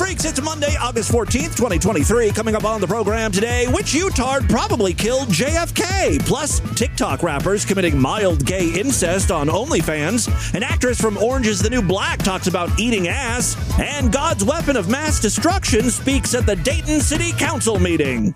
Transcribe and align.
Freaks, 0.00 0.24
it's 0.24 0.40
Monday, 0.40 0.74
August 0.80 1.12
14th, 1.12 1.56
2023. 1.58 2.30
Coming 2.30 2.54
up 2.54 2.64
on 2.64 2.80
the 2.80 2.86
program 2.86 3.30
today, 3.30 3.66
which 3.66 3.92
Utard 3.92 4.48
probably 4.48 4.94
killed 4.94 5.28
JFK? 5.28 6.24
Plus, 6.24 6.60
TikTok 6.74 7.22
rappers 7.22 7.66
committing 7.66 7.98
mild 7.98 8.46
gay 8.46 8.70
incest 8.72 9.30
on 9.30 9.48
OnlyFans. 9.48 10.54
An 10.54 10.62
actress 10.62 10.98
from 10.98 11.18
Orange 11.18 11.48
is 11.48 11.60
the 11.60 11.68
New 11.68 11.82
Black 11.82 12.18
talks 12.20 12.46
about 12.46 12.70
eating 12.80 13.08
ass. 13.08 13.58
And 13.78 14.10
God's 14.10 14.42
weapon 14.42 14.74
of 14.78 14.88
mass 14.88 15.20
destruction 15.20 15.90
speaks 15.90 16.34
at 16.34 16.46
the 16.46 16.56
Dayton 16.56 17.00
City 17.00 17.32
Council 17.32 17.78
meeting. 17.78 18.34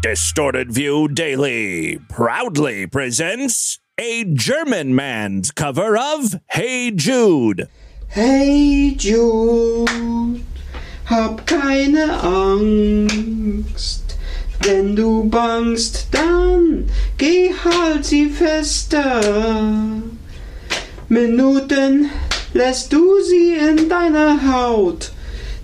Distorted 0.00 0.72
View 0.72 1.08
Daily 1.08 1.98
proudly 2.08 2.86
presents 2.86 3.80
a 3.98 4.24
German 4.24 4.94
man's 4.94 5.50
cover 5.50 5.98
of 5.98 6.36
Hey 6.48 6.90
Jude. 6.90 7.68
Hey 8.14 8.94
Jude, 8.98 9.90
hab 11.06 11.46
keine 11.46 12.22
Angst. 12.22 14.02
Wenn 14.60 14.94
du 14.94 15.24
bangst, 15.30 16.08
dann 16.10 16.90
geh 17.16 17.54
halt 17.64 18.04
sie 18.04 18.28
fester. 18.28 19.18
Minuten 21.08 22.10
lässt 22.52 22.92
du 22.92 23.02
sie 23.22 23.54
in 23.54 23.88
deiner 23.88 24.36
Haut, 24.52 25.10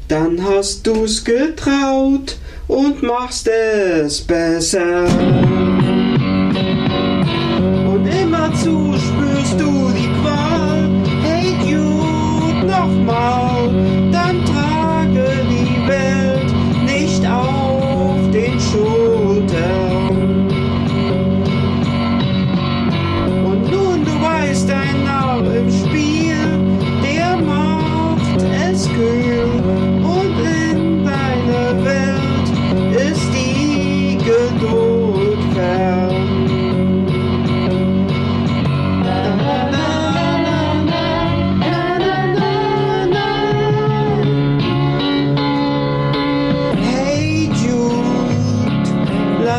dann 0.08 0.42
hast 0.42 0.86
du's 0.86 1.22
getraut 1.22 2.38
und 2.66 3.02
machst 3.02 3.46
es 3.46 4.22
besser. 4.22 5.06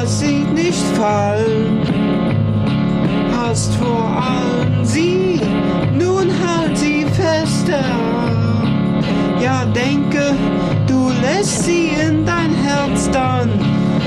Lass 0.09 0.19
sie 0.19 0.43
nicht 0.55 0.83
fallen. 0.95 1.81
Hast 3.38 3.73
vor 3.75 4.05
allem 4.05 4.83
sie, 4.83 5.39
nun 5.93 6.31
halt 6.45 6.77
sie 6.77 7.05
fester. 7.05 7.83
Ja, 9.41 9.65
denke, 9.65 10.33
du 10.87 11.11
lässt 11.21 11.63
sie 11.63 11.89
in 11.89 12.25
dein 12.25 12.53
Herz 12.55 13.09
dann. 13.11 13.49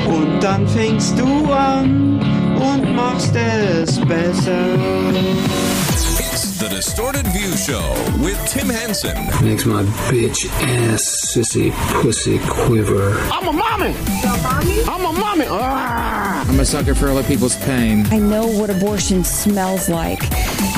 Und 0.07 0.43
dann 0.43 0.67
fängst 0.67 1.19
du 1.19 1.53
an 1.53 2.21
und 2.57 2.95
machst 2.97 3.35
es 3.37 3.99
besser. 4.01 5.62
It's 6.75 6.95
the 6.95 7.03
Distorted 7.03 7.27
View 7.33 7.55
Show 7.55 7.93
with 8.25 8.39
Tim 8.49 8.69
Henson. 8.69 9.15
Makes 9.45 9.67
my 9.67 9.83
bitch 10.09 10.47
ass 10.63 11.03
sissy 11.03 11.71
pussy 12.01 12.39
quiver. 12.49 13.19
I'm 13.31 13.49
a 13.49 13.53
mommy. 13.53 13.95
I'm 14.89 15.05
a 15.05 15.13
mommy. 15.13 15.45
Ah. 15.49 16.49
I'm 16.49 16.59
a 16.61 16.65
sucker 16.65 16.95
for 16.95 17.09
other 17.09 17.25
people's 17.25 17.57
pain. 17.65 18.07
I 18.07 18.19
know 18.19 18.47
what 18.47 18.71
abortion 18.71 19.23
smells 19.23 19.91
like. 19.91 20.21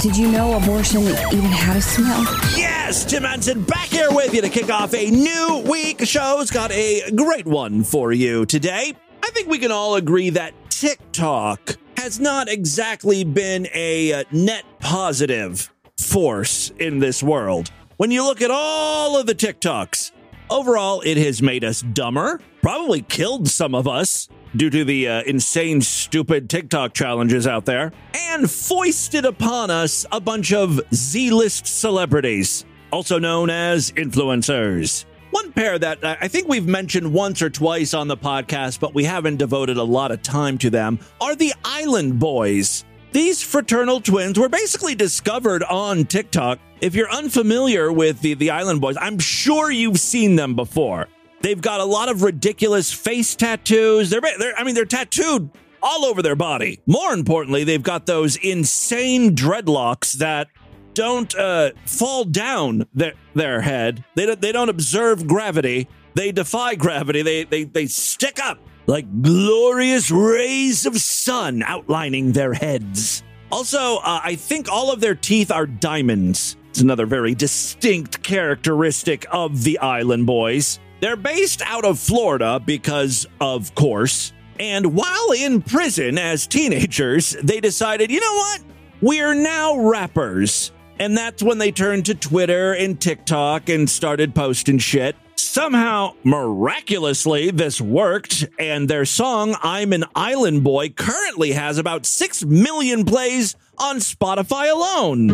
Did 0.03 0.17
you 0.17 0.33
know 0.33 0.57
abortion 0.57 1.03
even 1.03 1.45
had 1.45 1.77
a 1.77 1.83
smell? 1.83 2.25
Yes, 2.57 3.05
Tim 3.05 3.23
Henson 3.23 3.63
back 3.63 3.87
here 3.87 4.11
with 4.11 4.35
you 4.35 4.41
to 4.43 4.49
kick 4.49 4.71
off 4.71 4.95
a 4.95 5.11
new 5.11 5.65
week. 5.71 6.05
Show's 6.07 6.51
got 6.51 6.73
a 6.73 7.09
great 7.13 7.47
one 7.47 7.85
for 7.85 8.13
you 8.13 8.47
today. 8.47 8.95
I 9.23 9.31
think 9.31 9.49
we 9.49 9.59
can 9.59 9.71
all 9.71 9.95
agree 9.95 10.31
that 10.31 10.55
TikTok 10.71 11.77
has 11.99 12.19
not 12.19 12.49
exactly 12.49 13.23
been 13.23 13.69
a 13.73 14.13
uh, 14.13 14.25
net 14.33 14.65
positive 14.81 15.71
force 15.99 16.71
in 16.79 16.99
this 16.99 17.23
world. 17.23 17.71
When 17.97 18.11
you 18.11 18.25
look 18.25 18.43
at 18.43 18.51
all 18.51 19.17
of 19.17 19.27
the 19.27 19.35
TikToks, 19.35 20.13
overall, 20.51 21.01
it 21.03 21.17
has 21.17 21.41
made 21.41 21.65
us 21.65 21.81
dumber, 21.81 22.41
probably 22.63 23.03
killed 23.03 23.49
some 23.49 23.75
of 23.75 23.87
us 23.87 24.29
due 24.57 24.71
to 24.71 24.85
the 24.85 25.09
uh, 25.09 25.23
insane, 25.23 25.81
stupid 25.81 26.49
TikTok 26.49 26.95
challenges 26.95 27.47
out 27.47 27.65
there, 27.65 27.93
and 28.15 28.51
foisted 28.51 29.25
upon 29.25 29.71
us 29.71 30.07
a 30.13 30.21
bunch 30.21 30.53
of 30.53 30.81
Z 30.93 31.31
list 31.31 31.67
celebrities, 31.67 32.65
also 32.93 33.19
known 33.19 33.51
as 33.51 33.91
influencers. 33.93 35.05
One 35.31 35.51
pair 35.53 35.79
that 35.81 36.05
uh, 36.05 36.17
I 36.21 36.29
think 36.29 36.49
we've 36.49 36.67
mentioned 36.67 37.13
once 37.13 37.43
or 37.43 37.51
twice 37.51 37.93
on 37.95 38.07
the 38.07 38.17
podcast, 38.17 38.79
but 38.79 38.95
we 38.95 39.03
haven't 39.03 39.37
devoted 39.37 39.77
a 39.77 39.83
lot 39.83 40.13
of 40.13 40.23
time 40.23 40.59
to 40.59 40.71
them, 40.71 41.01
are 41.21 41.35
the 41.35 41.53
Island 41.65 42.21
Boys. 42.21 42.85
These 43.15 43.45
fraternal 43.45 44.01
twins 44.01 44.41
were 44.41 44.49
basically 44.49 44.97
discovered 44.97 45.63
on 45.63 46.05
TikTok. 46.05 46.59
If 46.81 46.97
you're 46.97 47.09
unfamiliar 47.09 47.93
with 47.93 48.21
the, 48.23 48.35
the 48.35 48.51
Island 48.51 48.81
Boys, 48.81 48.97
I'm 49.01 49.21
sure 49.21 49.71
you've 49.71 50.01
seen 50.01 50.35
them 50.35 50.57
before. 50.57 51.07
They've 51.41 51.61
got 51.61 51.79
a 51.79 51.85
lot 51.85 52.09
of 52.09 52.25
ridiculous 52.25 52.93
face 52.93 53.37
tattoos. 53.37 54.11
They're, 54.11 54.21
they're 54.21 54.59
I 54.59 54.65
mean, 54.65 54.75
they're 54.75 54.85
tattooed 54.85 55.49
all 55.81 56.05
over 56.05 56.23
their 56.23 56.35
body. 56.35 56.81
More 56.87 57.13
importantly, 57.13 57.63
they've 57.63 57.81
got 57.81 58.07
those 58.07 58.35
insane 58.35 59.37
dreadlocks 59.37 60.15
that 60.15 60.49
don't 60.95 61.33
uh, 61.37 61.71
fall 61.87 62.25
down 62.25 62.85
their, 62.95 63.13
their 63.33 63.61
head. 63.61 64.05
They 64.17 64.27
don't, 64.27 64.41
they 64.41 64.51
don't 64.51 64.71
observe 64.71 65.29
gravity. 65.29 65.87
They 66.15 66.33
defy 66.33 66.75
gravity. 66.75 67.23
They, 67.23 67.45
they, 67.45 67.63
they 67.63 67.87
stick 67.87 68.41
up 68.43 68.59
like 68.87 69.23
glorious 69.23 70.11
rays 70.11 70.87
of 70.87 70.99
sun 70.99 71.63
outlining 71.63 72.33
their 72.33 72.53
heads. 72.53 73.23
Also, 73.51 73.97
uh, 73.99 74.21
I 74.23 74.35
think 74.35 74.69
all 74.71 74.93
of 74.93 75.01
their 75.01 75.15
teeth 75.15 75.51
are 75.51 75.67
diamonds. 75.67 76.57
It's 76.71 76.81
another 76.81 77.07
very 77.07 77.35
distinct 77.35 78.23
characteristic 78.23 79.27
of 79.31 79.63
the 79.63 79.79
Island 79.79 80.27
Boys. 80.27 80.81
They're 81.01 81.17
based 81.17 81.63
out 81.63 81.85
of 81.85 81.99
Florida 81.99 82.61
because, 82.65 83.27
of 83.41 83.75
course. 83.75 84.33
And 84.59 84.95
while 84.95 85.33
in 85.33 85.63
prison 85.63 86.19
as 86.19 86.47
teenagers, 86.47 87.37
they 87.43 87.61
decided, 87.61 88.11
you 88.11 88.21
know 88.21 88.35
what? 88.35 88.63
We're 89.01 89.35
now 89.35 89.79
rappers. 89.79 90.73
And 90.99 91.17
that's 91.17 91.43
when 91.43 91.59
they 91.59 91.73
turned 91.73 92.07
to 92.07 92.15
Twitter 92.15 92.73
and 92.73 93.01
TikTok 93.01 93.69
and 93.69 93.89
started 93.89 94.35
posting 94.35 94.79
shit. 94.79 95.17
Somehow, 95.37 96.15
miraculously, 96.25 97.51
this 97.51 97.81
worked, 97.81 98.45
and 98.59 98.89
their 98.89 99.05
song, 99.05 99.57
I'm 99.63 99.93
an 99.93 100.05
Island 100.15 100.65
Boy, 100.65 100.91
currently 100.91 101.53
has 101.53 101.79
about 101.79 102.07
6 102.07 102.45
million 102.45 103.05
plays 103.05 103.55
on 103.79 103.97
Spotify 103.97 104.73
alone. 104.73 105.29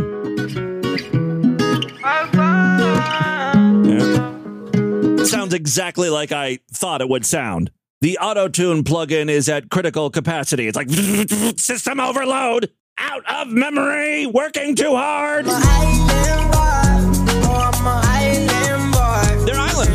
Yeah. 3.87 5.25
Sounds 5.25 5.55
exactly 5.55 6.11
like 6.11 6.33
I 6.33 6.59
thought 6.73 7.01
it 7.01 7.09
would 7.09 7.25
sound. 7.25 7.71
The 8.01 8.19
auto 8.19 8.49
tune 8.49 8.85
plugin 8.85 9.29
is 9.29 9.49
at 9.49 9.71
critical 9.71 10.11
capacity. 10.11 10.67
It's 10.67 10.77
like 10.77 10.91
system 11.59 12.01
overload, 12.01 12.71
out 12.99 13.25
of 13.31 13.49
memory, 13.49 14.27
working 14.27 14.75
too 14.75 14.97
hard. 14.97 15.47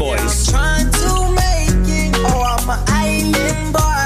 Boys. 0.06 0.54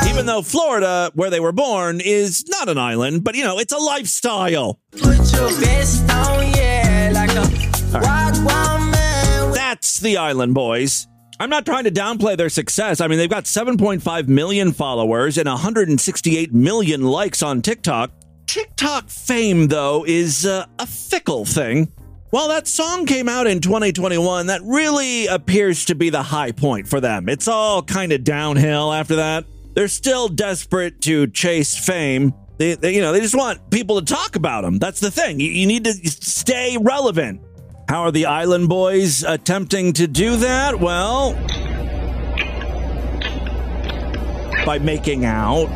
Even 0.09 0.25
though 0.25 0.41
Florida, 0.41 1.11
where 1.13 1.29
they 1.29 1.41
were 1.41 1.51
born, 1.51 1.99
is 1.99 2.47
not 2.47 2.69
an 2.69 2.77
island, 2.77 3.25
but 3.25 3.35
you 3.35 3.43
know, 3.43 3.59
it's 3.59 3.73
a 3.73 3.77
lifestyle. 3.77 4.79
That's 9.53 9.99
the 9.99 10.15
Island 10.17 10.53
Boys. 10.53 11.05
I'm 11.37 11.49
not 11.49 11.65
trying 11.65 11.83
to 11.83 11.91
downplay 11.91 12.37
their 12.37 12.49
success. 12.49 13.01
I 13.01 13.07
mean, 13.07 13.17
they've 13.17 13.29
got 13.29 13.43
7.5 13.43 14.27
million 14.29 14.71
followers 14.71 15.37
and 15.37 15.49
168 15.49 16.53
million 16.53 17.03
likes 17.03 17.43
on 17.43 17.61
TikTok. 17.61 18.11
TikTok 18.45 19.09
fame, 19.09 19.67
though, 19.67 20.05
is 20.07 20.45
uh, 20.45 20.65
a 20.79 20.85
fickle 20.85 21.43
thing. 21.43 21.91
While 22.31 22.49
that 22.49 22.67
song 22.67 23.07
came 23.07 23.27
out 23.27 23.47
in 23.47 23.59
2021, 23.59 24.47
that 24.47 24.61
really 24.63 25.25
appears 25.25 25.85
to 25.85 25.95
be 25.95 26.11
the 26.11 26.21
high 26.21 26.51
point 26.51 26.87
for 26.87 27.01
them. 27.01 27.27
It's 27.27 27.47
all 27.47 27.81
kind 27.81 28.11
of 28.11 28.23
downhill 28.23 28.93
after 28.93 29.15
that. 29.15 29.45
They're 29.73 29.87
still 29.87 30.27
desperate 30.27 31.01
to 31.01 31.25
chase 31.25 31.75
fame. 31.75 32.35
They, 32.59 32.75
they, 32.75 32.93
you 32.93 33.01
know, 33.01 33.13
they 33.13 33.21
just 33.21 33.35
want 33.35 33.71
people 33.71 33.99
to 33.99 34.05
talk 34.05 34.35
about 34.35 34.61
them. 34.61 34.77
That's 34.77 34.99
the 34.99 35.09
thing. 35.09 35.39
You, 35.39 35.49
you 35.49 35.65
need 35.65 35.85
to 35.85 35.93
stay 35.93 36.77
relevant. 36.79 37.41
How 37.87 38.03
are 38.03 38.11
the 38.11 38.27
Island 38.27 38.69
Boys 38.69 39.23
attempting 39.23 39.93
to 39.93 40.05
do 40.05 40.35
that? 40.35 40.79
Well, 40.79 41.33
by 44.67 44.77
making 44.77 45.25
out. 45.25 45.67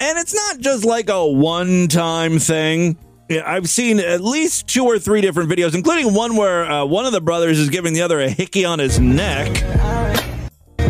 And 0.00 0.18
it's 0.18 0.34
not 0.34 0.58
just 0.58 0.84
like 0.84 1.08
a 1.08 1.24
one 1.24 1.86
time 1.86 2.40
thing. 2.40 2.98
Yeah, 3.32 3.50
I've 3.50 3.70
seen 3.70 3.98
at 3.98 4.20
least 4.20 4.66
two 4.68 4.84
or 4.84 4.98
three 4.98 5.22
different 5.22 5.48
videos, 5.48 5.74
including 5.74 6.12
one 6.12 6.36
where 6.36 6.70
uh, 6.70 6.84
one 6.84 7.06
of 7.06 7.12
the 7.12 7.20
brothers 7.22 7.58
is 7.58 7.70
giving 7.70 7.94
the 7.94 8.02
other 8.02 8.20
a 8.20 8.28
hickey 8.28 8.66
on 8.66 8.78
his 8.78 9.00
neck. 9.00 9.48
You 10.78 10.84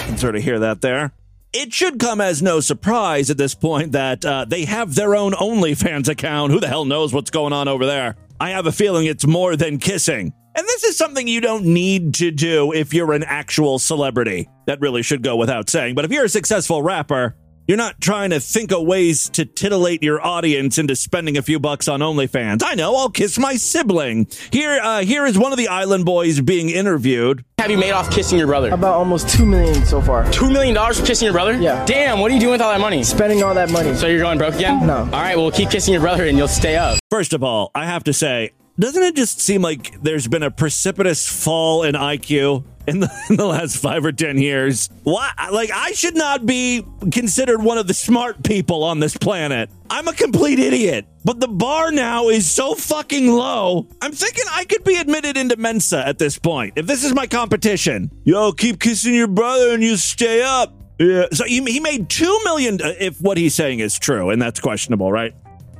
can 0.00 0.18
sort 0.18 0.34
of 0.34 0.42
hear 0.42 0.58
that 0.58 0.80
there. 0.80 1.12
It 1.52 1.72
should 1.72 2.00
come 2.00 2.20
as 2.20 2.42
no 2.42 2.58
surprise 2.58 3.30
at 3.30 3.36
this 3.36 3.54
point 3.54 3.92
that 3.92 4.24
uh, 4.24 4.46
they 4.48 4.64
have 4.64 4.96
their 4.96 5.14
own 5.14 5.30
OnlyFans 5.32 6.08
account. 6.08 6.50
Who 6.50 6.58
the 6.58 6.66
hell 6.66 6.86
knows 6.86 7.14
what's 7.14 7.30
going 7.30 7.52
on 7.52 7.68
over 7.68 7.86
there? 7.86 8.16
I 8.40 8.50
have 8.50 8.66
a 8.66 8.72
feeling 8.72 9.06
it's 9.06 9.24
more 9.24 9.54
than 9.54 9.78
kissing. 9.78 10.32
And 10.56 10.66
this 10.66 10.82
is 10.82 10.98
something 10.98 11.28
you 11.28 11.40
don't 11.40 11.66
need 11.66 12.14
to 12.14 12.32
do 12.32 12.72
if 12.72 12.92
you're 12.92 13.12
an 13.12 13.22
actual 13.22 13.78
celebrity. 13.78 14.48
That 14.66 14.80
really 14.80 15.02
should 15.02 15.22
go 15.22 15.36
without 15.36 15.70
saying. 15.70 15.94
But 15.94 16.04
if 16.04 16.10
you're 16.10 16.24
a 16.24 16.28
successful 16.28 16.82
rapper, 16.82 17.36
you're 17.66 17.76
not 17.76 18.00
trying 18.00 18.30
to 18.30 18.40
think 18.40 18.72
of 18.72 18.82
ways 18.82 19.28
to 19.30 19.44
titillate 19.44 20.02
your 20.02 20.24
audience 20.24 20.78
into 20.78 20.96
spending 20.96 21.36
a 21.36 21.42
few 21.42 21.60
bucks 21.60 21.88
on 21.88 22.00
OnlyFans. 22.00 22.62
I 22.64 22.74
know, 22.74 22.94
I'll 22.96 23.10
kiss 23.10 23.38
my 23.38 23.54
sibling. 23.56 24.26
Here, 24.50 24.80
uh, 24.82 25.02
here 25.02 25.26
is 25.26 25.38
one 25.38 25.52
of 25.52 25.58
the 25.58 25.68
Island 25.68 26.04
Boys 26.04 26.40
being 26.40 26.68
interviewed. 26.70 27.44
have 27.58 27.70
you 27.70 27.78
made 27.78 27.92
off 27.92 28.10
kissing 28.10 28.38
your 28.38 28.46
brother? 28.48 28.70
About 28.70 28.94
almost 28.94 29.28
two 29.28 29.46
million 29.46 29.84
so 29.84 30.00
far. 30.02 30.30
Two 30.32 30.50
million 30.50 30.74
dollars 30.74 30.98
for 31.00 31.06
kissing 31.06 31.26
your 31.26 31.34
brother? 31.34 31.56
Yeah. 31.60 31.84
Damn, 31.84 32.18
what 32.18 32.30
are 32.30 32.34
you 32.34 32.40
doing 32.40 32.52
with 32.52 32.60
all 32.60 32.72
that 32.72 32.80
money? 32.80 33.02
Spending 33.04 33.42
all 33.42 33.54
that 33.54 33.70
money. 33.70 33.94
So 33.94 34.06
you're 34.06 34.20
going 34.20 34.38
broke 34.38 34.54
again? 34.54 34.86
No. 34.86 34.98
All 34.98 35.10
right, 35.10 35.36
well, 35.36 35.50
keep 35.50 35.70
kissing 35.70 35.92
your 35.92 36.02
brother 36.02 36.26
and 36.26 36.36
you'll 36.36 36.48
stay 36.48 36.76
up. 36.76 36.98
First 37.10 37.32
of 37.32 37.42
all, 37.44 37.70
I 37.74 37.86
have 37.86 38.04
to 38.04 38.12
say, 38.12 38.52
doesn't 38.82 39.02
it 39.04 39.14
just 39.16 39.40
seem 39.40 39.62
like 39.62 40.00
there's 40.02 40.26
been 40.26 40.42
a 40.42 40.50
precipitous 40.50 41.26
fall 41.28 41.84
in 41.84 41.94
IQ 41.94 42.64
in 42.88 42.98
the, 43.00 43.10
in 43.30 43.36
the 43.36 43.46
last 43.46 43.76
five 43.76 44.04
or 44.04 44.10
ten 44.12 44.38
years? 44.38 44.90
Why? 45.04 45.30
Like, 45.52 45.70
I 45.72 45.92
should 45.92 46.16
not 46.16 46.44
be 46.46 46.84
considered 47.12 47.62
one 47.62 47.78
of 47.78 47.86
the 47.86 47.94
smart 47.94 48.42
people 48.42 48.82
on 48.82 48.98
this 48.98 49.16
planet. 49.16 49.70
I'm 49.88 50.08
a 50.08 50.12
complete 50.12 50.58
idiot. 50.58 51.06
But 51.24 51.38
the 51.38 51.46
bar 51.46 51.92
now 51.92 52.28
is 52.28 52.50
so 52.50 52.74
fucking 52.74 53.30
low. 53.30 53.86
I'm 54.00 54.10
thinking 54.10 54.42
I 54.50 54.64
could 54.64 54.82
be 54.82 54.96
admitted 54.96 55.36
into 55.36 55.56
Mensa 55.56 56.04
at 56.04 56.18
this 56.18 56.36
point. 56.36 56.72
If 56.74 56.86
this 56.88 57.04
is 57.04 57.14
my 57.14 57.28
competition, 57.28 58.10
yo, 58.24 58.50
keep 58.50 58.80
kissing 58.80 59.14
your 59.14 59.28
brother 59.28 59.72
and 59.74 59.82
you 59.84 59.96
stay 59.96 60.42
up. 60.42 60.74
Yeah. 60.98 61.26
So 61.32 61.44
he, 61.44 61.62
he 61.64 61.78
made 61.78 62.08
two 62.08 62.40
million. 62.42 62.82
uh, 62.82 62.94
If 62.98 63.20
what 63.20 63.38
he's 63.38 63.54
saying 63.54 63.78
is 63.78 63.96
true, 63.98 64.30
and 64.30 64.42
that's 64.42 64.58
questionable, 64.58 65.12
right? 65.12 65.32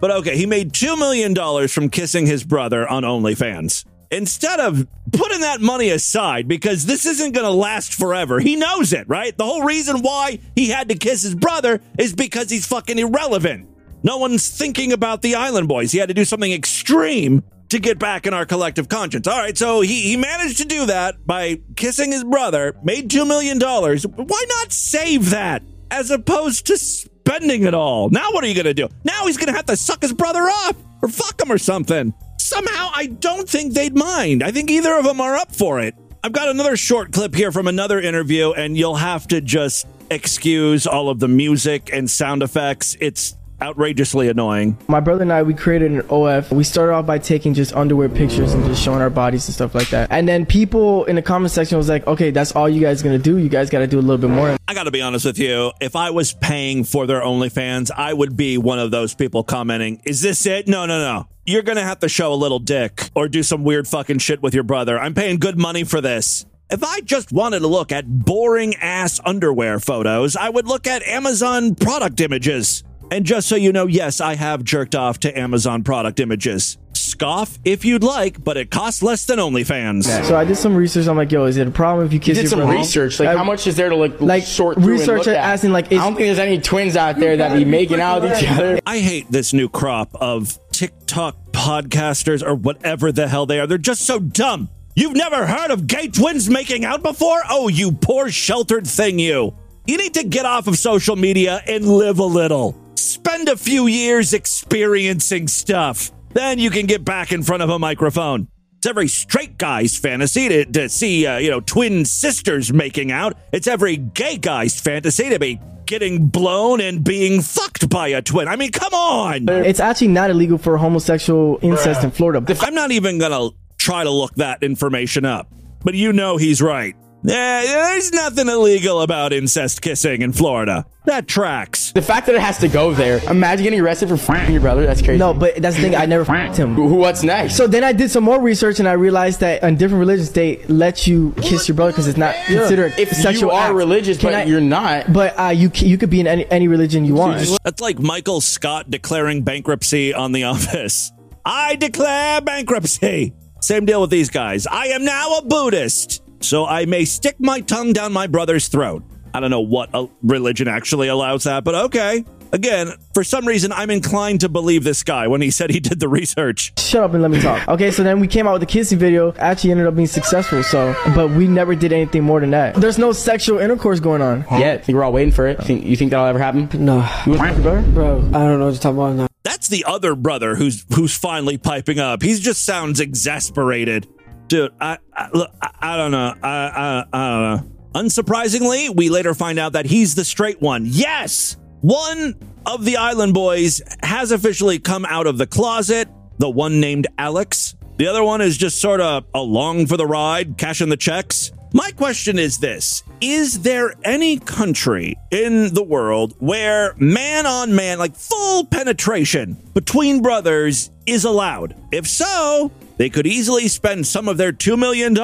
But 0.02 0.10
okay, 0.10 0.36
he 0.36 0.46
made 0.46 0.72
$2 0.72 0.98
million 0.98 1.68
from 1.68 1.88
kissing 1.88 2.26
his 2.26 2.42
brother 2.42 2.88
on 2.88 3.04
OnlyFans. 3.04 3.84
Instead 4.10 4.58
of 4.58 4.84
putting 5.12 5.42
that 5.42 5.60
money 5.60 5.90
aside, 5.90 6.48
because 6.48 6.86
this 6.86 7.06
isn't 7.06 7.32
going 7.32 7.46
to 7.46 7.52
last 7.52 7.94
forever, 7.94 8.40
he 8.40 8.56
knows 8.56 8.92
it, 8.92 9.08
right? 9.08 9.38
The 9.38 9.44
whole 9.44 9.62
reason 9.62 10.02
why 10.02 10.40
he 10.56 10.70
had 10.70 10.88
to 10.88 10.96
kiss 10.96 11.22
his 11.22 11.36
brother 11.36 11.80
is 12.00 12.16
because 12.16 12.50
he's 12.50 12.66
fucking 12.66 12.98
irrelevant. 12.98 13.68
No 14.02 14.16
one's 14.16 14.48
thinking 14.50 14.92
about 14.92 15.22
the 15.22 15.36
Island 15.36 15.68
Boys. 15.68 15.92
He 15.92 15.98
had 15.98 16.08
to 16.08 16.14
do 16.14 16.24
something 16.24 16.52
extreme 16.52 17.44
to 17.68 17.78
get 17.78 18.00
back 18.00 18.26
in 18.26 18.34
our 18.34 18.44
collective 18.44 18.88
conscience. 18.88 19.28
All 19.28 19.38
right, 19.38 19.56
so 19.56 19.82
he, 19.82 20.02
he 20.02 20.16
managed 20.16 20.58
to 20.58 20.64
do 20.64 20.86
that 20.86 21.24
by 21.24 21.60
kissing 21.76 22.10
his 22.10 22.24
brother, 22.24 22.74
made 22.82 23.08
$2 23.08 23.24
million. 23.24 23.60
Why 23.60 24.44
not 24.48 24.72
save 24.72 25.30
that 25.30 25.62
as 25.92 26.10
opposed 26.10 26.66
to 26.66 26.76
spending 27.24 27.64
it 27.64 27.74
all? 27.74 28.10
Now, 28.10 28.30
what 28.32 28.42
are 28.42 28.48
you 28.48 28.54
going 28.54 28.66
to 28.66 28.74
do? 28.74 28.88
Now 29.04 29.26
he's 29.26 29.36
going 29.36 29.48
to 29.48 29.54
have 29.54 29.66
to 29.66 29.76
suck 29.76 30.02
his 30.02 30.12
brother 30.12 30.48
up 30.66 30.76
or 31.02 31.08
fuck 31.08 31.40
him 31.40 31.52
or 31.52 31.58
something. 31.58 32.12
Somehow, 32.38 32.90
I 32.94 33.06
don't 33.06 33.48
think 33.48 33.74
they'd 33.74 33.94
mind. 33.94 34.42
I 34.42 34.50
think 34.50 34.70
either 34.70 34.96
of 34.98 35.04
them 35.04 35.20
are 35.20 35.36
up 35.36 35.54
for 35.54 35.80
it. 35.80 35.94
I've 36.24 36.32
got 36.32 36.48
another 36.48 36.76
short 36.76 37.12
clip 37.12 37.34
here 37.34 37.52
from 37.52 37.66
another 37.66 38.00
interview, 38.00 38.52
and 38.52 38.76
you'll 38.76 38.96
have 38.96 39.26
to 39.28 39.40
just 39.40 39.86
excuse 40.10 40.86
all 40.86 41.08
of 41.08 41.20
the 41.20 41.28
music 41.28 41.90
and 41.92 42.10
sound 42.10 42.42
effects. 42.42 42.96
It's 43.00 43.36
outrageously 43.62 44.28
annoying. 44.28 44.76
My 44.88 45.00
brother 45.00 45.22
and 45.22 45.32
I, 45.32 45.42
we 45.42 45.54
created 45.54 45.92
an 45.92 46.02
OF. 46.10 46.52
We 46.52 46.64
started 46.64 46.92
off 46.92 47.06
by 47.06 47.18
taking 47.18 47.54
just 47.54 47.74
underwear 47.74 48.08
pictures 48.08 48.52
and 48.52 48.64
just 48.66 48.82
showing 48.82 49.00
our 49.00 49.08
bodies 49.08 49.46
and 49.48 49.54
stuff 49.54 49.74
like 49.74 49.88
that. 49.90 50.08
And 50.10 50.28
then 50.28 50.44
people 50.44 51.04
in 51.04 51.16
the 51.16 51.22
comment 51.22 51.52
section 51.52 51.78
was 51.78 51.88
like, 51.88 52.06
okay, 52.06 52.30
that's 52.30 52.52
all 52.52 52.68
you 52.68 52.80
guys 52.80 53.02
gonna 53.02 53.18
do. 53.18 53.38
You 53.38 53.48
guys 53.48 53.70
gotta 53.70 53.86
do 53.86 53.98
a 53.98 54.02
little 54.02 54.18
bit 54.18 54.30
more. 54.30 54.56
I 54.68 54.74
got 54.74 54.84
to 54.84 54.90
be 54.90 55.02
honest 55.02 55.24
with 55.24 55.38
you. 55.38 55.72
If 55.80 55.96
I 55.96 56.10
was 56.10 56.32
paying 56.32 56.84
for 56.84 57.06
their 57.06 57.20
OnlyFans, 57.20 57.90
I 57.90 58.12
would 58.12 58.36
be 58.36 58.58
one 58.58 58.78
of 58.78 58.90
those 58.90 59.14
people 59.14 59.44
commenting, 59.44 60.00
Is 60.04 60.20
this 60.22 60.44
it? 60.46 60.66
No, 60.66 60.86
no, 60.86 60.98
no. 60.98 61.28
You're 61.44 61.62
to 61.62 61.82
have 61.82 61.98
to 62.00 62.08
show 62.08 62.32
a 62.32 62.36
little 62.36 62.58
dick 62.58 63.10
or 63.14 63.28
do 63.28 63.42
some 63.42 63.64
weird 63.64 63.88
fucking 63.88 64.18
shit 64.18 64.42
with 64.42 64.54
your 64.54 64.62
brother. 64.62 64.98
I'm 64.98 65.12
paying 65.14 65.38
good 65.38 65.58
money 65.58 65.84
for 65.84 66.00
this. 66.00 66.46
If 66.70 66.82
I 66.82 67.00
just 67.00 67.32
wanted 67.32 67.60
to 67.60 67.66
look 67.66 67.92
at 67.92 68.08
boring 68.08 68.76
ass 68.76 69.20
underwear 69.26 69.78
photos, 69.78 70.36
I 70.36 70.48
would 70.48 70.66
look 70.66 70.86
at 70.86 71.02
Amazon 71.02 71.74
product 71.74 72.20
images. 72.20 72.82
And 73.12 73.26
just 73.26 73.46
so 73.46 73.56
you 73.56 73.72
know, 73.72 73.86
yes, 73.86 74.22
I 74.22 74.36
have 74.36 74.64
jerked 74.64 74.94
off 74.94 75.20
to 75.20 75.38
Amazon 75.38 75.82
product 75.84 76.18
images. 76.18 76.78
Scoff 76.94 77.58
if 77.62 77.84
you'd 77.84 78.02
like, 78.02 78.42
but 78.42 78.56
it 78.56 78.70
costs 78.70 79.02
less 79.02 79.26
than 79.26 79.38
OnlyFans. 79.38 80.04
So 80.24 80.34
I 80.34 80.46
did 80.46 80.56
some 80.56 80.74
research. 80.74 81.06
I'm 81.08 81.16
like, 81.18 81.30
yo, 81.30 81.44
is 81.44 81.58
it 81.58 81.68
a 81.68 81.70
problem 81.70 82.06
if 82.06 82.12
you 82.14 82.16
You 82.16 82.20
kiss 82.20 82.36
did 82.38 82.42
your 82.44 82.48
some 82.50 82.58
brother? 82.60 82.72
research. 82.78 83.20
Like, 83.20 83.28
I- 83.28 83.36
how 83.36 83.44
much 83.44 83.66
is 83.66 83.76
there 83.76 83.90
to 83.90 83.96
like, 83.96 84.18
like, 84.22 84.44
sort 84.44 84.78
through 84.78 84.92
research 84.92 85.08
and 85.08 85.18
look 85.18 85.36
at? 85.36 85.44
as 85.44 85.62
in, 85.62 85.72
like, 85.72 85.92
I 85.92 85.96
don't 85.96 86.14
think 86.14 86.26
there's 86.28 86.38
any 86.38 86.58
twins 86.58 86.96
out 86.96 87.18
there 87.18 87.36
that 87.36 87.54
be 87.54 87.66
making 87.66 88.00
out 88.00 88.22
with 88.22 88.42
each 88.42 88.48
other. 88.48 88.80
I 88.86 89.00
hate 89.00 89.30
this 89.30 89.52
new 89.52 89.68
crop 89.68 90.14
of 90.14 90.58
TikTok 90.70 91.36
podcasters 91.52 92.42
or 92.42 92.54
whatever 92.54 93.12
the 93.12 93.28
hell 93.28 93.44
they 93.44 93.60
are. 93.60 93.66
They're 93.66 93.76
just 93.76 94.06
so 94.06 94.18
dumb. 94.20 94.70
You've 94.96 95.12
never 95.16 95.46
heard 95.46 95.70
of 95.70 95.86
gay 95.86 96.08
twins 96.08 96.48
making 96.48 96.86
out 96.86 97.02
before? 97.02 97.42
Oh, 97.50 97.68
you 97.68 97.92
poor 97.92 98.30
sheltered 98.30 98.86
thing, 98.86 99.18
you. 99.18 99.54
You 99.86 99.98
need 99.98 100.14
to 100.14 100.24
get 100.24 100.46
off 100.46 100.66
of 100.66 100.78
social 100.78 101.16
media 101.16 101.60
and 101.66 101.86
live 101.86 102.18
a 102.18 102.24
little. 102.24 102.74
Spend 103.02 103.48
a 103.48 103.56
few 103.56 103.88
years 103.88 104.32
experiencing 104.32 105.48
stuff. 105.48 106.12
Then 106.34 106.60
you 106.60 106.70
can 106.70 106.86
get 106.86 107.04
back 107.04 107.32
in 107.32 107.42
front 107.42 107.64
of 107.64 107.68
a 107.68 107.76
microphone. 107.76 108.46
It's 108.78 108.86
every 108.86 109.08
straight 109.08 109.58
guy's 109.58 109.98
fantasy 109.98 110.48
to, 110.48 110.64
to 110.66 110.88
see, 110.88 111.26
uh, 111.26 111.38
you 111.38 111.50
know, 111.50 111.58
twin 111.58 112.04
sisters 112.04 112.72
making 112.72 113.10
out. 113.10 113.36
It's 113.52 113.66
every 113.66 113.96
gay 113.96 114.36
guy's 114.36 114.80
fantasy 114.80 115.30
to 115.30 115.40
be 115.40 115.58
getting 115.84 116.28
blown 116.28 116.80
and 116.80 117.02
being 117.02 117.42
fucked 117.42 117.90
by 117.90 118.08
a 118.08 118.22
twin. 118.22 118.46
I 118.46 118.54
mean, 118.54 118.70
come 118.70 118.94
on. 118.94 119.48
It's 119.48 119.80
actually 119.80 120.08
not 120.08 120.30
illegal 120.30 120.56
for 120.56 120.76
homosexual 120.78 121.58
incest 121.60 122.04
in 122.04 122.12
Florida. 122.12 122.56
I'm 122.60 122.74
not 122.74 122.92
even 122.92 123.18
gonna 123.18 123.50
try 123.78 124.04
to 124.04 124.10
look 124.10 124.36
that 124.36 124.62
information 124.62 125.24
up, 125.24 125.52
but 125.82 125.94
you 125.94 126.12
know 126.12 126.36
he's 126.36 126.62
right. 126.62 126.94
Yeah, 127.24 127.62
there's 127.62 128.12
nothing 128.12 128.48
illegal 128.48 129.00
about 129.00 129.32
incest 129.32 129.80
kissing 129.80 130.22
in 130.22 130.32
Florida. 130.32 130.86
That 131.04 131.28
tracks. 131.28 131.92
The 131.92 132.02
fact 132.02 132.26
that 132.26 132.34
it 132.34 132.40
has 132.40 132.58
to 132.58 132.68
go 132.68 132.94
there. 132.94 133.20
Imagine 133.30 133.62
getting 133.64 133.80
arrested 133.80 134.08
for 134.08 134.14
f***ing 134.14 134.50
your 134.52 134.60
brother. 134.60 134.86
That's 134.86 135.02
crazy. 135.02 135.18
No, 135.18 135.32
but 135.34 135.56
that's 135.56 135.76
the 135.76 135.82
thing. 135.82 135.94
I 135.94 136.06
never 136.06 136.22
f***ed 136.22 136.56
him. 136.56 136.74
Who, 136.74 136.94
what's 136.94 137.22
next? 137.22 137.56
So 137.56 137.66
then 137.66 137.84
I 137.84 137.92
did 137.92 138.10
some 138.10 138.24
more 138.24 138.40
research 138.40 138.78
and 138.80 138.88
I 138.88 138.92
realized 138.92 139.40
that 139.40 139.62
in 139.62 139.76
different 139.76 140.00
religions 140.00 140.30
they 140.32 140.64
let 140.66 141.06
you 141.06 141.32
kiss 141.40 141.68
your 141.68 141.74
brother 141.76 141.92
because 141.92 142.08
it's 142.08 142.18
not 142.18 142.34
considered 142.46 142.94
if 142.98 143.12
a 143.12 143.14
sexual 143.14 143.50
you 143.50 143.56
are 143.56 143.66
act. 143.66 143.74
religious, 143.74 144.18
Can 144.18 144.28
but 144.30 144.34
I- 144.34 144.44
you're 144.44 144.60
not. 144.60 145.12
But 145.12 145.38
uh, 145.38 145.48
you 145.48 145.70
you 145.74 145.98
could 145.98 146.10
be 146.10 146.20
in 146.20 146.26
any, 146.26 146.48
any 146.50 146.66
religion 146.68 147.04
you 147.04 147.14
want. 147.14 147.44
That's 147.64 147.80
like 147.80 147.98
Michael 148.00 148.40
Scott 148.40 148.90
declaring 148.90 149.42
bankruptcy 149.42 150.12
on 150.14 150.32
The 150.32 150.44
Office. 150.44 151.12
I 151.44 151.76
declare 151.76 152.40
bankruptcy. 152.40 153.34
Same 153.60 153.84
deal 153.84 154.00
with 154.00 154.10
these 154.10 154.30
guys. 154.30 154.66
I 154.66 154.86
am 154.86 155.04
now 155.04 155.36
a 155.38 155.42
Buddhist, 155.44 156.21
so 156.42 156.66
I 156.66 156.84
may 156.86 157.04
stick 157.04 157.36
my 157.38 157.60
tongue 157.60 157.92
down 157.92 158.12
my 158.12 158.26
brother's 158.26 158.68
throat. 158.68 159.02
I 159.34 159.40
don't 159.40 159.50
know 159.50 159.60
what 159.60 159.90
a 159.94 160.08
religion 160.22 160.68
actually 160.68 161.08
allows 161.08 161.44
that, 161.44 161.64
but 161.64 161.74
okay. 161.86 162.24
Again, 162.54 162.92
for 163.14 163.24
some 163.24 163.48
reason, 163.48 163.72
I'm 163.72 163.88
inclined 163.88 164.42
to 164.42 164.50
believe 164.50 164.84
this 164.84 165.02
guy 165.04 165.26
when 165.26 165.40
he 165.40 165.50
said 165.50 165.70
he 165.70 165.80
did 165.80 166.00
the 166.00 166.08
research. 166.08 166.78
Shut 166.78 167.02
up 167.02 167.14
and 167.14 167.22
let 167.22 167.30
me 167.30 167.40
talk. 167.40 167.66
Okay, 167.66 167.90
so 167.90 168.02
then 168.02 168.20
we 168.20 168.28
came 168.28 168.46
out 168.46 168.52
with 168.52 168.60
the 168.60 168.66
kissing 168.66 168.98
video. 168.98 169.32
Actually 169.38 169.70
ended 169.70 169.86
up 169.86 169.96
being 169.96 170.06
successful. 170.06 170.62
So, 170.62 170.94
but 171.14 171.30
we 171.30 171.46
never 171.48 171.74
did 171.74 171.94
anything 171.94 172.24
more 172.24 172.40
than 172.40 172.50
that. 172.50 172.74
There's 172.74 172.98
no 172.98 173.12
sexual 173.12 173.58
intercourse 173.58 174.00
going 174.00 174.20
on. 174.20 174.44
Yeah, 174.50 174.72
I 174.74 174.78
think 174.78 174.96
we're 174.96 175.02
all 175.02 175.14
waiting 175.14 175.32
for 175.32 175.46
it. 175.46 175.60
You 175.60 175.64
think, 175.64 175.86
you 175.86 175.96
think 175.96 176.10
that'll 176.10 176.26
ever 176.26 176.38
happen? 176.38 176.68
No, 176.84 176.96
You 177.24 177.38
want 177.38 177.54
your 177.54 177.62
brother? 177.62 177.82
bro, 177.92 178.18
I 178.18 178.20
don't 178.44 178.58
know 178.58 178.66
what 178.66 178.72
you're 178.72 178.82
talking 178.82 178.98
about 178.98 179.14
now. 179.16 179.28
That's 179.44 179.68
the 179.68 179.86
other 179.86 180.14
brother 180.14 180.54
who's 180.54 180.84
who's 180.94 181.16
finally 181.16 181.56
piping 181.56 181.98
up. 181.98 182.22
He 182.22 182.34
just 182.38 182.66
sounds 182.66 183.00
exasperated. 183.00 184.06
Dude, 184.52 184.74
I, 184.78 184.98
I 185.14 185.30
look, 185.32 185.50
I, 185.62 185.70
I 185.80 185.96
don't 185.96 186.10
know. 186.10 186.34
I, 186.42 186.50
I 186.50 187.04
I 187.10 187.30
don't 187.30 187.64
know. 187.64 188.00
Unsurprisingly, 188.02 188.94
we 188.94 189.08
later 189.08 189.32
find 189.32 189.58
out 189.58 189.72
that 189.72 189.86
he's 189.86 190.14
the 190.14 190.26
straight 190.26 190.60
one. 190.60 190.84
Yes, 190.84 191.56
one 191.80 192.34
of 192.66 192.84
the 192.84 192.98
Island 192.98 193.32
Boys 193.32 193.80
has 194.02 194.30
officially 194.30 194.78
come 194.78 195.06
out 195.06 195.26
of 195.26 195.38
the 195.38 195.46
closet. 195.46 196.06
The 196.36 196.50
one 196.50 196.80
named 196.80 197.06
Alex. 197.16 197.76
The 197.96 198.06
other 198.06 198.22
one 198.22 198.42
is 198.42 198.58
just 198.58 198.78
sort 198.78 199.00
of 199.00 199.24
along 199.34 199.86
for 199.86 199.96
the 199.96 200.06
ride, 200.06 200.58
cashing 200.58 200.90
the 200.90 200.98
checks. 200.98 201.50
My 201.72 201.90
question 201.92 202.38
is 202.38 202.58
this 202.58 203.04
Is 203.22 203.60
there 203.60 203.94
any 204.04 204.38
country 204.38 205.16
in 205.30 205.72
the 205.72 205.82
world 205.82 206.34
where 206.40 206.92
man 206.98 207.46
on 207.46 207.74
man, 207.74 207.98
like 207.98 208.16
full 208.16 208.66
penetration 208.66 209.54
between 209.72 210.20
brothers, 210.20 210.90
is 211.06 211.24
allowed? 211.24 211.74
If 211.90 212.06
so, 212.06 212.70
They 213.02 213.10
could 213.10 213.26
easily 213.26 213.66
spend 213.66 214.06
some 214.06 214.28
of 214.28 214.36
their 214.36 214.52
$2 214.52 214.78
million, 214.78 215.16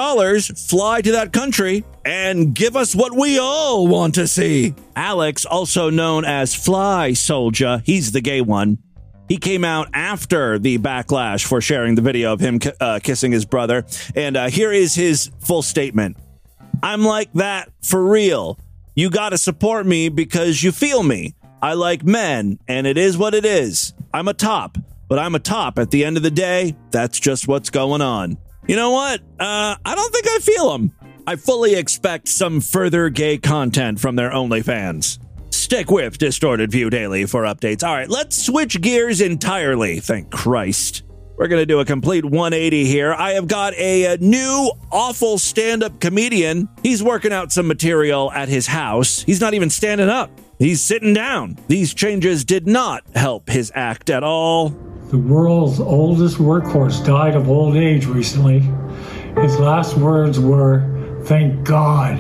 fly 0.56 1.00
to 1.00 1.12
that 1.12 1.32
country, 1.32 1.85
and 2.04 2.52
give 2.52 2.75
us 2.75 2.92
what 2.92 3.14
we 3.14 3.38
all 3.38 3.87
want 3.87 4.16
to 4.16 4.26
see. 4.26 4.75
Alex, 4.97 5.44
also 5.44 5.88
known 5.88 6.25
as 6.25 6.56
Fly 6.56 7.12
Soldier, 7.12 7.80
he's 7.85 8.11
the 8.11 8.20
gay 8.20 8.40
one. 8.40 8.78
He 9.28 9.37
came 9.37 9.64
out 9.64 9.90
after 9.94 10.58
the 10.58 10.78
backlash 10.78 11.47
for 11.47 11.61
sharing 11.61 11.94
the 11.94 12.02
video 12.02 12.32
of 12.32 12.40
him 12.40 12.58
uh, 12.80 12.99
kissing 13.00 13.30
his 13.30 13.44
brother. 13.44 13.87
And 14.16 14.37
uh, 14.37 14.49
here 14.49 14.73
is 14.73 14.97
his 14.97 15.30
full 15.38 15.62
statement 15.62 16.16
I'm 16.82 17.04
like 17.04 17.32
that 17.35 17.70
for 17.85 18.04
real. 18.04 18.58
You 18.97 19.08
got 19.08 19.28
to 19.28 19.38
support 19.38 19.87
me 19.87 20.08
because 20.08 20.64
you 20.64 20.73
feel 20.73 21.04
me. 21.04 21.37
I 21.62 21.75
like 21.75 22.02
men, 22.02 22.58
and 22.66 22.88
it 22.88 22.99
is 22.99 23.16
what 23.16 23.35
it 23.35 23.44
is. 23.44 23.94
I'm 24.12 24.26
a 24.26 24.35
top, 24.35 24.78
but 25.09 25.19
I'm 25.19 25.35
a 25.35 25.38
top. 25.38 25.79
At 25.79 25.91
the 25.91 26.05
end 26.05 26.17
of 26.17 26.23
the 26.23 26.31
day, 26.31 26.77
that's 26.91 27.19
just 27.19 27.49
what's 27.49 27.71
going 27.71 28.03
on. 28.03 28.38
You 28.67 28.77
know 28.77 28.91
what? 28.91 29.21
Uh, 29.41 29.77
I 29.85 29.95
don't 29.95 30.12
think 30.12 30.27
I 30.29 30.38
feel 30.41 30.73
them. 30.73 30.93
I 31.27 31.37
fully 31.37 31.75
expect 31.75 32.29
some 32.29 32.61
further 32.61 33.09
gay 33.11 33.38
content 33.38 34.00
from 34.00 34.17
their 34.17 34.31
OnlyFans. 34.31 35.19
Stick 35.53 35.91
with 35.91 36.19
Distorted 36.19 36.71
View 36.71 36.91
Daily 36.91 37.27
for 37.27 37.43
updates. 37.43 37.83
All 37.83 37.95
right, 37.95 38.09
let's 38.09 38.43
switch 38.43 38.81
gears 38.81 39.21
entirely. 39.21 40.00
Thank 40.00 40.31
Christ. 40.31 41.03
We're 41.38 41.49
going 41.49 41.62
to 41.62 41.67
do 41.67 41.79
a 41.79 41.85
complete 41.85 42.25
180 42.25 42.85
here. 42.85 43.15
I 43.15 43.33
have 43.33 43.47
got 43.47 43.73
a, 43.75 44.15
a 44.15 44.17
new 44.19 44.73
awful 44.91 45.38
stand 45.38 45.85
up 45.85 46.00
comedian. 46.00 46.69
He's 46.83 47.03
working 47.03 47.33
out 47.33 47.53
some 47.53 47.69
material 47.69 48.33
at 48.33 48.49
his 48.49 48.67
house. 48.67 49.23
He's 49.23 49.41
not 49.41 49.55
even 49.55 49.71
standing 49.71 50.09
up, 50.09 50.31
he's 50.59 50.81
sitting 50.83 51.15
down. 51.15 51.57
These 51.69 51.95
changes 51.95 52.45
did 52.45 52.67
not 52.67 53.05
help 53.15 53.49
his 53.49 53.71
act 53.75 54.11
at 54.11 54.25
all. 54.25 54.71
The 55.09 55.19
world's 55.19 55.81
oldest 55.81 56.37
workhorse 56.37 57.05
died 57.05 57.35
of 57.35 57.49
old 57.49 57.77
age 57.77 58.05
recently. 58.05 58.61
His 59.41 59.59
last 59.59 59.97
words 59.97 60.38
were, 60.38 61.21
Thank 61.25 61.65
God. 61.65 62.19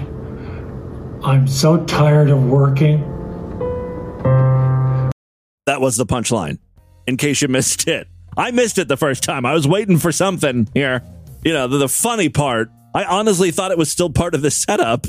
I'm 1.22 1.46
so 1.46 1.84
tired 1.84 2.30
of 2.30 2.44
working. 2.44 3.00
That 5.66 5.82
was 5.82 5.96
the 5.96 6.06
punchline, 6.06 6.58
in 7.06 7.18
case 7.18 7.42
you 7.42 7.48
missed 7.48 7.86
it. 7.88 8.08
I 8.38 8.52
missed 8.52 8.78
it 8.78 8.88
the 8.88 8.96
first 8.96 9.22
time. 9.22 9.44
I 9.44 9.52
was 9.52 9.68
waiting 9.68 9.98
for 9.98 10.10
something 10.10 10.68
here. 10.72 11.02
You 11.44 11.52
know, 11.52 11.68
the, 11.68 11.78
the 11.78 11.88
funny 11.88 12.30
part, 12.30 12.70
I 12.94 13.04
honestly 13.04 13.50
thought 13.50 13.70
it 13.70 13.78
was 13.78 13.90
still 13.90 14.08
part 14.10 14.34
of 14.34 14.40
the 14.40 14.50
setup. 14.50 15.06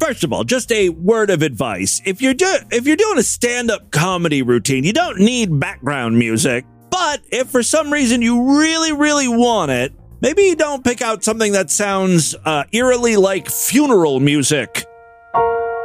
First 0.00 0.22
of 0.24 0.32
all, 0.32 0.44
just 0.44 0.70
a 0.70 0.90
word 0.90 1.30
of 1.30 1.42
advice. 1.42 2.02
If 2.04 2.20
you're 2.20 2.34
do- 2.34 2.58
if 2.70 2.86
you're 2.86 2.96
doing 2.96 3.18
a 3.18 3.22
stand-up 3.22 3.90
comedy 3.90 4.42
routine, 4.42 4.84
you 4.84 4.92
don't 4.92 5.20
need 5.20 5.58
background 5.58 6.18
music. 6.18 6.66
But 6.92 7.22
if 7.30 7.48
for 7.48 7.62
some 7.62 7.90
reason 7.90 8.20
you 8.20 8.58
really, 8.60 8.92
really 8.92 9.26
want 9.26 9.70
it, 9.70 9.94
maybe 10.20 10.42
you 10.42 10.54
don't 10.54 10.84
pick 10.84 11.00
out 11.00 11.24
something 11.24 11.52
that 11.52 11.70
sounds 11.70 12.36
uh, 12.44 12.64
eerily 12.70 13.16
like 13.16 13.50
funeral 13.50 14.20
music. 14.20 14.84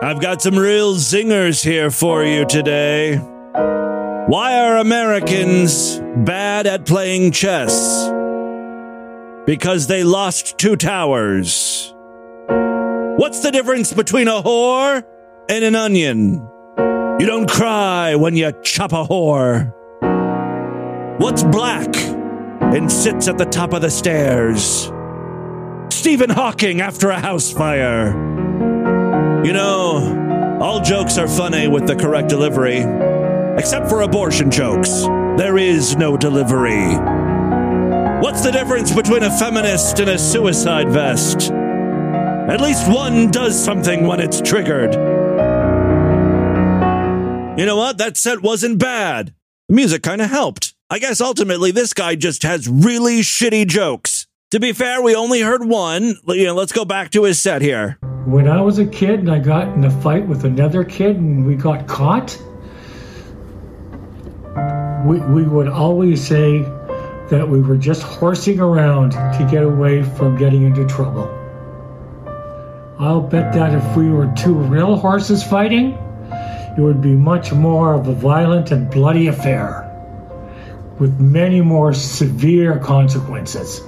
I've 0.04 0.20
got 0.20 0.42
some 0.42 0.60
real 0.60 0.96
zingers 0.96 1.64
here 1.64 1.90
for 1.90 2.26
you 2.26 2.46
today. 2.46 3.16
Why 3.16 4.60
are 4.60 4.78
Americans 4.78 5.98
bad 6.26 6.68
at 6.68 6.86
playing 6.86 7.32
chess? 7.32 8.10
Because 9.46 9.88
they 9.88 10.04
lost 10.04 10.58
two 10.58 10.76
towers. 10.76 11.94
What's 13.16 13.42
the 13.42 13.52
difference 13.52 13.94
between 13.94 14.28
a 14.28 14.44
whore 14.44 15.04
and 15.50 15.64
an 15.64 15.76
onion? 15.76 16.46
You 17.20 17.26
don't 17.26 17.50
cry 17.50 18.16
when 18.16 18.36
you 18.36 18.52
chop 18.62 18.92
a 18.92 19.06
whore. 19.06 19.74
What's 21.20 21.42
black 21.42 21.96
and 22.62 22.92
sits 22.92 23.28
at 23.28 23.40
the 23.40 23.46
top 23.46 23.74
of 23.74 23.82
the 23.82 23.90
stairs? 23.90 24.92
Stephen 25.90 26.30
Hawking 26.30 26.80
after 26.80 27.10
a 27.10 27.20
house 27.20 27.52
fire. 27.52 28.10
You 29.44 29.52
know, 29.52 30.60
all 30.62 30.80
jokes 30.80 31.18
are 31.18 31.28
funny 31.28 31.68
with 31.68 31.88
the 31.88 31.96
correct 31.96 32.30
delivery 32.30 32.84
except 33.58 33.90
for 33.90 34.02
abortion 34.02 34.52
jokes. 34.52 35.06
There 35.38 35.58
is 35.58 35.96
no 35.96 36.18
delivery. 36.18 36.86
What's 38.22 38.44
the 38.44 38.52
difference 38.52 38.94
between 38.94 39.24
a 39.24 39.36
feminist 39.40 40.00
and 40.00 40.12
a 40.12 40.20
suicide 40.20 40.90
vest? 40.90 41.52
At 41.52 42.62
least 42.62 42.88
one 42.88 43.32
does 43.32 43.62
something 43.62 44.06
when 44.06 44.20
it's 44.20 44.40
triggered. 44.40 44.94
You 47.60 47.66
know 47.66 47.76
what? 47.76 47.98
That 47.98 48.18
set 48.18 48.44
wasn't 48.44 48.78
bad. 48.78 49.34
The 49.68 49.76
music 49.76 50.04
kind 50.04 50.22
of 50.22 50.30
helped. 50.30 50.76
I 50.90 51.00
guess 51.00 51.20
ultimately 51.20 51.72
this 51.72 51.94
guy 51.94 52.16
just 52.16 52.44
has 52.44 52.70
really 52.70 53.20
shitty 53.20 53.68
jokes. 53.68 54.26
To 54.52 54.60
be 54.62 54.72
fair, 54.72 55.02
we 55.02 55.16
only 55.16 55.42
heard 55.42 55.66
one. 55.66 56.16
You 56.28 56.46
know, 56.46 56.54
let's 56.54 56.72
go 56.72 56.86
back 56.86 57.12
to 57.12 57.24
his 57.24 57.40
set 57.40 57.62
here. 57.62 57.98
When 58.26 58.48
I 58.48 58.62
was 58.62 58.80
a 58.80 58.86
kid 58.86 59.20
and 59.20 59.30
I 59.30 59.40
got 59.40 59.68
in 59.68 59.84
a 59.84 59.92
fight 60.02 60.26
with 60.26 60.46
another 60.46 60.86
kid 60.86 61.18
and 61.18 61.46
we 61.46 61.56
got 61.56 61.88
caught, 61.88 62.42
we, 65.06 65.20
we 65.20 65.44
would 65.44 65.68
always 65.68 66.26
say 66.26 66.62
that 67.32 67.46
we 67.50 67.60
were 67.60 67.76
just 67.76 68.04
horsing 68.04 68.62
around 68.62 69.12
to 69.12 69.48
get 69.52 69.64
away 69.64 70.04
from 70.04 70.38
getting 70.38 70.64
into 70.64 70.88
trouble. 70.88 71.28
I'll 72.98 73.20
bet 73.20 73.52
that 73.56 73.74
if 73.74 73.98
we 73.98 74.10
were 74.10 74.32
two 74.38 74.54
real 74.54 74.96
horses 74.96 75.44
fighting, 75.44 75.96
it 76.78 76.80
would 76.80 77.02
be 77.02 77.12
much 77.12 77.52
more 77.52 77.94
of 77.94 78.08
a 78.08 78.14
violent 78.14 78.72
and 78.72 78.90
bloody 78.90 79.28
affair 79.28 79.87
with 81.00 81.20
many 81.20 81.62
more 81.62 81.94
severe 81.94 82.80
consequences. 82.80 83.82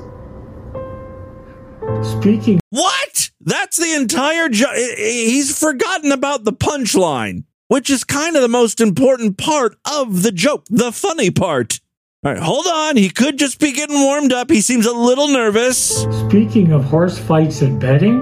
Speaking. 2.04 2.60
What? 2.70 3.32
That's 3.42 3.78
the 3.78 3.94
entire. 3.96 4.50
Jo- 4.50 4.74
he's 4.98 5.58
forgotten 5.58 6.12
about 6.12 6.44
the 6.44 6.54
punchline 6.54 7.44
which 7.70 7.90
is 7.90 8.04
kind 8.04 8.36
of 8.36 8.42
the 8.42 8.48
most 8.48 8.82
important 8.82 9.38
part 9.38 9.78
of 9.90 10.24
the 10.24 10.32
joke, 10.32 10.66
the 10.70 10.92
funny 10.92 11.32
part. 11.32 11.80
All 12.26 12.34
right, 12.34 12.42
hold 12.42 12.68
on. 12.68 12.98
He 12.98 13.10
could 13.10 13.40
just 13.40 13.60
be 13.60 13.72
getting 13.72 14.02
warmed 14.02 14.34
up. 14.34 14.50
He 14.50 14.60
seems 14.60 14.86
a 14.86 14.92
little 14.92 15.30
nervous. 15.30 16.02
Speaking 16.28 16.74
of 16.74 16.84
horse 16.84 17.18
fights 17.18 17.62
and 17.62 17.80
betting, 17.80 18.20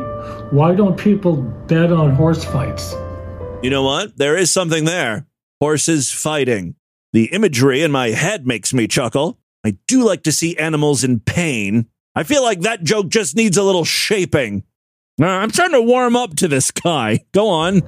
why 0.51 0.75
don't 0.75 0.97
people 0.97 1.37
bet 1.67 1.91
on 1.91 2.11
horse 2.11 2.43
fights? 2.43 2.93
You 3.63 3.71
know 3.71 3.83
what? 3.83 4.17
There 4.17 4.37
is 4.37 4.51
something 4.51 4.85
there. 4.85 5.25
Horses 5.59 6.11
fighting. 6.11 6.75
The 7.13 7.25
imagery 7.25 7.81
in 7.81 7.91
my 7.91 8.09
head 8.09 8.45
makes 8.45 8.73
me 8.73 8.87
chuckle. 8.87 9.39
I 9.65 9.77
do 9.87 10.03
like 10.03 10.23
to 10.23 10.31
see 10.31 10.57
animals 10.57 11.03
in 11.03 11.19
pain. 11.19 11.87
I 12.15 12.23
feel 12.23 12.43
like 12.43 12.61
that 12.61 12.83
joke 12.83 13.09
just 13.09 13.35
needs 13.35 13.57
a 13.57 13.63
little 13.63 13.85
shaping. 13.85 14.63
I'm 15.19 15.49
trying 15.49 15.71
to 15.71 15.81
warm 15.81 16.15
up 16.15 16.35
to 16.37 16.47
this 16.47 16.69
guy. 16.69 17.25
Go 17.31 17.49
on. 17.49 17.81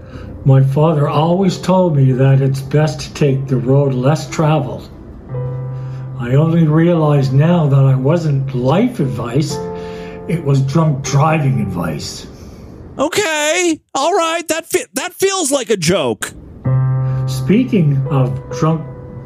My 0.46 0.64
father 0.64 1.08
always 1.08 1.60
told 1.60 1.96
me 1.96 2.12
that 2.14 2.42
it's 2.42 2.60
best 2.60 3.02
to 3.02 3.14
take 3.14 3.48
the 3.48 3.58
road 3.58 3.94
less 3.94 4.28
traveled. 4.30 4.90
I 6.20 6.36
only 6.36 6.68
realize 6.68 7.32
now 7.32 7.68
that 7.68 7.86
I 7.86 7.96
wasn't 7.96 8.56
life 8.56 9.00
advice, 9.00 9.54
it 10.28 10.44
was 10.44 10.62
drunk 10.62 11.04
driving 11.04 11.62
advice. 11.62 12.26
Okay. 12.98 13.80
All 13.94 14.14
right. 14.14 14.48
That 14.48 14.66
fe- 14.66 14.88
that 14.94 15.14
feels 15.14 15.52
like 15.52 15.70
a 15.70 15.78
joke. 15.78 16.34
Speaking 17.28 18.06
of 18.08 18.38
drunk 18.60 18.82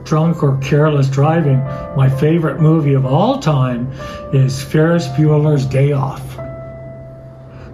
drunk 0.06 0.44
or 0.44 0.58
careless 0.58 1.10
driving, 1.10 1.60
my 1.96 2.10
favorite 2.10 2.60
movie 2.60 2.94
of 2.94 3.06
all 3.06 3.40
time 3.40 3.92
is 4.34 4.62
Ferris 4.62 5.08
Bueller's 5.10 5.66
Day 5.66 5.92
Off. 5.92 6.38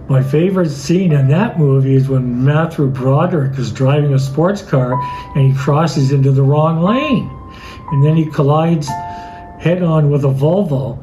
My 0.08 0.22
favorite 0.22 0.70
scene 0.70 1.12
in 1.12 1.28
that 1.28 1.58
movie 1.58 1.94
is 1.94 2.08
when 2.08 2.44
Matthew 2.44 2.88
Broderick 2.88 3.56
is 3.58 3.70
driving 3.70 4.12
a 4.12 4.18
sports 4.18 4.60
car 4.60 5.00
and 5.36 5.52
he 5.52 5.56
crosses 5.56 6.10
into 6.10 6.32
the 6.32 6.42
wrong 6.42 6.82
lane. 6.82 7.30
And 7.92 8.04
then 8.04 8.16
he 8.16 8.26
collides 8.26 8.88
head 9.60 9.82
on 9.82 10.10
with 10.10 10.24
a 10.24 10.28
Volvo, 10.28 10.98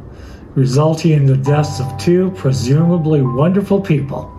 resulting 0.56 1.12
in 1.12 1.26
the 1.26 1.38
deaths 1.38 1.80
of 1.80 1.98
two 1.98 2.32
presumably 2.32 3.22
wonderful 3.22 3.80
people. 3.80 4.34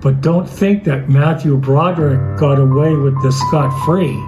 But 0.00 0.22
don't 0.22 0.48
think 0.48 0.84
that 0.84 1.08
Matthew 1.08 1.56
Broderick 1.58 2.38
got 2.38 2.58
away 2.58 2.96
with 2.96 3.20
this 3.22 3.38
scot 3.40 3.84
free. 3.84 4.18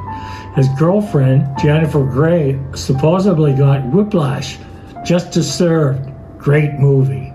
His 0.54 0.68
girlfriend, 0.78 1.46
Jennifer 1.58 2.04
Grey, 2.04 2.60
supposedly 2.74 3.54
got 3.54 3.86
whiplash. 3.90 4.58
Just 5.04 5.32
deserved. 5.32 6.10
Great 6.38 6.74
movie. 6.74 7.32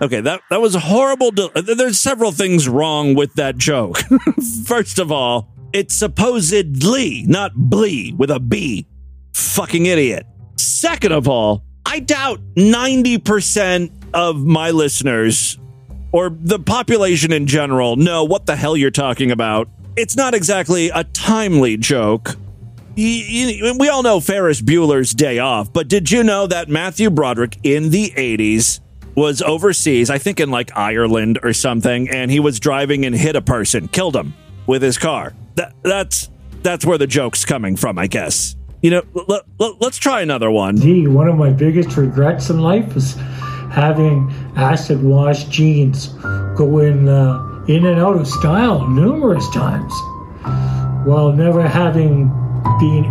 Okay, 0.00 0.20
that 0.20 0.42
that 0.50 0.60
was 0.60 0.74
a 0.74 0.80
horrible. 0.80 1.32
There's 1.32 2.00
several 2.00 2.30
things 2.30 2.68
wrong 2.68 3.14
with 3.14 3.34
that 3.34 3.56
joke. 3.56 3.98
First 4.66 4.98
of 4.98 5.10
all, 5.10 5.48
it's 5.72 5.94
supposedly 5.94 7.24
not 7.26 7.54
blee 7.54 8.14
with 8.16 8.30
a 8.30 8.38
B. 8.38 8.86
Fucking 9.34 9.86
idiot. 9.86 10.26
Second 10.56 11.12
of 11.12 11.28
all, 11.28 11.64
I 11.84 12.00
doubt 12.00 12.40
90% 12.56 13.90
of 14.14 14.38
my 14.38 14.70
listeners 14.70 15.58
or 16.16 16.30
the 16.30 16.58
population 16.58 17.30
in 17.30 17.46
general 17.46 17.94
know 17.94 18.24
what 18.24 18.46
the 18.46 18.56
hell 18.56 18.74
you're 18.74 18.90
talking 18.90 19.30
about. 19.30 19.68
It's 19.96 20.16
not 20.16 20.32
exactly 20.32 20.88
a 20.88 21.04
timely 21.04 21.76
joke. 21.76 22.36
we 22.96 23.90
all 23.92 24.02
know 24.02 24.20
Ferris 24.20 24.62
Bueller's 24.62 25.12
Day 25.12 25.38
Off, 25.40 25.70
but 25.70 25.88
did 25.88 26.10
you 26.10 26.24
know 26.24 26.46
that 26.46 26.70
Matthew 26.70 27.10
Broderick 27.10 27.58
in 27.64 27.90
the 27.90 28.14
80s 28.16 28.80
was 29.14 29.42
overseas, 29.42 30.08
I 30.08 30.16
think 30.16 30.40
in 30.40 30.50
like 30.50 30.74
Ireland 30.74 31.38
or 31.42 31.52
something, 31.52 32.08
and 32.08 32.30
he 32.30 32.40
was 32.40 32.58
driving 32.60 33.04
and 33.04 33.14
hit 33.14 33.36
a 33.36 33.42
person, 33.42 33.86
killed 33.86 34.16
him 34.16 34.32
with 34.66 34.80
his 34.80 34.96
car? 34.96 35.34
That, 35.56 35.74
that's 35.82 36.30
that's 36.62 36.86
where 36.86 36.96
the 36.96 37.06
joke's 37.06 37.44
coming 37.44 37.76
from, 37.76 37.98
I 37.98 38.06
guess. 38.06 38.56
You 38.80 38.90
know, 38.90 39.02
l- 39.28 39.42
l- 39.60 39.76
let's 39.80 39.98
try 39.98 40.22
another 40.22 40.50
one. 40.50 40.78
Gee, 40.78 41.06
one 41.08 41.28
of 41.28 41.36
my 41.36 41.50
biggest 41.50 41.94
regrets 41.98 42.48
in 42.48 42.60
life 42.60 42.96
is 42.96 43.16
having 43.76 44.32
acid 44.56 45.02
wash 45.02 45.44
jeans 45.44 46.08
go 46.56 46.78
in, 46.78 47.08
uh, 47.08 47.64
in 47.68 47.84
and 47.84 48.00
out 48.00 48.16
of 48.16 48.26
style 48.26 48.88
numerous 48.88 49.46
times 49.50 49.92
while 51.06 51.30
never 51.30 51.60
having 51.60 52.28
been 52.80 53.02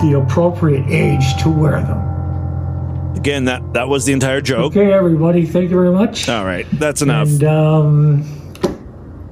the 0.00 0.18
appropriate 0.18 0.86
age 0.88 1.36
to 1.42 1.50
wear 1.50 1.82
them. 1.82 2.06
Again, 3.14 3.44
that 3.44 3.74
that 3.74 3.88
was 3.88 4.06
the 4.06 4.14
entire 4.14 4.40
joke. 4.40 4.74
Okay, 4.74 4.90
everybody, 4.90 5.44
thank 5.44 5.64
you 5.64 5.76
very 5.76 5.92
much. 5.92 6.30
All 6.30 6.46
right, 6.46 6.66
that's 6.72 7.02
enough. 7.02 7.28
And 7.28 7.44
um, 7.44 8.56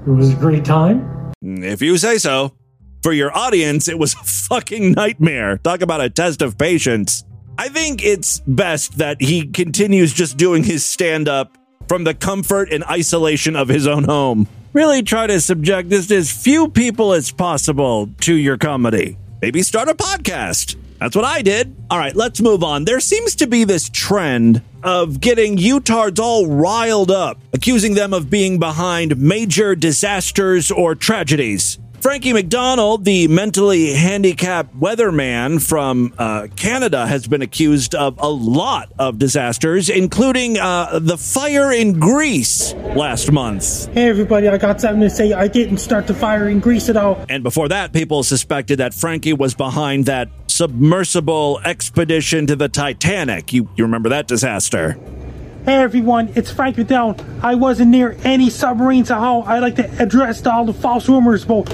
it 0.06 0.10
was 0.10 0.34
a 0.34 0.36
great 0.36 0.66
time. 0.66 1.32
If 1.40 1.80
you 1.80 1.96
say 1.96 2.18
so. 2.18 2.52
For 3.00 3.12
your 3.12 3.34
audience, 3.34 3.86
it 3.88 3.96
was 3.96 4.14
a 4.14 4.24
fucking 4.24 4.92
nightmare. 4.92 5.58
Talk 5.58 5.82
about 5.82 6.00
a 6.00 6.10
test 6.10 6.42
of 6.42 6.58
patience. 6.58 7.24
I 7.60 7.68
think 7.70 8.04
it's 8.04 8.38
best 8.46 8.98
that 8.98 9.20
he 9.20 9.44
continues 9.44 10.14
just 10.14 10.36
doing 10.36 10.62
his 10.62 10.86
stand 10.86 11.28
up 11.28 11.58
from 11.88 12.04
the 12.04 12.14
comfort 12.14 12.72
and 12.72 12.84
isolation 12.84 13.56
of 13.56 13.66
his 13.66 13.84
own 13.84 14.04
home. 14.04 14.46
Really 14.72 15.02
try 15.02 15.26
to 15.26 15.40
subject 15.40 15.90
just 15.90 16.12
as 16.12 16.30
few 16.30 16.68
people 16.68 17.12
as 17.12 17.32
possible 17.32 18.10
to 18.20 18.32
your 18.32 18.58
comedy. 18.58 19.16
Maybe 19.42 19.64
start 19.64 19.88
a 19.88 19.94
podcast. 19.94 20.76
That's 21.00 21.16
what 21.16 21.24
I 21.24 21.42
did. 21.42 21.74
All 21.90 21.98
right, 21.98 22.14
let's 22.14 22.40
move 22.40 22.62
on. 22.62 22.84
There 22.84 23.00
seems 23.00 23.34
to 23.36 23.48
be 23.48 23.64
this 23.64 23.88
trend 23.88 24.62
of 24.84 25.20
getting 25.20 25.56
Utards 25.56 26.20
all 26.20 26.46
riled 26.46 27.10
up, 27.10 27.40
accusing 27.52 27.94
them 27.94 28.14
of 28.14 28.30
being 28.30 28.60
behind 28.60 29.18
major 29.20 29.74
disasters 29.74 30.70
or 30.70 30.94
tragedies. 30.94 31.80
Frankie 32.00 32.32
McDonald, 32.32 33.04
the 33.04 33.26
mentally 33.26 33.92
handicapped 33.92 34.78
weatherman 34.78 35.60
from 35.60 36.14
uh, 36.16 36.46
Canada, 36.54 37.06
has 37.06 37.26
been 37.26 37.42
accused 37.42 37.94
of 37.96 38.16
a 38.20 38.28
lot 38.28 38.92
of 39.00 39.18
disasters, 39.18 39.90
including 39.90 40.58
uh, 40.58 41.00
the 41.00 41.18
fire 41.18 41.72
in 41.72 41.98
Greece 41.98 42.72
last 42.94 43.32
month. 43.32 43.92
Hey 43.94 44.08
everybody, 44.08 44.46
I 44.46 44.58
got 44.58 44.80
something 44.80 45.00
to 45.00 45.10
say. 45.10 45.32
I 45.32 45.48
didn't 45.48 45.78
start 45.78 46.06
the 46.06 46.14
fire 46.14 46.48
in 46.48 46.60
Greece 46.60 46.88
at 46.88 46.96
all. 46.96 47.24
And 47.28 47.42
before 47.42 47.68
that, 47.68 47.92
people 47.92 48.22
suspected 48.22 48.78
that 48.78 48.94
Frankie 48.94 49.32
was 49.32 49.54
behind 49.54 50.06
that 50.06 50.28
submersible 50.46 51.60
expedition 51.64 52.46
to 52.46 52.54
the 52.54 52.68
Titanic. 52.68 53.52
You, 53.52 53.68
you 53.76 53.84
remember 53.84 54.08
that 54.10 54.28
disaster? 54.28 54.96
Hey 55.68 55.82
everyone, 55.82 56.32
it's 56.34 56.50
Frank 56.50 56.78
McDonald. 56.78 57.22
I 57.42 57.54
wasn't 57.54 57.90
near 57.90 58.16
any 58.24 58.48
submarines 58.48 59.10
at 59.10 59.18
all. 59.18 59.42
I 59.42 59.58
like 59.58 59.76
to 59.76 60.02
address 60.02 60.46
all 60.46 60.64
the 60.64 60.72
false 60.72 61.10
rumors, 61.10 61.44
but 61.44 61.70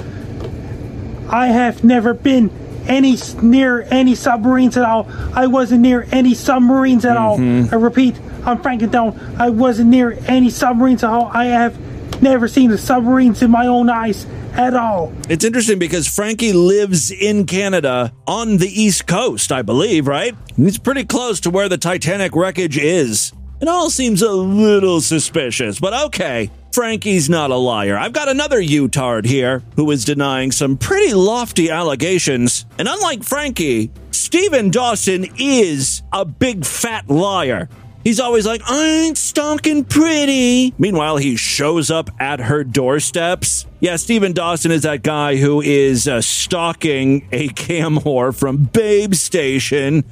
I 1.29 1.47
have 1.47 1.81
never 1.81 2.13
been 2.13 2.49
any 2.89 3.15
near 3.41 3.83
any 3.83 4.13
submarines 4.15 4.75
at 4.75 4.83
all. 4.83 5.07
I 5.33 5.47
wasn't 5.47 5.79
near 5.79 6.09
any 6.11 6.33
submarines 6.33 7.05
at 7.05 7.15
all. 7.15 7.37
Mm-hmm. 7.37 7.73
I 7.73 7.77
repeat, 7.77 8.19
I'm 8.45 8.61
Frank 8.61 8.81
McDonald. 8.81 9.17
I 9.39 9.49
wasn't 9.49 9.91
near 9.91 10.17
any 10.27 10.49
submarines 10.49 11.01
at 11.01 11.11
all. 11.11 11.27
I 11.27 11.45
have 11.45 12.21
never 12.21 12.49
seen 12.49 12.71
the 12.71 12.77
submarines 12.77 13.41
in 13.41 13.49
my 13.49 13.67
own 13.67 13.89
eyes 13.89 14.25
at 14.55 14.73
all. 14.73 15.13
It's 15.29 15.45
interesting 15.45 15.79
because 15.79 16.05
Frankie 16.05 16.51
lives 16.51 17.11
in 17.11 17.45
Canada 17.45 18.11
on 18.27 18.57
the 18.57 18.67
East 18.67 19.07
Coast, 19.07 19.53
I 19.53 19.61
believe, 19.61 20.05
right? 20.05 20.35
He's 20.57 20.77
pretty 20.77 21.05
close 21.05 21.39
to 21.39 21.49
where 21.49 21.69
the 21.69 21.77
Titanic 21.77 22.35
wreckage 22.35 22.77
is. 22.77 23.31
It 23.65 23.69
all 23.69 23.89
seems 23.89 24.21
a 24.21 24.31
little 24.31 25.01
suspicious, 25.01 25.79
but 25.79 25.91
okay. 26.05 26.51
Frankie's 26.71 27.31
not 27.31 27.49
a 27.49 27.55
liar. 27.55 27.97
I've 27.97 28.13
got 28.13 28.29
another 28.29 28.61
Utard 28.61 29.25
here 29.25 29.63
who 29.75 29.89
is 29.89 30.05
denying 30.05 30.51
some 30.51 30.77
pretty 30.77 31.15
lofty 31.15 31.71
allegations. 31.71 32.67
And 32.77 32.87
unlike 32.87 33.23
Frankie, 33.23 33.89
Stephen 34.11 34.69
Dawson 34.69 35.25
is 35.39 36.03
a 36.13 36.25
big 36.25 36.63
fat 36.63 37.09
liar. 37.09 37.67
He's 38.03 38.19
always 38.19 38.45
like, 38.45 38.61
I 38.69 38.87
ain't 38.87 39.17
stalking 39.17 39.83
pretty. 39.83 40.75
Meanwhile, 40.77 41.17
he 41.17 41.35
shows 41.35 41.89
up 41.89 42.11
at 42.19 42.39
her 42.41 42.63
doorsteps. 42.63 43.65
Yeah, 43.79 43.95
Stephen 43.95 44.31
Dawson 44.33 44.69
is 44.69 44.83
that 44.83 45.01
guy 45.01 45.37
who 45.37 45.59
is 45.59 46.07
uh, 46.07 46.21
stalking 46.21 47.27
a 47.31 47.47
cam 47.55 47.95
whore 47.95 48.37
from 48.37 48.65
Babe 48.65 49.15
Station. 49.15 50.03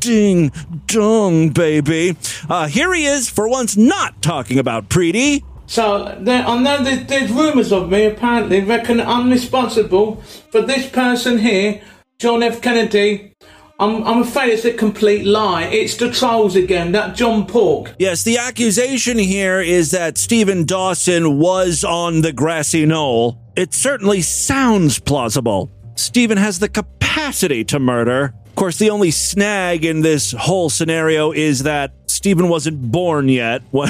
Ding 0.00 0.52
dong, 0.86 1.50
baby. 1.50 2.16
Uh, 2.48 2.68
here 2.68 2.92
he 2.94 3.04
is 3.04 3.28
for 3.28 3.48
once 3.48 3.76
not 3.76 4.22
talking 4.22 4.58
about 4.58 4.88
Preeti. 4.88 5.42
So 5.66 6.16
there, 6.20 6.46
I 6.46 6.58
know 6.58 6.82
there's, 6.82 7.06
there's 7.06 7.30
rumours 7.30 7.72
of 7.72 7.90
me 7.90 8.06
apparently 8.06 8.60
reckon 8.62 9.00
I'm 9.00 9.28
responsible 9.28 10.16
for 10.50 10.62
this 10.62 10.88
person 10.88 11.38
here, 11.38 11.82
John 12.18 12.42
F. 12.42 12.62
Kennedy. 12.62 13.34
I'm, 13.80 14.02
I'm 14.04 14.22
afraid 14.22 14.54
it's 14.54 14.64
a 14.64 14.72
complete 14.72 15.24
lie. 15.24 15.64
It's 15.64 15.96
the 15.96 16.10
trolls 16.10 16.56
again, 16.56 16.92
that 16.92 17.14
John 17.14 17.46
Pork. 17.46 17.94
Yes, 17.98 18.24
the 18.24 18.38
accusation 18.38 19.18
here 19.18 19.60
is 19.60 19.92
that 19.92 20.18
Stephen 20.18 20.64
Dawson 20.64 21.38
was 21.38 21.84
on 21.84 22.22
the 22.22 22.32
grassy 22.32 22.86
knoll. 22.86 23.38
It 23.54 23.74
certainly 23.74 24.22
sounds 24.22 24.98
plausible. 24.98 25.70
Stephen 25.94 26.38
has 26.38 26.58
the 26.58 26.68
capacity 26.68 27.62
to 27.64 27.78
murder. 27.78 28.34
Course, 28.58 28.78
the 28.78 28.90
only 28.90 29.12
snag 29.12 29.84
in 29.84 30.00
this 30.00 30.32
whole 30.32 30.68
scenario 30.68 31.30
is 31.30 31.62
that 31.62 31.92
Stephen 32.08 32.48
wasn't 32.48 32.90
born 32.90 33.28
yet 33.28 33.62
when, 33.70 33.88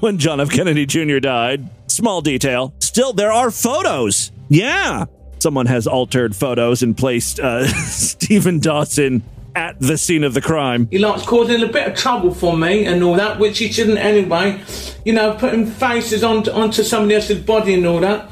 when 0.00 0.18
John 0.18 0.42
F. 0.42 0.50
Kennedy 0.50 0.84
Jr. 0.84 1.20
died. 1.20 1.70
Small 1.86 2.20
detail. 2.20 2.74
Still, 2.80 3.14
there 3.14 3.32
are 3.32 3.50
photos. 3.50 4.30
Yeah. 4.50 5.06
Someone 5.38 5.64
has 5.64 5.86
altered 5.86 6.36
photos 6.36 6.82
and 6.82 6.94
placed 6.94 7.40
uh, 7.40 7.66
Stephen 7.86 8.60
Dawson 8.60 9.22
at 9.56 9.80
the 9.80 9.96
scene 9.96 10.22
of 10.22 10.34
the 10.34 10.42
crime. 10.42 10.86
He 10.90 10.98
likes 10.98 11.22
causing 11.22 11.62
a 11.62 11.68
bit 11.68 11.88
of 11.88 11.96
trouble 11.96 12.34
for 12.34 12.54
me 12.54 12.84
and 12.84 13.02
all 13.02 13.14
that, 13.14 13.38
which 13.38 13.56
he 13.56 13.72
shouldn't 13.72 13.96
anyway. 13.96 14.62
You 15.06 15.14
know, 15.14 15.32
putting 15.32 15.64
faces 15.64 16.22
onto, 16.22 16.50
onto 16.50 16.82
somebody 16.82 17.14
else's 17.14 17.42
body 17.42 17.72
and 17.72 17.86
all 17.86 18.00
that. 18.00 18.30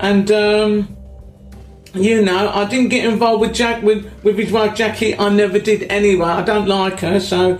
And, 0.00 0.30
um, 0.30 0.96
you 1.94 2.22
know, 2.22 2.50
I 2.50 2.64
didn't 2.66 2.88
get 2.88 3.04
involved 3.04 3.40
with 3.40 3.54
Jack, 3.54 3.82
with, 3.82 4.10
with 4.22 4.38
his 4.38 4.52
wife 4.52 4.76
Jackie. 4.76 5.16
I 5.16 5.28
never 5.28 5.58
did 5.58 5.84
anyway. 5.90 6.26
I 6.26 6.42
don't 6.42 6.68
like 6.68 7.00
her, 7.00 7.20
so, 7.20 7.58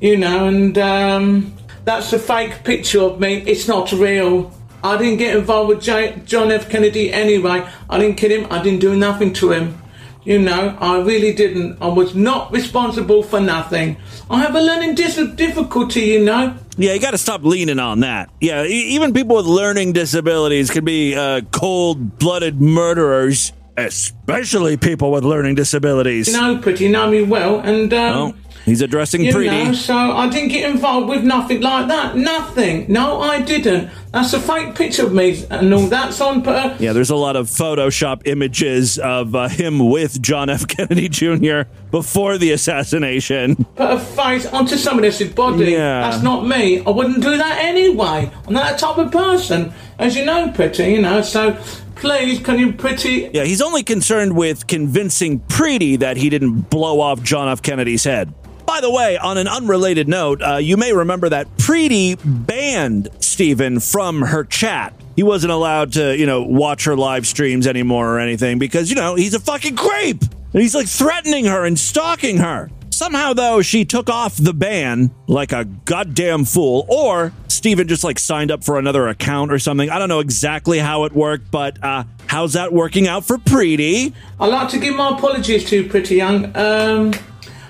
you 0.00 0.16
know, 0.16 0.46
and, 0.46 0.76
um, 0.78 1.54
that's 1.84 2.12
a 2.12 2.18
fake 2.18 2.62
picture 2.64 3.00
of 3.00 3.18
me. 3.20 3.38
It's 3.38 3.66
not 3.66 3.90
real. 3.92 4.52
I 4.84 4.96
didn't 4.96 5.18
get 5.18 5.36
involved 5.36 5.68
with 5.68 5.82
J- 5.82 6.20
John 6.24 6.50
F. 6.52 6.68
Kennedy 6.68 7.12
anyway. 7.12 7.66
I 7.90 7.98
didn't 7.98 8.16
kill 8.16 8.30
him. 8.30 8.46
I 8.52 8.62
didn't 8.62 8.80
do 8.80 8.94
nothing 8.96 9.32
to 9.34 9.50
him. 9.52 9.78
You 10.24 10.38
know, 10.38 10.76
I 10.80 11.00
really 11.00 11.32
didn't. 11.32 11.78
I 11.82 11.88
was 11.88 12.14
not 12.14 12.52
responsible 12.52 13.24
for 13.24 13.40
nothing. 13.40 13.96
I 14.30 14.38
have 14.40 14.54
a 14.54 14.60
learning 14.60 14.94
dis- 14.94 15.16
difficulty, 15.34 16.02
you 16.02 16.24
know. 16.24 16.54
Yeah, 16.76 16.92
you 16.94 17.00
got 17.00 17.10
to 17.10 17.18
stop 17.18 17.42
leaning 17.42 17.80
on 17.80 18.00
that. 18.00 18.30
Yeah, 18.40 18.62
e- 18.64 18.94
even 18.94 19.12
people 19.12 19.34
with 19.36 19.46
learning 19.46 19.92
disabilities 19.94 20.70
can 20.70 20.84
be 20.84 21.16
uh, 21.16 21.40
cold 21.50 22.18
blooded 22.20 22.60
murderers, 22.60 23.52
especially 23.76 24.76
people 24.76 25.10
with 25.10 25.24
learning 25.24 25.54
disabilities. 25.54 26.28
You 26.28 26.34
know, 26.34 26.58
pretty 26.58 26.88
know 26.88 27.10
me 27.10 27.22
well, 27.22 27.60
and 27.60 27.92
um, 27.92 28.14
Well, 28.14 28.34
he's 28.64 28.80
addressing 28.80 29.22
Preeti. 29.22 29.64
Know, 29.66 29.72
so 29.72 29.94
I 29.96 30.28
didn't 30.28 30.48
get 30.50 30.70
involved 30.70 31.08
with 31.08 31.24
nothing 31.24 31.60
like 31.60 31.88
that. 31.88 32.16
Nothing. 32.16 32.86
No, 32.88 33.20
I 33.20 33.40
didn't. 33.40 33.90
That's 34.12 34.34
a 34.34 34.40
fake 34.40 34.74
picture 34.74 35.06
of 35.06 35.14
me 35.14 35.42
and 35.48 35.72
all 35.72 35.86
that's 35.86 36.20
on. 36.20 36.46
Uh, 36.46 36.76
Yeah, 36.78 36.92
there's 36.92 37.08
a 37.08 37.16
lot 37.16 37.34
of 37.34 37.46
Photoshop 37.48 38.22
images 38.26 38.98
of 38.98 39.34
uh, 39.34 39.48
him 39.48 39.88
with 39.90 40.20
John 40.20 40.50
F. 40.50 40.66
Kennedy 40.72 41.08
Jr. 41.08 41.62
before 41.90 42.36
the 42.36 42.52
assassination. 42.52 43.56
put 43.74 43.90
a 43.90 43.98
face 43.98 44.44
onto 44.46 44.76
somebody 44.76 45.08
else's 45.08 45.32
body. 45.32 45.70
Yeah. 45.72 46.10
That's 46.10 46.22
not 46.22 46.46
me. 46.46 46.84
I 46.84 46.90
wouldn't 46.90 47.22
do 47.22 47.36
that 47.38 47.58
anyway. 47.64 48.30
I'm 48.46 48.52
not 48.52 48.68
that 48.68 48.78
type 48.78 48.98
of 48.98 49.10
person, 49.10 49.72
as 49.98 50.14
you 50.14 50.26
know, 50.26 50.48
Preeti. 50.48 50.92
You 50.92 51.00
know, 51.00 51.22
so 51.22 51.58
please, 51.96 52.40
can 52.40 52.58
you, 52.58 52.72
Preeti? 52.72 53.32
Yeah, 53.32 53.44
he's 53.44 53.62
only 53.62 53.82
concerned 53.82 54.36
with 54.36 54.66
convincing 54.66 55.40
Preeti 55.40 55.98
that 55.98 56.16
he 56.16 56.30
didn't 56.30 56.70
blow 56.70 57.00
off 57.00 57.22
John 57.22 57.48
F. 57.48 57.62
Kennedy's 57.62 58.04
head. 58.04 58.32
By 58.66 58.80
the 58.80 58.90
way, 58.90 59.18
on 59.18 59.38
an 59.38 59.48
unrelated 59.48 60.08
note, 60.08 60.40
uh, 60.42 60.56
you 60.56 60.76
may 60.76 60.92
remember 60.92 61.28
that 61.28 61.48
Preeti 61.56 62.18
banned 62.24 63.08
Stephen 63.20 63.80
from 63.80 64.22
her 64.22 64.44
chat. 64.44 64.94
He 65.16 65.22
wasn't 65.22 65.52
allowed 65.52 65.92
to, 65.94 66.16
you 66.16 66.26
know, 66.26 66.42
watch 66.42 66.84
her 66.84 66.96
live 66.96 67.26
streams 67.26 67.66
anymore 67.66 68.16
or 68.16 68.18
anything 68.18 68.58
because, 68.58 68.88
you 68.88 68.96
know, 68.96 69.14
he's 69.14 69.34
a 69.34 69.40
fucking 69.40 69.76
creep. 69.76 70.22
And 70.52 70.62
he's 70.62 70.74
like 70.74 70.88
threatening 70.88 71.46
her 71.46 71.64
and 71.64 71.78
stalking 71.78 72.38
her. 72.38 72.70
Somehow, 72.90 73.32
though, 73.32 73.62
she 73.62 73.84
took 73.84 74.08
off 74.08 74.36
the 74.36 74.54
ban 74.54 75.10
like 75.26 75.52
a 75.52 75.64
goddamn 75.64 76.44
fool, 76.44 76.86
or 76.88 77.32
Steven 77.62 77.86
just 77.86 78.02
like 78.02 78.18
signed 78.18 78.50
up 78.50 78.64
for 78.64 78.76
another 78.76 79.06
account 79.06 79.52
or 79.52 79.58
something. 79.60 79.88
I 79.88 80.00
don't 80.00 80.08
know 80.08 80.18
exactly 80.18 80.80
how 80.80 81.04
it 81.04 81.12
worked, 81.12 81.48
but 81.52 81.78
uh, 81.80 82.02
how's 82.26 82.54
that 82.54 82.72
working 82.72 83.06
out 83.06 83.24
for 83.24 83.38
Preeti? 83.38 84.12
I'd 84.40 84.46
like 84.48 84.68
to 84.70 84.80
give 84.80 84.96
my 84.96 85.10
apologies 85.10 85.64
to 85.66 85.76
you, 85.76 85.88
Preeti 85.88 86.16
Young. 86.16 86.56
Um, 86.56 87.12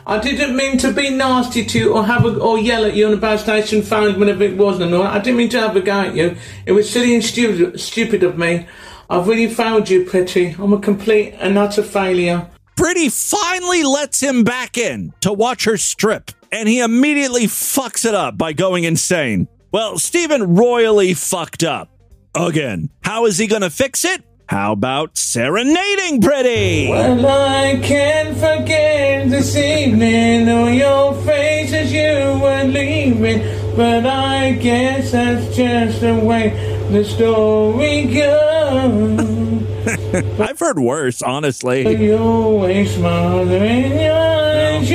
I 0.07 0.18
didn't 0.18 0.57
mean 0.57 0.78
to 0.78 0.94
be 0.94 1.11
nasty 1.11 1.62
to 1.66 1.78
you 1.78 1.92
or 1.92 2.07
have 2.07 2.24
a, 2.24 2.38
or 2.38 2.59
yell 2.59 2.87
at 2.87 2.94
you 2.94 3.05
on 3.05 3.11
the 3.11 3.18
Babe 3.18 3.38
Station 3.38 3.83
phone 3.83 4.18
whenever 4.18 4.44
it 4.44 4.57
was 4.57 4.81
and 4.81 4.94
all. 4.94 5.02
I 5.02 5.18
didn't 5.18 5.37
mean 5.37 5.50
to 5.50 5.61
have 5.61 5.76
a 5.76 5.83
go 5.83 5.92
at 5.92 6.14
you. 6.14 6.37
It 6.64 6.72
was 6.72 6.90
silly 6.90 7.12
and 7.14 7.22
stupid, 7.22 7.78
stupid 7.78 8.22
of 8.22 8.38
me. 8.38 8.66
I've 9.11 9.28
really 9.28 9.52
failed 9.52 9.90
you, 9.90 10.07
Preeti. 10.07 10.59
I'm 10.59 10.72
a 10.72 10.81
complete 10.81 11.35
and 11.38 11.59
utter 11.59 11.83
failure. 11.83 12.48
Preeti 12.76 13.12
finally 13.12 13.83
lets 13.83 14.22
him 14.22 14.42
back 14.42 14.78
in 14.78 15.12
to 15.20 15.35
watch 15.35 15.64
her 15.64 15.76
strip, 15.76 16.31
and 16.50 16.66
he 16.66 16.81
immediately 16.81 17.44
fucks 17.44 18.07
it 18.07 18.14
up 18.14 18.38
by 18.38 18.55
going 18.55 18.85
insane. 18.85 19.48
Well, 19.72 19.98
Steven 19.98 20.54
royally 20.54 21.14
fucked 21.14 21.64
up. 21.64 21.88
Again. 22.35 22.90
How 23.02 23.24
is 23.24 23.38
he 23.38 23.46
gonna 23.46 23.70
fix 23.70 24.04
it? 24.04 24.22
How 24.46 24.72
about 24.72 25.16
serenading 25.16 26.20
Preeti? 26.20 26.90
Well, 26.90 27.24
I 27.26 27.80
can't 27.80 28.37
forget 28.37 29.30
this 29.30 29.56
evening 29.56 30.46
on 30.46 30.74
your 30.74 31.14
face 31.22 31.72
as 31.72 31.90
you 31.90 32.38
were 32.38 32.64
leaving, 32.64 33.38
but 33.74 34.04
I 34.04 34.52
guess 34.52 35.12
that's 35.12 35.56
just 35.56 36.02
the 36.02 36.16
way 36.16 36.50
the 36.90 37.02
story 37.02 38.12
goes. 38.12 39.61
I've 40.38 40.58
heard 40.58 40.78
worse, 40.78 41.22
honestly. 41.22 41.96
You 41.96 42.18
always 42.18 42.94
smile 42.94 43.50
in 43.50 43.98
your 44.00 44.12
eyes, 44.12 44.90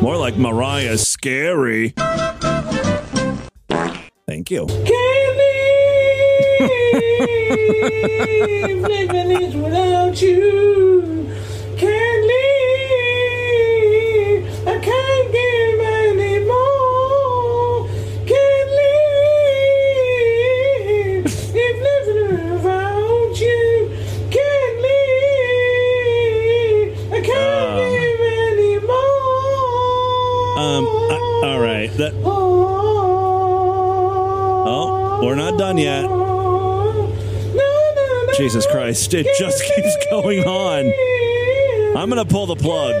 More 0.00 0.16
like 0.16 0.36
Mariah 0.36 0.96
Scary. 0.96 1.92
Thank 4.26 4.50
you. 4.50 4.66
Can't 4.66 5.36
leave, 8.58 8.80
living 8.82 9.30
is 9.42 9.54
without 9.56 10.22
you. 10.22 11.34
Can't 11.76 12.22
leave, 12.26 12.45
we're 35.26 35.34
not 35.34 35.58
done 35.58 35.76
yet. 35.76 36.02
Jesus 38.36 38.64
Christ. 38.64 39.12
It 39.12 39.26
just 39.36 39.64
keeps 39.74 39.96
going 40.08 40.44
on. 40.44 40.86
I'm 41.96 42.08
going 42.08 42.24
to 42.24 42.32
pull 42.32 42.46
the 42.46 42.54
plug. 42.54 42.94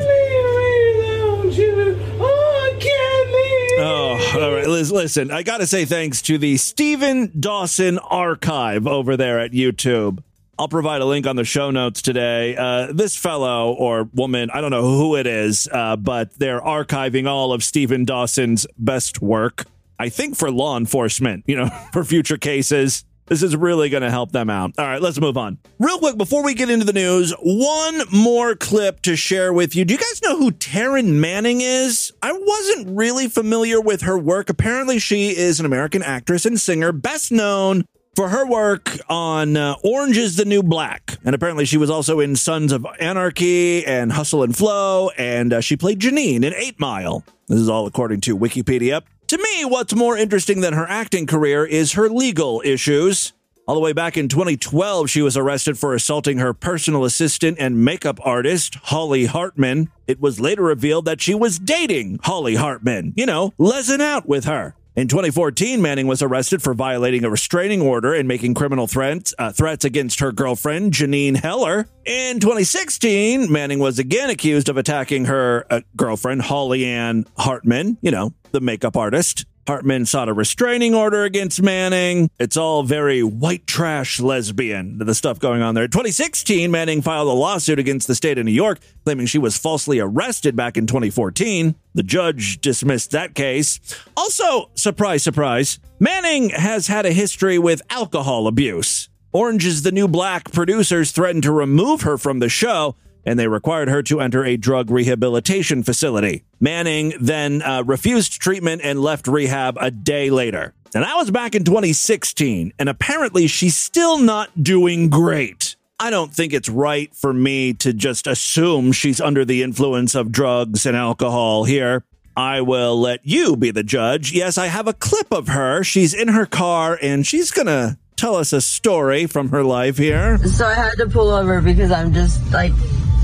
Oh, 3.78 4.38
all 4.40 4.52
right. 4.54 4.66
Liz, 4.66 4.90
listen, 4.90 5.30
I 5.30 5.44
got 5.44 5.58
to 5.58 5.68
say 5.68 5.84
thanks 5.84 6.20
to 6.22 6.36
the 6.36 6.56
Stephen 6.56 7.30
Dawson 7.38 7.98
archive 8.00 8.88
over 8.88 9.16
there 9.16 9.38
at 9.38 9.52
YouTube. 9.52 10.20
I'll 10.58 10.66
provide 10.66 11.02
a 11.02 11.04
link 11.04 11.28
on 11.28 11.36
the 11.36 11.44
show 11.44 11.70
notes 11.70 12.02
today. 12.02 12.56
Uh, 12.56 12.92
this 12.92 13.16
fellow 13.16 13.72
or 13.74 14.08
woman, 14.14 14.50
I 14.52 14.60
don't 14.60 14.72
know 14.72 14.82
who 14.82 15.14
it 15.14 15.28
is, 15.28 15.68
uh, 15.70 15.94
but 15.94 16.36
they're 16.38 16.60
archiving 16.60 17.28
all 17.28 17.52
of 17.52 17.62
Stephen 17.62 18.04
Dawson's 18.04 18.66
best 18.78 19.22
work. 19.22 19.66
I 19.98 20.08
think 20.08 20.36
for 20.36 20.50
law 20.50 20.76
enforcement, 20.76 21.44
you 21.46 21.56
know, 21.56 21.68
for 21.92 22.04
future 22.04 22.36
cases. 22.36 23.04
This 23.28 23.42
is 23.42 23.56
really 23.56 23.88
going 23.88 24.04
to 24.04 24.10
help 24.10 24.30
them 24.30 24.48
out. 24.48 24.74
All 24.78 24.86
right, 24.86 25.02
let's 25.02 25.20
move 25.20 25.36
on. 25.36 25.58
Real 25.80 25.98
quick, 25.98 26.16
before 26.16 26.44
we 26.44 26.54
get 26.54 26.70
into 26.70 26.86
the 26.86 26.92
news, 26.92 27.34
one 27.42 28.02
more 28.12 28.54
clip 28.54 29.02
to 29.02 29.16
share 29.16 29.52
with 29.52 29.74
you. 29.74 29.84
Do 29.84 29.94
you 29.94 29.98
guys 29.98 30.22
know 30.22 30.38
who 30.38 30.52
Taryn 30.52 31.14
Manning 31.14 31.60
is? 31.60 32.12
I 32.22 32.30
wasn't 32.30 32.96
really 32.96 33.26
familiar 33.26 33.80
with 33.80 34.02
her 34.02 34.16
work. 34.16 34.48
Apparently, 34.48 35.00
she 35.00 35.36
is 35.36 35.58
an 35.58 35.66
American 35.66 36.04
actress 36.04 36.46
and 36.46 36.60
singer, 36.60 36.92
best 36.92 37.32
known 37.32 37.84
for 38.16 38.30
her 38.30 38.46
work 38.46 38.96
on 39.10 39.56
uh, 39.56 39.74
Orange 39.84 40.16
is 40.16 40.36
the 40.36 40.46
New 40.46 40.62
Black. 40.62 41.18
And 41.24 41.34
apparently, 41.34 41.66
she 41.66 41.76
was 41.76 41.90
also 41.90 42.18
in 42.18 42.34
Sons 42.34 42.72
of 42.72 42.86
Anarchy 42.98 43.84
and 43.84 44.10
Hustle 44.10 44.42
and 44.42 44.56
Flow, 44.56 45.10
and 45.18 45.52
uh, 45.52 45.60
she 45.60 45.76
played 45.76 46.00
Janine 46.00 46.44
in 46.44 46.54
Eight 46.54 46.80
Mile. 46.80 47.24
This 47.48 47.58
is 47.58 47.68
all 47.68 47.86
according 47.86 48.22
to 48.22 48.36
Wikipedia. 48.36 49.02
To 49.28 49.38
me, 49.38 49.64
what's 49.64 49.92
more 49.92 50.16
interesting 50.16 50.60
than 50.60 50.72
her 50.74 50.88
acting 50.88 51.26
career 51.26 51.66
is 51.66 51.92
her 51.94 52.08
legal 52.08 52.62
issues. 52.64 53.32
All 53.66 53.74
the 53.74 53.80
way 53.80 53.92
back 53.92 54.16
in 54.16 54.28
2012, 54.28 55.10
she 55.10 55.20
was 55.20 55.36
arrested 55.36 55.76
for 55.76 55.94
assaulting 55.94 56.38
her 56.38 56.54
personal 56.54 57.04
assistant 57.04 57.56
and 57.58 57.84
makeup 57.84 58.20
artist, 58.24 58.76
Holly 58.76 59.24
Hartman. 59.26 59.90
It 60.06 60.20
was 60.20 60.38
later 60.38 60.62
revealed 60.62 61.06
that 61.06 61.20
she 61.20 61.34
was 61.34 61.58
dating 61.58 62.20
Holly 62.22 62.54
Hartman, 62.54 63.14
you 63.16 63.26
know, 63.26 63.52
lezzing 63.58 64.00
out 64.00 64.28
with 64.28 64.44
her. 64.44 64.76
In 64.94 65.08
2014, 65.08 65.82
Manning 65.82 66.06
was 66.06 66.22
arrested 66.22 66.62
for 66.62 66.72
violating 66.72 67.24
a 67.24 67.30
restraining 67.30 67.82
order 67.82 68.14
and 68.14 68.28
making 68.28 68.54
criminal 68.54 68.86
threats 68.86 69.34
uh, 69.38 69.50
threats 69.50 69.84
against 69.84 70.20
her 70.20 70.30
girlfriend 70.30 70.92
Janine 70.92 71.36
Heller. 71.36 71.88
In 72.06 72.38
2016, 72.38 73.50
Manning 73.50 73.80
was 73.80 73.98
again 73.98 74.30
accused 74.30 74.68
of 74.68 74.76
attacking 74.76 75.24
her 75.24 75.66
uh, 75.68 75.80
girlfriend 75.96 76.42
Holly 76.42 76.84
Ann 76.84 77.26
Hartman, 77.36 77.98
you 78.00 78.12
know, 78.12 78.32
the 78.52 78.60
makeup 78.60 78.96
artist. 78.96 79.44
Hartman 79.66 80.06
sought 80.06 80.28
a 80.28 80.32
restraining 80.32 80.94
order 80.94 81.24
against 81.24 81.60
Manning. 81.60 82.30
It's 82.38 82.56
all 82.56 82.84
very 82.84 83.24
white 83.24 83.66
trash 83.66 84.20
lesbian, 84.20 84.98
the 84.98 85.16
stuff 85.16 85.40
going 85.40 85.62
on 85.62 85.74
there. 85.74 85.82
In 85.82 85.90
2016, 85.90 86.70
Manning 86.70 87.02
filed 87.02 87.26
a 87.26 87.32
lawsuit 87.32 87.80
against 87.80 88.06
the 88.06 88.14
state 88.14 88.38
of 88.38 88.44
New 88.44 88.52
York, 88.52 88.78
claiming 89.04 89.26
she 89.26 89.38
was 89.38 89.58
falsely 89.58 89.98
arrested 89.98 90.54
back 90.54 90.76
in 90.76 90.86
2014. 90.86 91.74
The 91.94 92.04
judge 92.04 92.60
dismissed 92.60 93.10
that 93.10 93.34
case. 93.34 93.80
Also, 94.16 94.70
surprise, 94.76 95.24
surprise, 95.24 95.80
Manning 95.98 96.50
has 96.50 96.86
had 96.86 97.04
a 97.04 97.12
history 97.12 97.58
with 97.58 97.82
alcohol 97.90 98.46
abuse. 98.46 99.08
Orange 99.36 99.66
is 99.66 99.82
the 99.82 99.92
New 99.92 100.08
Black 100.08 100.50
producers 100.50 101.10
threatened 101.10 101.42
to 101.42 101.52
remove 101.52 102.00
her 102.00 102.16
from 102.16 102.38
the 102.38 102.48
show 102.48 102.96
and 103.22 103.38
they 103.38 103.48
required 103.48 103.86
her 103.86 104.02
to 104.04 104.18
enter 104.18 104.42
a 104.42 104.56
drug 104.56 104.90
rehabilitation 104.90 105.82
facility. 105.82 106.44
Manning 106.58 107.12
then 107.20 107.60
uh, 107.60 107.82
refused 107.84 108.40
treatment 108.40 108.80
and 108.82 109.02
left 109.02 109.28
rehab 109.28 109.76
a 109.78 109.90
day 109.90 110.30
later. 110.30 110.72
And 110.94 111.04
that 111.04 111.16
was 111.16 111.30
back 111.30 111.54
in 111.54 111.64
2016, 111.64 112.72
and 112.78 112.88
apparently 112.88 113.46
she's 113.46 113.76
still 113.76 114.16
not 114.16 114.64
doing 114.64 115.10
great. 115.10 115.76
I 116.00 116.08
don't 116.08 116.32
think 116.32 116.54
it's 116.54 116.70
right 116.70 117.14
for 117.14 117.34
me 117.34 117.74
to 117.74 117.92
just 117.92 118.26
assume 118.26 118.90
she's 118.90 119.20
under 119.20 119.44
the 119.44 119.62
influence 119.62 120.14
of 120.14 120.32
drugs 120.32 120.86
and 120.86 120.96
alcohol 120.96 121.64
here. 121.64 122.04
I 122.38 122.62
will 122.62 122.98
let 122.98 123.20
you 123.24 123.54
be 123.54 123.70
the 123.70 123.82
judge. 123.82 124.32
Yes, 124.32 124.56
I 124.56 124.68
have 124.68 124.88
a 124.88 124.94
clip 124.94 125.30
of 125.30 125.48
her. 125.48 125.84
She's 125.84 126.14
in 126.14 126.28
her 126.28 126.46
car 126.46 126.98
and 127.02 127.26
she's 127.26 127.50
gonna 127.50 127.98
tell 128.16 128.36
us 128.36 128.52
a 128.52 128.60
story 128.60 129.26
from 129.26 129.50
her 129.50 129.62
life 129.62 129.98
here. 129.98 130.38
So 130.38 130.66
I 130.66 130.74
had 130.74 130.96
to 130.98 131.06
pull 131.06 131.30
over 131.30 131.60
because 131.60 131.90
I'm 131.92 132.12
just 132.12 132.52
like, 132.52 132.72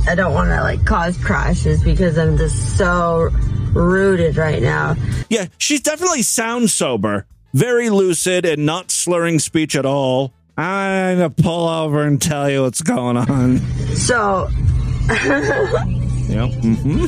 I 0.06 0.14
don't 0.14 0.34
want 0.34 0.50
to 0.50 0.60
like 0.60 0.84
cause 0.84 1.16
crashes 1.16 1.82
because 1.82 2.18
I'm 2.18 2.36
just 2.36 2.76
so 2.76 3.30
rooted 3.72 4.36
right 4.36 4.62
now. 4.62 4.96
Yeah, 5.30 5.46
she 5.58 5.78
definitely 5.78 6.22
sounds 6.22 6.72
sober, 6.72 7.26
very 7.54 7.88
lucid, 7.90 8.44
and 8.44 8.66
not 8.66 8.90
slurring 8.90 9.38
speech 9.38 9.74
at 9.76 9.86
all. 9.86 10.32
I'm 10.58 11.16
gonna 11.16 11.30
pull 11.30 11.66
over 11.68 12.02
and 12.02 12.20
tell 12.20 12.50
you 12.50 12.62
what's 12.62 12.82
going 12.82 13.16
on. 13.16 13.58
So, 13.96 14.48
Yep. 16.28 16.50
Mm-hmm. 16.60 17.06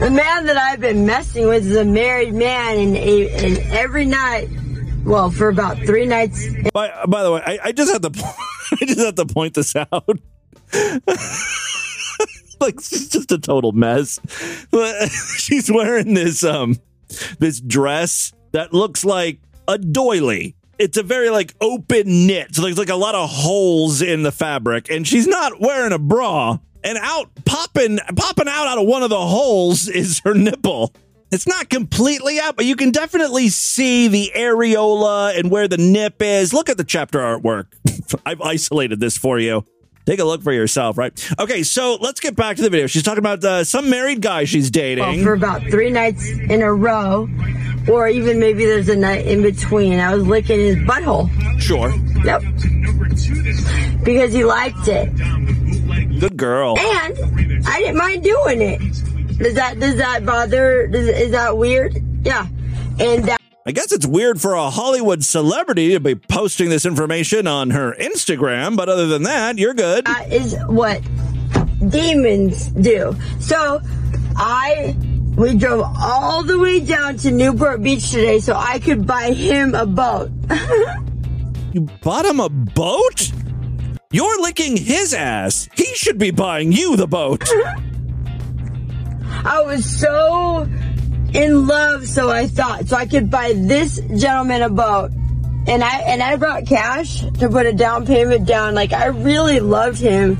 the 0.00 0.10
man 0.10 0.46
that 0.46 0.56
I've 0.56 0.80
been 0.80 1.06
messing 1.06 1.46
with 1.46 1.64
is 1.66 1.76
a 1.76 1.84
married 1.84 2.34
man, 2.34 2.78
and, 2.78 2.96
and 2.96 3.58
every 3.72 4.04
night, 4.06 4.48
well, 5.06 5.30
for 5.30 5.48
about 5.48 5.78
three 5.78 6.06
nights. 6.06 6.48
By, 6.72 6.92
by 7.06 7.22
the 7.22 7.32
way, 7.32 7.42
I, 7.44 7.58
I 7.64 7.72
just 7.72 7.92
have 7.92 8.02
to 8.02 8.10
I 8.80 8.84
just 8.84 9.00
have 9.00 9.14
to 9.14 9.26
point 9.26 9.54
this 9.54 9.74
out. 9.76 9.92
like 12.60 12.80
she's 12.80 13.08
just 13.08 13.32
a 13.32 13.38
total 13.38 13.72
mess. 13.72 14.20
She's 15.38 15.70
wearing 15.70 16.14
this 16.14 16.42
um 16.42 16.80
this 17.38 17.60
dress 17.60 18.32
that 18.52 18.72
looks 18.72 19.04
like 19.04 19.40
a 19.68 19.78
doily. 19.78 20.56
It's 20.78 20.96
a 20.96 21.02
very 21.02 21.30
like 21.30 21.54
open 21.60 22.26
knit. 22.26 22.54
So 22.54 22.62
there's 22.62 22.78
like 22.78 22.88
a 22.88 22.96
lot 22.96 23.14
of 23.14 23.30
holes 23.30 24.02
in 24.02 24.24
the 24.24 24.32
fabric, 24.32 24.90
and 24.90 25.06
she's 25.06 25.26
not 25.26 25.60
wearing 25.60 25.92
a 25.92 25.98
bra. 25.98 26.58
And 26.82 26.98
out 26.98 27.30
popping 27.44 27.98
popping 28.16 28.48
out 28.48 28.66
out 28.66 28.78
of 28.78 28.86
one 28.86 29.02
of 29.02 29.10
the 29.10 29.20
holes 29.20 29.88
is 29.88 30.20
her 30.20 30.34
nipple. 30.34 30.92
It's 31.32 31.46
not 31.46 31.68
completely 31.68 32.38
out, 32.38 32.56
but 32.56 32.66
you 32.66 32.76
can 32.76 32.92
definitely 32.92 33.48
see 33.48 34.06
the 34.08 34.30
areola 34.36 35.36
and 35.36 35.50
where 35.50 35.66
the 35.66 35.76
nip 35.76 36.22
is. 36.22 36.54
Look 36.54 36.68
at 36.68 36.76
the 36.76 36.84
chapter 36.84 37.18
artwork. 37.18 37.66
I've 38.26 38.40
isolated 38.40 39.00
this 39.00 39.18
for 39.18 39.38
you. 39.38 39.64
Take 40.06 40.20
a 40.20 40.24
look 40.24 40.42
for 40.44 40.52
yourself, 40.52 40.96
right? 40.96 41.32
Okay, 41.40 41.64
so 41.64 41.96
let's 42.00 42.20
get 42.20 42.36
back 42.36 42.56
to 42.56 42.62
the 42.62 42.70
video. 42.70 42.86
She's 42.86 43.02
talking 43.02 43.18
about 43.18 43.42
uh, 43.42 43.64
some 43.64 43.90
married 43.90 44.22
guy 44.22 44.44
she's 44.44 44.70
dating. 44.70 45.02
Well, 45.02 45.24
for 45.24 45.32
about 45.32 45.62
three 45.62 45.90
nights 45.90 46.28
in 46.28 46.62
a 46.62 46.72
row, 46.72 47.28
or 47.88 48.06
even 48.06 48.38
maybe 48.38 48.64
there's 48.64 48.88
a 48.88 48.94
night 48.94 49.26
in 49.26 49.42
between. 49.42 49.98
I 49.98 50.14
was 50.14 50.24
licking 50.24 50.60
his 50.60 50.76
butthole. 50.76 51.28
Sure. 51.60 51.92
Yep. 52.24 52.42
Because 54.04 54.32
he 54.32 54.44
liked 54.44 54.86
it. 54.86 56.20
Good 56.20 56.36
girl. 56.36 56.78
And 56.78 57.66
I 57.66 57.80
didn't 57.80 57.96
mind 57.96 58.22
doing 58.22 58.62
it. 58.62 58.80
Does 59.38 59.54
that 59.54 59.78
does 59.78 59.96
that 59.96 60.24
bother? 60.24 60.86
Does, 60.86 61.08
is 61.08 61.30
that 61.32 61.56
weird? 61.56 62.02
Yeah. 62.24 62.46
And 62.98 63.24
that. 63.24 63.40
I 63.66 63.72
guess 63.72 63.92
it's 63.92 64.06
weird 64.06 64.40
for 64.40 64.54
a 64.54 64.70
Hollywood 64.70 65.24
celebrity 65.24 65.92
to 65.92 66.00
be 66.00 66.14
posting 66.14 66.70
this 66.70 66.86
information 66.86 67.46
on 67.46 67.70
her 67.70 67.94
Instagram, 67.98 68.76
but 68.76 68.88
other 68.88 69.08
than 69.08 69.24
that, 69.24 69.58
you're 69.58 69.74
good. 69.74 70.06
That 70.06 70.32
is 70.32 70.56
what 70.68 71.02
demons 71.90 72.68
do. 72.68 73.16
So 73.40 73.80
I 74.36 74.96
we 75.36 75.54
drove 75.54 75.84
all 76.00 76.42
the 76.42 76.58
way 76.58 76.80
down 76.80 77.18
to 77.18 77.30
Newport 77.30 77.82
Beach 77.82 78.10
today 78.10 78.38
so 78.38 78.54
I 78.54 78.78
could 78.78 79.06
buy 79.06 79.32
him 79.32 79.74
a 79.74 79.84
boat. 79.84 80.30
you 81.72 81.82
bought 82.00 82.24
him 82.24 82.40
a 82.40 82.48
boat? 82.48 83.32
You're 84.10 84.40
licking 84.40 84.78
his 84.78 85.12
ass. 85.12 85.68
He 85.74 85.94
should 85.94 86.16
be 86.16 86.30
buying 86.30 86.72
you 86.72 86.96
the 86.96 87.06
boat. 87.06 87.46
I 89.46 89.62
was 89.62 89.84
so 89.84 90.68
in 91.32 91.66
love, 91.68 92.08
so 92.08 92.28
I 92.30 92.48
thought, 92.48 92.88
so 92.88 92.96
I 92.96 93.06
could 93.06 93.30
buy 93.30 93.52
this 93.54 94.00
gentleman 94.16 94.62
a 94.62 94.68
boat. 94.68 95.12
And 95.68 95.84
I 95.84 95.98
and 96.00 96.22
I 96.22 96.34
brought 96.36 96.66
cash 96.66 97.20
to 97.20 97.48
put 97.48 97.66
a 97.66 97.72
down 97.72 98.06
payment 98.06 98.46
down. 98.46 98.74
Like 98.74 98.92
I 98.92 99.06
really 99.06 99.60
loved 99.60 100.00
him. 100.00 100.36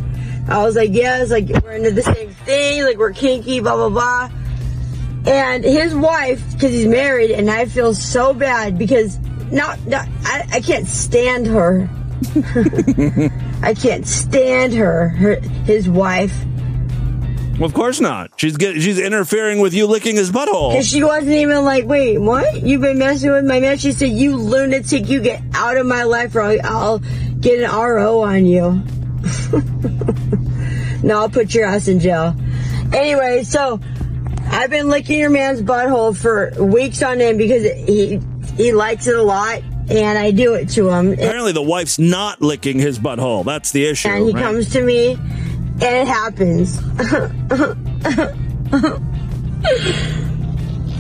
I 0.49 0.64
was 0.64 0.75
like, 0.75 0.90
yes, 0.92 1.31
like 1.31 1.49
we're 1.49 1.73
into 1.73 1.92
the 1.92 2.03
same 2.03 2.31
thing, 2.31 2.83
like 2.83 2.97
we're 2.97 3.12
kinky, 3.12 3.61
blah 3.61 3.77
blah 3.77 3.90
blah. 3.90 4.31
And 5.33 5.64
his 5.64 5.95
wife, 5.95 6.42
because 6.53 6.73
he's 6.73 6.87
married, 6.87 7.31
and 7.31 7.51
I 7.51 7.66
feel 7.66 7.95
so 7.95 8.33
bad 8.35 8.77
because 8.79 9.19
not, 9.51 9.85
not 9.87 10.09
I, 10.25 10.49
I 10.55 10.61
can't 10.61 10.87
stand 10.88 11.47
her. 11.47 11.88
I 13.62 13.75
can't 13.75 14.07
stand 14.07 14.75
her, 14.75 15.09
her, 15.09 15.40
his 15.64 15.88
wife. 15.88 16.45
Well, 17.59 17.66
of 17.66 17.75
course 17.75 18.01
not. 18.01 18.33
She's 18.37 18.57
get, 18.57 18.81
she's 18.83 18.99
interfering 18.99 19.61
with 19.61 19.73
you 19.73 19.87
licking 19.87 20.16
his 20.16 20.31
butthole. 20.31 20.73
Because 20.73 20.88
she 20.88 21.03
wasn't 21.03 21.33
even 21.33 21.64
like, 21.64 21.87
wait, 21.87 22.19
what? 22.19 22.62
You've 22.62 22.83
been 22.83 22.99
messing 22.99 23.31
with 23.31 23.47
my 23.47 23.61
man? 23.61 23.79
She 23.79 23.92
said, 23.92 24.11
you 24.11 24.37
lunatic, 24.37 25.09
you 25.09 25.21
get 25.21 25.42
out 25.55 25.77
of 25.77 25.87
my 25.87 26.03
life 26.03 26.35
or 26.35 26.42
I'll, 26.42 26.61
I'll 26.64 26.99
get 27.40 27.61
an 27.61 27.71
RO 27.71 28.21
on 28.21 28.45
you. 28.45 28.83
no, 31.03 31.21
I'll 31.21 31.31
put 31.31 31.55
your 31.55 31.64
ass 31.66 31.88
in 31.88 32.01
jail. 32.01 32.35
Anyway, 32.92 33.42
so 33.45 33.81
I've 34.49 34.71
been 34.71 34.88
licking 34.88 35.19
your 35.19 35.31
man's 35.31 35.62
butthole 35.62 36.16
for 36.16 36.53
weeks 36.62 37.03
on 37.03 37.21
end 37.21 37.38
because 37.38 37.64
he 37.64 38.21
he 38.57 38.73
likes 38.73 39.07
it 39.07 39.16
a 39.16 39.23
lot 39.23 39.62
and 39.88 40.19
I 40.19 40.31
do 40.31 40.55
it 40.55 40.69
to 40.71 40.90
him. 40.90 41.12
Apparently, 41.12 41.53
the 41.53 41.62
wife's 41.62 41.99
not 41.99 42.42
licking 42.42 42.79
his 42.79 42.99
butthole. 42.99 43.45
That's 43.45 43.73
the 43.73 43.87
issue. 43.87 44.09
And 44.09 44.27
he 44.27 44.33
right? 44.33 44.42
comes 44.42 44.71
to 44.71 44.83
me, 44.83 45.19
and 45.83 45.83
it 45.83 46.09
happens. 46.09 46.79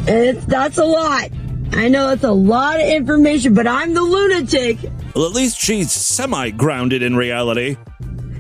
it's, 0.06 0.44
that's 0.46 0.78
a 0.78 0.84
lot. 0.84 1.30
I 1.72 1.88
know 1.88 2.10
it's 2.10 2.24
a 2.24 2.32
lot 2.32 2.80
of 2.80 2.86
information, 2.86 3.54
but 3.54 3.66
I'm 3.66 3.94
the 3.94 4.02
lunatic. 4.02 4.78
Well, 5.14 5.26
at 5.26 5.32
least 5.32 5.58
she's 5.58 5.92
semi 5.92 6.50
grounded 6.50 7.02
in 7.02 7.16
reality. 7.16 7.76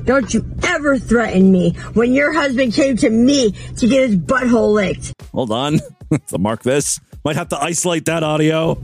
Don't 0.04 0.32
you 0.32 0.46
ever 0.62 0.98
threaten 0.98 1.50
me 1.50 1.72
when 1.94 2.12
your 2.12 2.32
husband 2.32 2.74
came 2.74 2.96
to 2.98 3.10
me 3.10 3.50
to 3.78 3.88
get 3.88 4.08
his 4.08 4.16
butthole 4.16 4.72
licked. 4.72 5.14
Hold 5.32 5.50
on. 5.50 5.80
so 6.26 6.38
mark 6.38 6.62
this. 6.62 7.00
Might 7.24 7.36
have 7.36 7.48
to 7.48 7.58
isolate 7.60 8.04
that 8.04 8.22
audio. 8.22 8.76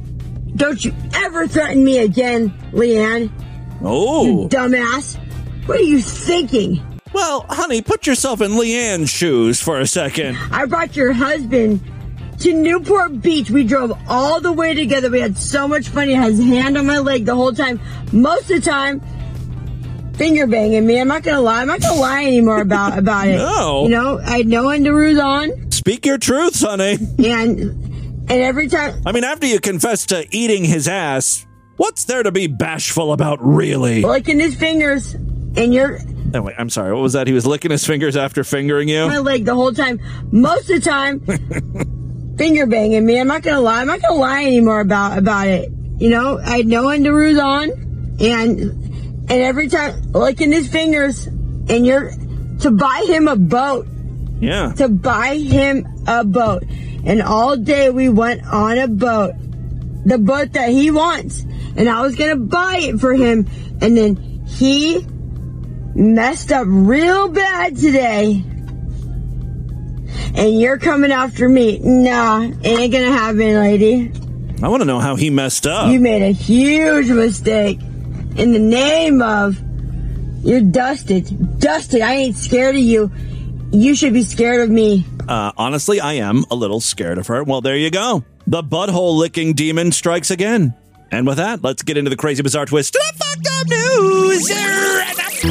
Don't 0.56 0.84
you 0.84 0.92
ever 1.14 1.46
threaten 1.46 1.84
me 1.84 1.98
again, 1.98 2.50
Leanne. 2.72 3.30
Oh. 3.82 4.42
You 4.42 4.48
dumbass. 4.48 5.16
What 5.66 5.78
are 5.78 5.84
you 5.84 6.00
thinking? 6.00 6.91
Well, 7.12 7.44
honey, 7.48 7.82
put 7.82 8.06
yourself 8.06 8.40
in 8.40 8.52
Leanne's 8.52 9.10
shoes 9.10 9.60
for 9.60 9.80
a 9.80 9.86
second. 9.86 10.38
I 10.50 10.64
brought 10.66 10.96
your 10.96 11.12
husband 11.12 11.80
to 12.40 12.52
Newport 12.52 13.20
Beach. 13.20 13.50
We 13.50 13.64
drove 13.64 13.92
all 14.08 14.40
the 14.40 14.52
way 14.52 14.74
together. 14.74 15.10
We 15.10 15.20
had 15.20 15.36
so 15.36 15.68
much 15.68 15.88
fun. 15.88 16.08
He 16.08 16.14
has 16.14 16.38
his 16.38 16.46
hand 16.46 16.78
on 16.78 16.86
my 16.86 16.98
leg 16.98 17.26
the 17.26 17.34
whole 17.34 17.52
time. 17.52 17.80
Most 18.12 18.50
of 18.50 18.62
the 18.64 18.70
time, 18.70 19.00
finger 20.14 20.46
banging 20.46 20.86
me. 20.86 21.00
I'm 21.00 21.08
not 21.08 21.22
gonna 21.22 21.40
lie. 21.40 21.60
I'm 21.60 21.66
not 21.68 21.80
gonna 21.80 22.00
lie 22.00 22.24
anymore 22.24 22.60
about 22.60 22.98
about 22.98 23.28
it. 23.28 23.36
No. 23.36 23.84
You 23.84 23.90
know, 23.90 24.18
I 24.18 24.38
had 24.38 24.46
no 24.46 24.64
underoos 24.64 25.22
on. 25.22 25.70
Speak 25.70 26.06
your 26.06 26.18
truth, 26.18 26.60
honey. 26.60 26.98
And 27.18 27.60
and 28.30 28.30
every 28.30 28.68
time 28.68 29.02
I 29.04 29.12
mean, 29.12 29.24
after 29.24 29.46
you 29.46 29.60
confess 29.60 30.06
to 30.06 30.26
eating 30.34 30.64
his 30.64 30.88
ass, 30.88 31.46
what's 31.76 32.04
there 32.04 32.22
to 32.22 32.32
be 32.32 32.46
bashful 32.46 33.12
about, 33.12 33.44
really? 33.44 34.00
licking 34.02 34.40
his 34.40 34.54
fingers 34.54 35.14
and 35.14 35.74
you're 35.74 35.98
Oh, 36.34 36.42
wait, 36.42 36.54
I'm 36.58 36.70
sorry. 36.70 36.92
What 36.94 37.02
was 37.02 37.12
that? 37.12 37.26
He 37.26 37.32
was 37.32 37.46
licking 37.46 37.70
his 37.70 37.86
fingers 37.86 38.16
after 38.16 38.42
fingering 38.42 38.88
you? 38.88 39.06
my 39.06 39.18
leg 39.18 39.44
the 39.44 39.54
whole 39.54 39.72
time. 39.72 40.00
Most 40.30 40.70
of 40.70 40.82
the 40.82 40.90
time, 40.90 41.20
finger 42.38 42.66
banging 42.66 43.04
me. 43.04 43.20
I'm 43.20 43.26
not 43.26 43.42
gonna 43.42 43.60
lie. 43.60 43.80
I'm 43.80 43.86
not 43.86 44.00
gonna 44.00 44.18
lie 44.18 44.44
anymore 44.44 44.80
about 44.80 45.18
about 45.18 45.46
it. 45.48 45.70
You 45.98 46.10
know, 46.10 46.38
I 46.38 46.58
had 46.58 46.66
no 46.66 46.84
underoos 46.84 47.42
on, 47.42 47.70
and 48.20 48.60
and 49.30 49.30
every 49.30 49.68
time 49.68 50.12
licking 50.12 50.52
his 50.52 50.68
fingers, 50.68 51.26
and 51.26 51.86
you're 51.86 52.10
to 52.60 52.70
buy 52.70 53.04
him 53.06 53.28
a 53.28 53.36
boat. 53.36 53.86
Yeah. 54.40 54.72
To 54.72 54.88
buy 54.88 55.36
him 55.36 55.86
a 56.06 56.24
boat, 56.24 56.64
and 57.04 57.22
all 57.22 57.56
day 57.56 57.90
we 57.90 58.08
went 58.08 58.44
on 58.44 58.78
a 58.78 58.88
boat, 58.88 59.34
the 60.04 60.18
boat 60.18 60.52
that 60.54 60.70
he 60.70 60.90
wants, 60.90 61.42
and 61.76 61.88
I 61.88 62.02
was 62.02 62.16
gonna 62.16 62.36
buy 62.36 62.78
it 62.80 62.98
for 63.00 63.12
him, 63.12 63.46
and 63.80 63.96
then 63.96 64.16
he 64.46 65.06
messed 65.94 66.52
up 66.52 66.66
real 66.68 67.28
bad 67.28 67.76
today. 67.76 68.42
And 70.34 70.60
you're 70.60 70.78
coming 70.78 71.12
after 71.12 71.48
me. 71.48 71.78
Nah, 71.78 72.40
ain't 72.62 72.92
gonna 72.92 73.12
happen, 73.12 73.38
lady. 73.38 74.12
I 74.62 74.68
want 74.68 74.80
to 74.80 74.84
know 74.84 75.00
how 75.00 75.16
he 75.16 75.30
messed 75.30 75.66
up. 75.66 75.90
You 75.90 76.00
made 76.00 76.22
a 76.22 76.32
huge 76.32 77.08
mistake. 77.08 77.80
In 78.36 78.52
the 78.52 78.58
name 78.58 79.20
of 79.20 79.60
you're 80.44 80.60
dusted. 80.60 81.60
Dusted. 81.60 82.00
I 82.00 82.14
ain't 82.14 82.36
scared 82.36 82.74
of 82.74 82.80
you. 82.80 83.10
You 83.72 83.94
should 83.94 84.12
be 84.12 84.22
scared 84.22 84.60
of 84.60 84.70
me. 84.70 85.04
Uh, 85.28 85.52
honestly, 85.56 86.00
I 86.00 86.14
am 86.14 86.44
a 86.50 86.54
little 86.54 86.80
scared 86.80 87.18
of 87.18 87.28
her. 87.28 87.44
Well, 87.44 87.60
there 87.60 87.76
you 87.76 87.90
go. 87.90 88.24
The 88.46 88.62
butthole 88.62 89.16
licking 89.16 89.54
demon 89.54 89.92
strikes 89.92 90.30
again. 90.30 90.74
And 91.10 91.26
with 91.26 91.36
that, 91.36 91.62
let's 91.62 91.82
get 91.82 91.96
into 91.96 92.10
the 92.10 92.16
crazy 92.16 92.42
bizarre 92.42 92.66
twist. 92.66 92.94
The 92.94 93.12
fucked 93.16 93.48
up 93.60 93.68
news. 93.68 95.21
If 95.44 95.50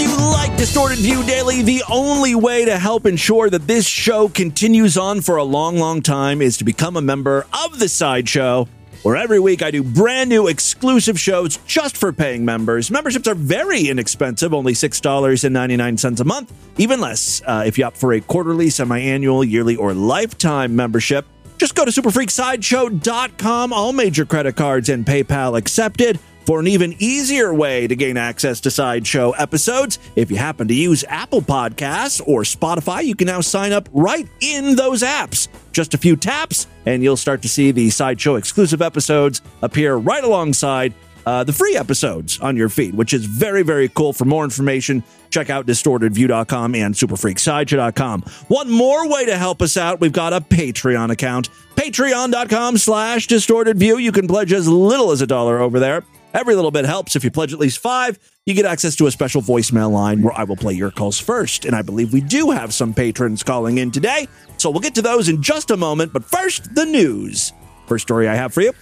you 0.00 0.16
like 0.30 0.56
Distorted 0.56 0.98
View 0.98 1.24
Daily, 1.24 1.62
the 1.62 1.82
only 1.90 2.36
way 2.36 2.64
to 2.64 2.78
help 2.78 3.06
ensure 3.06 3.50
that 3.50 3.66
this 3.66 3.88
show 3.88 4.28
continues 4.28 4.96
on 4.96 5.20
for 5.20 5.36
a 5.36 5.42
long, 5.42 5.78
long 5.78 6.00
time 6.00 6.40
is 6.40 6.56
to 6.58 6.64
become 6.64 6.96
a 6.96 7.02
member 7.02 7.44
of 7.64 7.80
the 7.80 7.88
Sideshow 7.88 8.68
where 9.02 9.16
every 9.16 9.40
week 9.40 9.60
I 9.60 9.72
do 9.72 9.82
brand 9.82 10.30
new 10.30 10.46
exclusive 10.46 11.18
shows 11.18 11.56
just 11.66 11.96
for 11.96 12.12
paying 12.12 12.44
members. 12.44 12.88
Memberships 12.88 13.26
are 13.26 13.34
very 13.34 13.88
inexpensive, 13.88 14.54
only 14.54 14.74
$6.99 14.74 16.20
a 16.20 16.24
month, 16.24 16.52
even 16.78 17.00
less 17.00 17.42
uh, 17.48 17.64
if 17.66 17.78
you 17.78 17.84
opt 17.84 17.96
for 17.96 18.12
a 18.12 18.20
quarterly, 18.20 18.70
semi 18.70 19.00
annual, 19.00 19.42
yearly, 19.42 19.74
or 19.74 19.92
lifetime 19.92 20.76
membership. 20.76 21.26
Just 21.62 21.76
go 21.76 21.84
to 21.84 21.92
superfreaksideshow.com, 21.92 23.72
all 23.72 23.92
major 23.92 24.26
credit 24.26 24.56
cards 24.56 24.88
and 24.88 25.06
PayPal 25.06 25.56
accepted. 25.56 26.18
For 26.44 26.58
an 26.58 26.66
even 26.66 26.96
easier 26.98 27.54
way 27.54 27.86
to 27.86 27.94
gain 27.94 28.16
access 28.16 28.58
to 28.62 28.70
Sideshow 28.72 29.30
episodes, 29.30 30.00
if 30.16 30.28
you 30.28 30.38
happen 30.38 30.66
to 30.66 30.74
use 30.74 31.04
Apple 31.06 31.40
Podcasts 31.40 32.20
or 32.26 32.42
Spotify, 32.42 33.04
you 33.04 33.14
can 33.14 33.28
now 33.28 33.40
sign 33.40 33.70
up 33.70 33.88
right 33.92 34.28
in 34.40 34.74
those 34.74 35.04
apps. 35.04 35.46
Just 35.70 35.94
a 35.94 35.98
few 35.98 36.16
taps, 36.16 36.66
and 36.84 37.00
you'll 37.00 37.16
start 37.16 37.42
to 37.42 37.48
see 37.48 37.70
the 37.70 37.90
Sideshow 37.90 38.34
exclusive 38.34 38.82
episodes 38.82 39.40
appear 39.62 39.94
right 39.94 40.24
alongside 40.24 40.92
uh, 41.26 41.44
the 41.44 41.52
free 41.52 41.76
episodes 41.76 42.38
on 42.40 42.56
your 42.56 42.68
feed, 42.68 42.94
which 42.94 43.14
is 43.14 43.24
very, 43.24 43.62
very 43.62 43.88
cool. 43.88 44.12
For 44.12 44.24
more 44.24 44.44
information, 44.44 45.02
check 45.30 45.50
out 45.50 45.66
distortedview.com 45.66 46.74
and 46.74 46.94
superfreaksideshow.com. 46.94 48.22
One 48.48 48.70
more 48.70 49.08
way 49.08 49.26
to 49.26 49.36
help 49.36 49.62
us 49.62 49.76
out, 49.76 50.00
we've 50.00 50.12
got 50.12 50.32
a 50.32 50.40
Patreon 50.40 51.10
account. 51.10 51.48
Patreon.com 51.76 52.78
slash 52.78 53.26
distortedview. 53.28 54.00
You 54.00 54.12
can 54.12 54.28
pledge 54.28 54.52
as 54.52 54.68
little 54.68 55.10
as 55.10 55.22
a 55.22 55.26
dollar 55.26 55.58
over 55.60 55.78
there. 55.78 56.04
Every 56.34 56.54
little 56.54 56.70
bit 56.70 56.84
helps. 56.84 57.14
If 57.14 57.24
you 57.24 57.30
pledge 57.30 57.52
at 57.52 57.58
least 57.58 57.78
five, 57.78 58.18
you 58.46 58.54
get 58.54 58.64
access 58.64 58.96
to 58.96 59.06
a 59.06 59.10
special 59.10 59.42
voicemail 59.42 59.90
line 59.90 60.22
where 60.22 60.32
I 60.32 60.44
will 60.44 60.56
play 60.56 60.72
your 60.72 60.90
calls 60.90 61.18
first. 61.18 61.64
And 61.64 61.76
I 61.76 61.82
believe 61.82 62.12
we 62.12 62.22
do 62.22 62.50
have 62.50 62.72
some 62.72 62.94
patrons 62.94 63.42
calling 63.42 63.78
in 63.78 63.90
today. 63.90 64.26
So 64.56 64.70
we'll 64.70 64.80
get 64.80 64.94
to 64.94 65.02
those 65.02 65.28
in 65.28 65.42
just 65.42 65.70
a 65.70 65.76
moment. 65.76 66.12
But 66.12 66.24
first, 66.24 66.74
the 66.74 66.86
news. 66.86 67.52
First 67.86 68.02
story 68.02 68.28
I 68.28 68.34
have 68.34 68.54
for 68.54 68.62
you. 68.62 68.72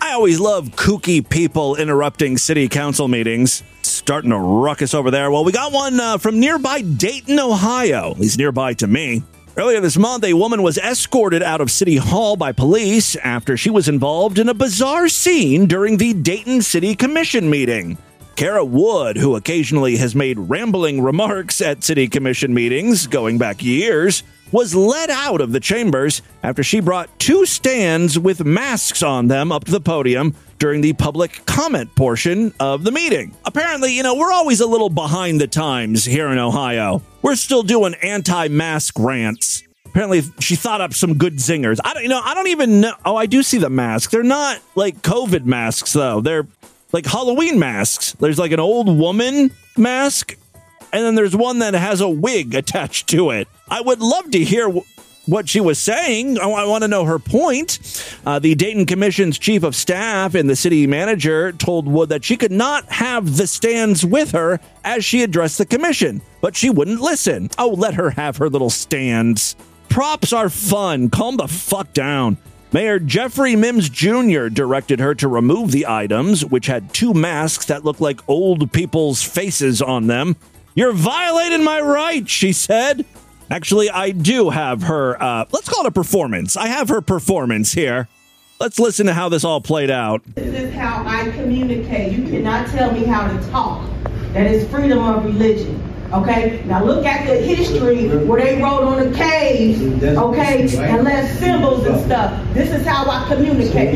I 0.00 0.12
always 0.12 0.40
love 0.40 0.70
kooky 0.70 1.28
people 1.28 1.76
interrupting 1.76 2.38
city 2.38 2.68
council 2.68 3.08
meetings. 3.08 3.62
Starting 3.82 4.32
a 4.32 4.38
ruckus 4.38 4.94
over 4.94 5.10
there. 5.10 5.30
Well, 5.30 5.44
we 5.44 5.52
got 5.52 5.72
one 5.72 5.98
uh, 5.98 6.18
from 6.18 6.40
nearby 6.40 6.82
Dayton, 6.82 7.38
Ohio, 7.38 8.14
least 8.14 8.38
nearby 8.38 8.74
to 8.74 8.86
me. 8.86 9.22
Earlier 9.56 9.80
this 9.80 9.96
month, 9.96 10.24
a 10.24 10.34
woman 10.34 10.62
was 10.62 10.78
escorted 10.78 11.42
out 11.42 11.60
of 11.60 11.70
City 11.70 11.96
Hall 11.96 12.36
by 12.36 12.52
police 12.52 13.16
after 13.16 13.56
she 13.56 13.70
was 13.70 13.88
involved 13.88 14.38
in 14.38 14.48
a 14.48 14.54
bizarre 14.54 15.08
scene 15.08 15.66
during 15.66 15.96
the 15.96 16.14
Dayton 16.14 16.62
City 16.62 16.94
Commission 16.94 17.50
meeting. 17.50 17.98
Kara 18.38 18.64
Wood, 18.64 19.16
who 19.16 19.34
occasionally 19.34 19.96
has 19.96 20.14
made 20.14 20.38
rambling 20.38 21.02
remarks 21.02 21.60
at 21.60 21.82
City 21.82 22.06
Commission 22.06 22.54
meetings 22.54 23.08
going 23.08 23.36
back 23.36 23.64
years, 23.64 24.22
was 24.52 24.76
led 24.76 25.10
out 25.10 25.40
of 25.40 25.50
the 25.50 25.58
chambers 25.58 26.22
after 26.44 26.62
she 26.62 26.78
brought 26.78 27.10
two 27.18 27.44
stands 27.44 28.16
with 28.16 28.44
masks 28.44 29.02
on 29.02 29.26
them 29.26 29.50
up 29.50 29.64
to 29.64 29.72
the 29.72 29.80
podium 29.80 30.36
during 30.60 30.82
the 30.82 30.92
public 30.92 31.44
comment 31.46 31.92
portion 31.96 32.54
of 32.60 32.84
the 32.84 32.92
meeting. 32.92 33.34
Apparently, 33.44 33.92
you 33.92 34.04
know, 34.04 34.14
we're 34.14 34.32
always 34.32 34.60
a 34.60 34.66
little 34.68 34.88
behind 34.88 35.40
the 35.40 35.48
times 35.48 36.04
here 36.04 36.28
in 36.28 36.38
Ohio. 36.38 37.02
We're 37.22 37.34
still 37.34 37.64
doing 37.64 37.94
anti-mask 38.04 39.00
rants. 39.00 39.64
Apparently, 39.84 40.22
she 40.38 40.54
thought 40.54 40.80
up 40.80 40.94
some 40.94 41.14
good 41.18 41.38
zingers. 41.38 41.80
I 41.84 41.92
don't, 41.92 42.04
you 42.04 42.08
know, 42.08 42.20
I 42.22 42.34
don't 42.34 42.46
even 42.46 42.82
know. 42.82 42.94
Oh, 43.04 43.16
I 43.16 43.26
do 43.26 43.42
see 43.42 43.58
the 43.58 43.68
masks. 43.68 44.12
They're 44.12 44.22
not 44.22 44.60
like 44.76 45.02
COVID 45.02 45.44
masks 45.44 45.92
though. 45.92 46.20
They're 46.20 46.46
like 46.92 47.06
Halloween 47.06 47.58
masks. 47.58 48.12
There's 48.12 48.38
like 48.38 48.52
an 48.52 48.60
old 48.60 48.88
woman 48.88 49.50
mask 49.76 50.36
and 50.92 51.04
then 51.04 51.14
there's 51.14 51.36
one 51.36 51.58
that 51.58 51.74
has 51.74 52.00
a 52.00 52.08
wig 52.08 52.54
attached 52.54 53.08
to 53.08 53.30
it. 53.30 53.48
I 53.68 53.80
would 53.80 54.00
love 54.00 54.30
to 54.30 54.42
hear 54.42 54.70
what 55.26 55.48
she 55.48 55.60
was 55.60 55.78
saying. 55.78 56.38
I, 56.38 56.46
want 56.46 56.82
to 56.82 56.88
know 56.88 57.04
her 57.04 57.18
point. 57.18 57.78
Uh, 58.24 58.38
the 58.38 58.54
Dayton 58.54 58.86
Commission's 58.86 59.38
chief 59.38 59.62
of 59.62 59.76
staff 59.76 60.34
and 60.34 60.48
the 60.48 60.56
city 60.56 60.86
manager 60.86 61.52
told 61.52 61.86
Wood 61.86 62.08
that 62.08 62.24
she 62.24 62.36
could 62.36 62.52
not 62.52 62.86
have 62.86 63.36
the 63.36 63.46
stands 63.46 64.04
with 64.04 64.30
her 64.30 64.58
as 64.84 65.04
she 65.04 65.22
addressed 65.22 65.58
the 65.58 65.66
commission, 65.66 66.22
but 66.40 66.56
she 66.56 66.70
wouldn't 66.70 67.00
listen. 67.00 67.50
Oh, 67.58 67.68
let 67.68 67.94
her 67.94 68.10
have 68.10 68.38
her 68.38 68.48
little 68.48 68.70
stands. 68.70 69.54
Props 69.90 70.32
are 70.32 70.48
fun. 70.48 71.10
Calm 71.10 71.36
the 71.36 71.48
fuck 71.48 71.92
down. 71.92 72.38
Mayor 72.70 72.98
Jeffrey 72.98 73.56
Mims 73.56 73.88
Jr. 73.88 74.48
directed 74.48 75.00
her 75.00 75.14
to 75.14 75.26
remove 75.28 75.72
the 75.72 75.86
items, 75.86 76.44
which 76.44 76.66
had 76.66 76.92
two 76.92 77.14
masks 77.14 77.64
that 77.66 77.84
looked 77.84 78.00
like 78.00 78.20
old 78.28 78.70
people's 78.72 79.22
faces 79.22 79.80
on 79.80 80.06
them. 80.06 80.36
You're 80.74 80.92
violating 80.92 81.64
my 81.64 81.80
rights, 81.80 82.30
she 82.30 82.52
said. 82.52 83.06
Actually, 83.50 83.88
I 83.88 84.10
do 84.10 84.50
have 84.50 84.82
her, 84.82 85.20
uh, 85.22 85.46
let's 85.50 85.68
call 85.68 85.86
it 85.86 85.88
a 85.88 85.90
performance. 85.90 86.56
I 86.56 86.66
have 86.66 86.90
her 86.90 87.00
performance 87.00 87.72
here. 87.72 88.06
Let's 88.60 88.78
listen 88.78 89.06
to 89.06 89.14
how 89.14 89.30
this 89.30 89.44
all 89.44 89.62
played 89.62 89.90
out. 89.90 90.22
This 90.34 90.64
is 90.64 90.74
how 90.74 91.04
I 91.06 91.30
communicate. 91.30 92.12
You 92.12 92.24
cannot 92.24 92.68
tell 92.68 92.92
me 92.92 93.04
how 93.04 93.28
to 93.28 93.50
talk. 93.50 93.88
That 94.34 94.46
is 94.46 94.68
freedom 94.68 94.98
of 94.98 95.24
religion. 95.24 95.82
Okay? 96.12 96.62
Now 96.64 96.82
look 96.84 97.04
at 97.04 97.26
the 97.26 97.36
history 97.36 98.08
where 98.08 98.40
they 98.42 98.60
wrote 98.62 98.82
on 98.82 99.10
the 99.10 99.16
caves, 99.16 99.80
okay, 100.02 100.62
and 100.78 101.04
left 101.04 101.38
symbols 101.38 101.86
and 101.86 102.00
stuff. 102.00 102.54
This 102.54 102.72
is 102.72 102.86
how 102.86 103.08
I 103.08 103.26
communicate. 103.28 103.92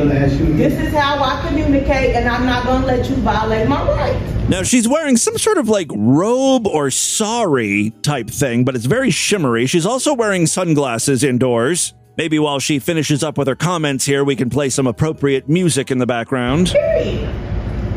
This 0.57 0.75
is 0.79 0.92
how 0.92 1.22
I 1.22 1.46
communicate, 1.48 2.14
and 2.14 2.29
I'm 2.29 2.44
not 2.44 2.66
going 2.66 2.83
to 2.83 2.87
let 2.87 3.09
you 3.09 3.16
violate 3.16 3.68
my 3.68 3.83
rights. 3.88 4.48
Now 4.48 4.62
she's 4.62 4.87
wearing 4.87 5.16
some 5.16 5.38
sort 5.38 5.57
of 5.57 5.68
like 5.68 5.88
robe 5.94 6.66
or 6.66 6.90
sari 6.90 7.90
type 8.03 8.29
thing, 8.29 8.64
but 8.64 8.77
it's 8.77 8.85
very 8.85 9.11
shimmery. 9.11 9.66
She's 9.66 9.87
also 9.87 10.12
wearing 10.12 10.46
sunglasses 10.46 11.25
indoors. 11.25 11.94
Maybe 12.18 12.38
while 12.38 12.59
she 12.59 12.79
finishes 12.79 13.25
up 13.25 13.38
with 13.38 13.48
her 13.48 13.57
comments 13.57 14.05
here, 14.05 14.22
we 14.22 14.37
can 14.37 14.51
play 14.51 14.68
some 14.68 14.87
appropriate 14.87 15.48
music 15.48 15.90
in 15.90 15.96
the 15.96 16.07
background. 16.07 16.75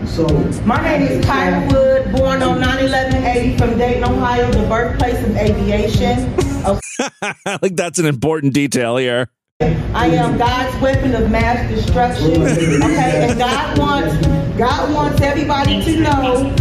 So 0.07 0.27
my 0.65 0.81
name 0.81 1.01
is 1.01 1.25
Kyra 1.25 1.71
Wood, 1.71 2.11
born 2.15 2.41
on 2.43 2.59
9/11/80 2.61 3.57
from 3.57 3.77
Dayton, 3.77 4.03
Ohio, 4.03 4.51
the 4.51 4.67
birthplace 4.67 5.21
of 5.25 5.35
aviation. 5.35 6.33
I 7.45 7.57
think 7.57 7.75
that's 7.75 7.99
an 7.99 8.05
important 8.05 8.53
detail 8.53 8.97
here. 8.97 9.29
I 9.61 10.07
am 10.07 10.37
God's 10.37 10.79
weapon 10.81 11.15
of 11.15 11.31
mass 11.31 11.69
destruction. 11.69 12.41
Okay, 12.41 13.27
and 13.29 13.39
God 13.39 13.77
wants 13.77 14.27
God 14.57 14.93
wants 14.93 15.21
everybody 15.21 15.83
to 15.83 15.99
know 15.99 16.53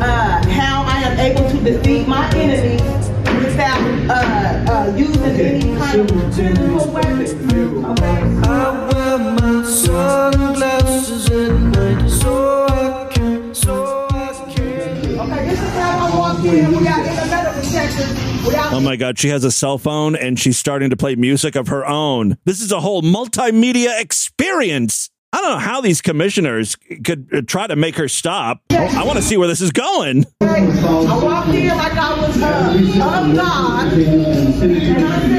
uh, 0.00 0.46
how 0.48 0.84
I 0.86 0.98
am 1.00 1.18
able 1.18 1.50
to 1.50 1.58
defeat 1.58 2.08
my 2.08 2.28
enemies 2.34 3.05
without 3.38 3.80
uh, 4.10 4.72
uh, 4.72 4.96
using 4.96 5.22
any 5.22 5.76
kind 5.76 6.00
of 6.00 6.34
physical 6.34 6.92
weapons. 6.92 7.32
Okay. 7.32 8.18
I 8.48 8.90
wear 8.92 9.18
my 9.18 9.64
sunglasses 9.64 11.30
at 11.30 11.52
night 11.52 12.08
so 12.08 12.66
I 12.66 13.08
can, 13.12 13.54
so 13.54 14.06
I 14.10 14.52
can. 14.54 15.20
Okay, 15.20 15.48
this 15.48 15.60
is 15.60 15.70
how 15.70 16.06
I 16.06 16.18
walk 16.18 16.44
in. 16.44 16.72
We 16.72 16.84
got 16.84 17.06
internet 17.06 17.54
protectors. 17.54 18.26
Oh 18.72 18.80
my 18.80 18.94
God, 18.96 19.18
she 19.18 19.28
has 19.28 19.42
a 19.42 19.50
cell 19.50 19.76
phone 19.76 20.14
and 20.14 20.38
she's 20.38 20.56
starting 20.56 20.90
to 20.90 20.96
play 20.96 21.16
music 21.16 21.56
of 21.56 21.68
her 21.68 21.84
own. 21.84 22.36
This 22.44 22.60
is 22.60 22.70
a 22.70 22.80
whole 22.80 23.02
multimedia 23.02 24.00
experience. 24.00 25.10
I 25.36 25.42
don't 25.42 25.50
know 25.50 25.58
how 25.58 25.82
these 25.82 26.00
commissioners 26.00 26.76
could 27.04 27.28
uh, 27.30 27.42
try 27.46 27.66
to 27.66 27.76
make 27.76 27.96
her 27.96 28.08
stop. 28.08 28.62
I 28.70 29.04
want 29.04 29.18
to 29.18 29.22
see 29.22 29.36
where 29.36 29.48
this 29.48 29.60
is 29.60 29.70
going. 29.70 30.24
I 30.40 31.20
walked 31.22 31.48
in 31.50 31.76
like 31.76 31.92
I 31.92 32.18
was 32.18 32.42
uh, 32.42 32.72
of 32.72 33.36
God, 33.36 33.92
and 33.92 35.04
I 35.04 35.20
said, 35.20 35.36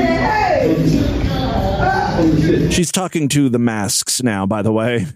"Hey, 2.62 2.70
She's 2.70 2.92
talking 2.92 3.28
to 3.30 3.50
the 3.50 3.58
masks 3.58 4.22
now, 4.22 4.46
by 4.46 4.62
the 4.62 4.72
way. 4.72 5.08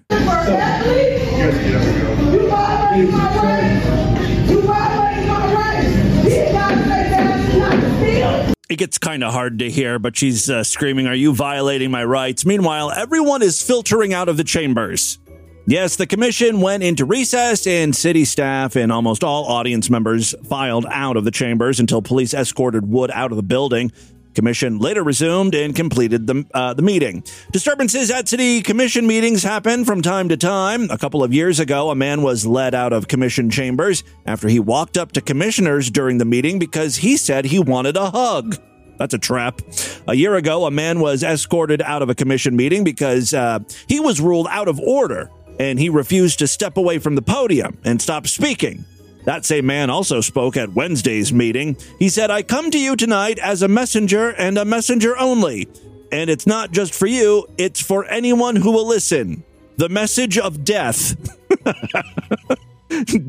It 8.71 8.77
gets 8.77 8.97
kind 8.97 9.21
of 9.21 9.33
hard 9.33 9.59
to 9.59 9.69
hear, 9.69 9.99
but 9.99 10.15
she's 10.15 10.49
uh, 10.49 10.63
screaming, 10.63 11.05
Are 11.05 11.13
you 11.13 11.33
violating 11.33 11.91
my 11.91 12.05
rights? 12.05 12.45
Meanwhile, 12.45 12.91
everyone 12.91 13.41
is 13.41 13.61
filtering 13.61 14.13
out 14.13 14.29
of 14.29 14.37
the 14.37 14.45
chambers. 14.45 15.19
Yes, 15.67 15.97
the 15.97 16.07
commission 16.07 16.61
went 16.61 16.81
into 16.81 17.03
recess, 17.03 17.67
and 17.67 17.93
city 17.93 18.23
staff 18.23 18.77
and 18.77 18.89
almost 18.89 19.25
all 19.25 19.43
audience 19.43 19.89
members 19.89 20.33
filed 20.45 20.85
out 20.89 21.17
of 21.17 21.25
the 21.25 21.31
chambers 21.31 21.81
until 21.81 22.01
police 22.01 22.33
escorted 22.33 22.87
Wood 22.87 23.11
out 23.11 23.31
of 23.31 23.35
the 23.35 23.43
building. 23.43 23.91
Commission 24.33 24.79
later 24.79 25.03
resumed 25.03 25.55
and 25.55 25.75
completed 25.75 26.27
the, 26.27 26.45
uh, 26.53 26.73
the 26.73 26.81
meeting. 26.81 27.23
Disturbances 27.51 28.09
at 28.11 28.27
city 28.27 28.61
commission 28.61 29.05
meetings 29.05 29.43
happen 29.43 29.85
from 29.85 30.01
time 30.01 30.29
to 30.29 30.37
time. 30.37 30.89
A 30.89 30.97
couple 30.97 31.23
of 31.23 31.33
years 31.33 31.59
ago, 31.59 31.89
a 31.89 31.95
man 31.95 32.21
was 32.21 32.45
led 32.45 32.73
out 32.73 32.93
of 32.93 33.07
commission 33.07 33.49
chambers 33.49 34.03
after 34.25 34.47
he 34.47 34.59
walked 34.59 34.97
up 34.97 35.11
to 35.13 35.21
commissioners 35.21 35.89
during 35.89 36.17
the 36.17 36.25
meeting 36.25 36.59
because 36.59 36.97
he 36.97 37.17
said 37.17 37.45
he 37.45 37.59
wanted 37.59 37.97
a 37.97 38.09
hug. 38.11 38.57
That's 38.97 39.13
a 39.13 39.19
trap. 39.19 39.61
A 40.07 40.13
year 40.13 40.35
ago, 40.35 40.65
a 40.65 40.71
man 40.71 40.99
was 40.99 41.23
escorted 41.23 41.81
out 41.81 42.01
of 42.01 42.09
a 42.09 42.15
commission 42.15 42.55
meeting 42.55 42.83
because 42.83 43.33
uh, 43.33 43.59
he 43.87 43.99
was 43.99 44.21
ruled 44.21 44.47
out 44.49 44.67
of 44.67 44.79
order 44.79 45.31
and 45.59 45.79
he 45.79 45.89
refused 45.89 46.39
to 46.39 46.47
step 46.47 46.77
away 46.77 46.99
from 46.99 47.15
the 47.15 47.21
podium 47.21 47.79
and 47.83 48.01
stop 48.01 48.27
speaking. 48.27 48.85
That 49.25 49.45
same 49.45 49.65
man 49.65 49.89
also 49.89 50.21
spoke 50.21 50.57
at 50.57 50.73
Wednesday's 50.73 51.31
meeting. 51.31 51.77
He 51.99 52.09
said, 52.09 52.31
I 52.31 52.41
come 52.41 52.71
to 52.71 52.79
you 52.79 52.95
tonight 52.95 53.39
as 53.39 53.61
a 53.61 53.67
messenger 53.67 54.29
and 54.29 54.57
a 54.57 54.65
messenger 54.65 55.17
only. 55.17 55.67
And 56.11 56.29
it's 56.29 56.47
not 56.47 56.71
just 56.71 56.93
for 56.93 57.07
you, 57.07 57.47
it's 57.57 57.81
for 57.81 58.05
anyone 58.05 58.55
who 58.55 58.71
will 58.71 58.87
listen. 58.87 59.43
The 59.77 59.89
message 59.89 60.37
of 60.37 60.63
death. 60.63 61.15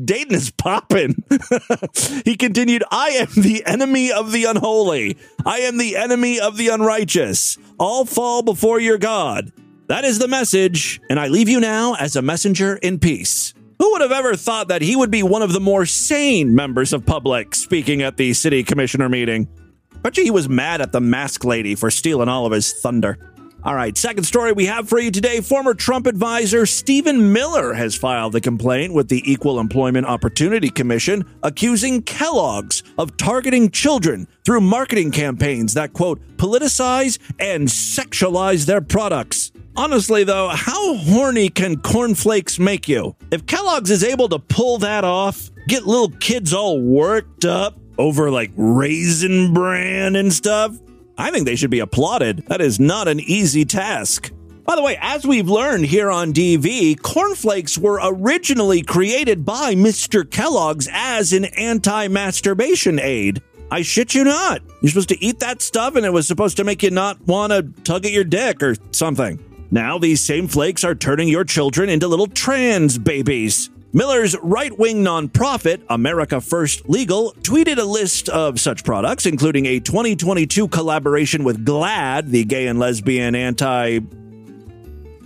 Dayton 0.05 0.35
is 0.35 0.51
popping. 0.51 1.23
he 2.25 2.35
continued, 2.35 2.83
I 2.91 3.09
am 3.09 3.27
the 3.41 3.63
enemy 3.65 4.11
of 4.11 4.31
the 4.31 4.45
unholy. 4.45 5.17
I 5.45 5.59
am 5.59 5.77
the 5.77 5.95
enemy 5.95 6.39
of 6.39 6.57
the 6.57 6.67
unrighteous. 6.67 7.57
All 7.79 8.05
fall 8.05 8.41
before 8.41 8.79
your 8.79 8.97
God. 8.97 9.53
That 9.87 10.05
is 10.05 10.19
the 10.19 10.27
message, 10.27 10.99
and 11.09 11.19
I 11.19 11.27
leave 11.27 11.49
you 11.49 11.59
now 11.59 11.95
as 11.95 12.15
a 12.15 12.21
messenger 12.21 12.75
in 12.77 12.99
peace. 12.99 13.53
Who 13.79 13.91
would 13.91 14.01
have 14.01 14.11
ever 14.11 14.35
thought 14.35 14.67
that 14.67 14.81
he 14.81 14.95
would 14.95 15.11
be 15.11 15.23
one 15.23 15.41
of 15.41 15.53
the 15.53 15.59
more 15.59 15.85
sane 15.85 16.53
members 16.53 16.93
of 16.93 17.05
public 17.05 17.55
speaking 17.55 18.01
at 18.01 18.17
the 18.17 18.33
city 18.33 18.63
commissioner 18.63 19.09
meeting? 19.09 19.47
You 20.15 20.23
he 20.23 20.31
was 20.31 20.49
mad 20.49 20.81
at 20.81 20.91
the 20.91 20.99
mask 20.99 21.45
lady 21.45 21.75
for 21.75 21.89
stealing 21.89 22.27
all 22.27 22.45
of 22.45 22.51
his 22.51 22.73
thunder. 22.73 23.17
All 23.63 23.73
right, 23.73 23.97
second 23.97 24.25
story 24.25 24.51
we 24.51 24.65
have 24.65 24.89
for 24.89 24.99
you 24.99 25.09
today. 25.09 25.39
Former 25.39 25.73
Trump 25.73 26.05
advisor 26.05 26.65
Stephen 26.65 27.31
Miller 27.31 27.71
has 27.71 27.95
filed 27.95 28.35
a 28.35 28.41
complaint 28.41 28.93
with 28.93 29.07
the 29.07 29.23
Equal 29.31 29.57
Employment 29.57 30.05
Opportunity 30.05 30.69
Commission 30.69 31.23
accusing 31.43 32.01
Kellogg's 32.01 32.83
of 32.97 33.15
targeting 33.15 33.71
children 33.71 34.27
through 34.43 34.59
marketing 34.59 35.11
campaigns 35.11 35.75
that, 35.75 35.93
quote, 35.93 36.19
politicize 36.35 37.17
and 37.39 37.69
sexualize 37.69 38.65
their 38.65 38.81
products. 38.81 39.52
Honestly, 39.75 40.23
though, 40.23 40.49
how 40.49 40.95
horny 40.97 41.49
can 41.49 41.77
cornflakes 41.77 42.59
make 42.59 42.87
you? 42.87 43.15
If 43.31 43.47
Kellogg's 43.47 43.89
is 43.89 44.03
able 44.03 44.29
to 44.29 44.37
pull 44.37 44.77
that 44.79 45.03
off, 45.03 45.49
get 45.67 45.87
little 45.87 46.09
kids 46.09 46.53
all 46.53 46.79
worked 46.79 47.43
up 47.43 47.79
over 47.97 48.29
like 48.29 48.51
raisin 48.55 49.51
bran 49.51 50.15
and 50.15 50.31
stuff, 50.31 50.77
I 51.17 51.31
think 51.31 51.47
they 51.47 51.55
should 51.55 51.71
be 51.71 51.79
applauded. 51.79 52.45
That 52.47 52.61
is 52.61 52.79
not 52.79 53.07
an 53.07 53.19
easy 53.19 53.65
task. 53.65 54.31
By 54.63 54.75
the 54.75 54.83
way, 54.83 54.97
as 55.01 55.25
we've 55.25 55.49
learned 55.49 55.87
here 55.87 56.11
on 56.11 56.33
DV, 56.33 57.01
cornflakes 57.01 57.75
were 57.75 57.99
originally 58.01 58.83
created 58.83 59.43
by 59.43 59.73
Mr. 59.73 60.29
Kellogg's 60.29 60.87
as 60.91 61.33
an 61.33 61.45
anti 61.45 62.07
masturbation 62.09 62.99
aid. 62.99 63.41
I 63.71 63.81
shit 63.81 64.13
you 64.13 64.23
not. 64.23 64.61
You're 64.81 64.89
supposed 64.91 65.09
to 65.09 65.23
eat 65.23 65.39
that 65.39 65.63
stuff 65.63 65.95
and 65.95 66.05
it 66.05 66.13
was 66.13 66.27
supposed 66.27 66.57
to 66.57 66.63
make 66.63 66.83
you 66.83 66.91
not 66.91 67.19
want 67.21 67.51
to 67.51 67.63
tug 67.83 68.05
at 68.05 68.11
your 68.11 68.23
dick 68.23 68.61
or 68.61 68.75
something. 68.91 69.43
Now, 69.73 69.97
these 69.97 70.21
same 70.21 70.47
flakes 70.47 70.83
are 70.83 70.93
turning 70.93 71.27
your 71.27 71.43
children 71.43 71.89
into 71.89 72.07
little 72.07 72.27
trans 72.27 72.99
babies. 72.99 73.71
Miller's 73.91 74.37
right 74.43 74.77
wing 74.77 75.03
nonprofit, 75.03 75.81
America 75.89 76.39
First 76.39 76.87
Legal, 76.87 77.33
tweeted 77.41 77.79
a 77.79 77.83
list 77.83 78.29
of 78.29 78.59
such 78.59 78.83
products, 78.83 79.25
including 79.25 79.65
a 79.65 79.79
2022 79.79 80.67
collaboration 80.67 81.43
with 81.43 81.65
GLAAD, 81.65 82.27
the 82.27 82.43
gay 82.43 82.67
and 82.67 82.77
lesbian 82.77 83.33
anti 83.33 84.01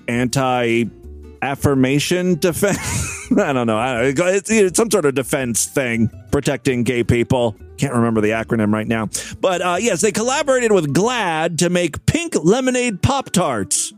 anti 0.08 0.86
affirmation 1.42 2.36
defense. 2.36 3.30
I 3.38 3.52
don't 3.52 3.68
know. 3.68 4.02
It's, 4.02 4.50
it's, 4.50 4.78
some 4.78 4.90
sort 4.90 5.04
of 5.04 5.14
defense 5.14 5.66
thing 5.66 6.10
protecting 6.32 6.84
gay 6.84 7.04
people. 7.04 7.58
Can't 7.78 7.94
remember 7.94 8.22
the 8.22 8.30
acronym 8.30 8.72
right 8.72 8.88
now. 8.88 9.10
But 9.42 9.62
uh, 9.62 9.76
yes, 9.78 10.00
they 10.00 10.14
collaborated 10.14 10.72
with 10.72 10.94
GLAAD 10.94 11.58
to 11.58 11.70
make 11.70 12.06
pink 12.06 12.34
lemonade 12.42 13.02
Pop 13.02 13.32
Tarts. 13.32 13.92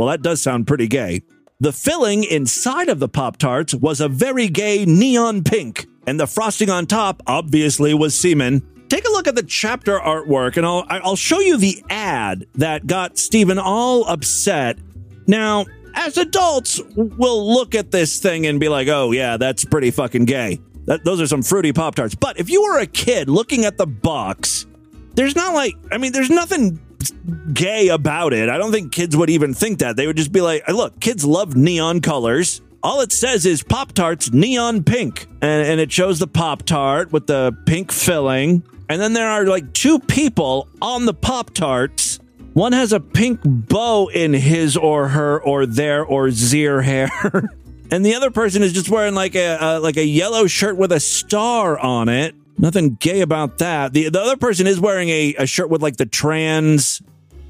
Well, 0.00 0.08
that 0.08 0.22
does 0.22 0.40
sound 0.40 0.66
pretty 0.66 0.88
gay. 0.88 1.20
The 1.60 1.74
filling 1.74 2.24
inside 2.24 2.88
of 2.88 3.00
the 3.00 3.08
Pop 3.08 3.36
Tarts 3.36 3.74
was 3.74 4.00
a 4.00 4.08
very 4.08 4.48
gay 4.48 4.86
neon 4.86 5.44
pink, 5.44 5.86
and 6.06 6.18
the 6.18 6.26
frosting 6.26 6.70
on 6.70 6.86
top 6.86 7.22
obviously 7.26 7.92
was 7.92 8.18
semen. 8.18 8.66
Take 8.88 9.06
a 9.06 9.10
look 9.10 9.28
at 9.28 9.34
the 9.34 9.42
chapter 9.42 9.98
artwork, 9.98 10.56
and 10.56 10.64
I'll, 10.64 10.86
I'll 10.88 11.16
show 11.16 11.40
you 11.40 11.58
the 11.58 11.84
ad 11.90 12.46
that 12.54 12.86
got 12.86 13.18
Stephen 13.18 13.58
all 13.58 14.08
upset 14.08 14.78
now, 15.26 15.66
as 15.94 16.16
adults, 16.16 16.80
we'll 16.96 17.52
look 17.52 17.74
at 17.74 17.90
this 17.90 18.20
thing 18.20 18.46
and 18.46 18.58
be 18.58 18.70
like, 18.70 18.88
oh, 18.88 19.12
yeah, 19.12 19.36
that's 19.36 19.66
pretty 19.66 19.90
fucking 19.90 20.24
gay. 20.24 20.60
That, 20.86 21.04
those 21.04 21.20
are 21.20 21.26
some 21.26 21.42
fruity 21.42 21.74
Pop 21.74 21.94
Tarts. 21.94 22.14
But 22.14 22.40
if 22.40 22.48
you 22.48 22.62
were 22.62 22.78
a 22.78 22.86
kid 22.86 23.28
looking 23.28 23.66
at 23.66 23.76
the 23.76 23.86
box, 23.86 24.66
there's 25.14 25.36
not 25.36 25.52
like, 25.52 25.74
I 25.92 25.98
mean, 25.98 26.12
there's 26.12 26.30
nothing 26.30 26.80
gay 27.52 27.88
about 27.88 28.32
it. 28.32 28.48
I 28.48 28.58
don't 28.58 28.72
think 28.72 28.92
kids 28.92 29.16
would 29.16 29.30
even 29.30 29.54
think 29.54 29.80
that. 29.80 29.96
They 29.96 30.06
would 30.06 30.16
just 30.16 30.32
be 30.32 30.40
like, 30.40 30.66
look, 30.68 31.00
kids 31.00 31.24
love 31.24 31.56
neon 31.56 32.00
colors. 32.00 32.60
All 32.82 33.00
it 33.00 33.12
says 33.12 33.44
is 33.44 33.62
Pop 33.62 33.92
Tarts 33.92 34.32
neon 34.32 34.84
pink. 34.84 35.26
And, 35.42 35.66
and 35.66 35.80
it 35.80 35.92
shows 35.92 36.18
the 36.18 36.26
Pop 36.26 36.62
Tart 36.64 37.12
with 37.12 37.26
the 37.26 37.56
pink 37.66 37.92
filling. 37.92 38.62
And 38.88 39.00
then 39.00 39.12
there 39.12 39.28
are 39.28 39.44
like 39.46 39.72
two 39.72 39.98
people 39.98 40.68
on 40.80 41.06
the 41.06 41.14
Pop 41.14 41.50
Tarts 41.54 42.20
one 42.52 42.72
has 42.72 42.92
a 42.92 42.98
pink 42.98 43.40
bow 43.44 44.08
in 44.08 44.32
his 44.32 44.76
or 44.76 45.08
her 45.08 45.40
or 45.40 45.66
their 45.66 46.04
or 46.04 46.30
zir 46.30 46.82
hair. 46.82 47.10
and 47.90 48.04
the 48.04 48.14
other 48.14 48.30
person 48.30 48.62
is 48.62 48.72
just 48.72 48.90
wearing 48.90 49.14
like 49.14 49.36
a, 49.36 49.56
a, 49.60 49.80
like 49.80 49.96
a 49.96 50.04
yellow 50.04 50.46
shirt 50.46 50.76
with 50.76 50.90
a 50.90 51.00
star 51.00 51.78
on 51.78 52.08
it. 52.08 52.34
Nothing 52.60 52.96
gay 52.96 53.22
about 53.22 53.58
that. 53.58 53.94
The 53.94 54.10
the 54.10 54.20
other 54.20 54.36
person 54.36 54.66
is 54.66 54.78
wearing 54.78 55.08
a, 55.08 55.34
a 55.38 55.46
shirt 55.46 55.70
with 55.70 55.82
like 55.82 55.96
the 55.96 56.04
trans 56.04 57.00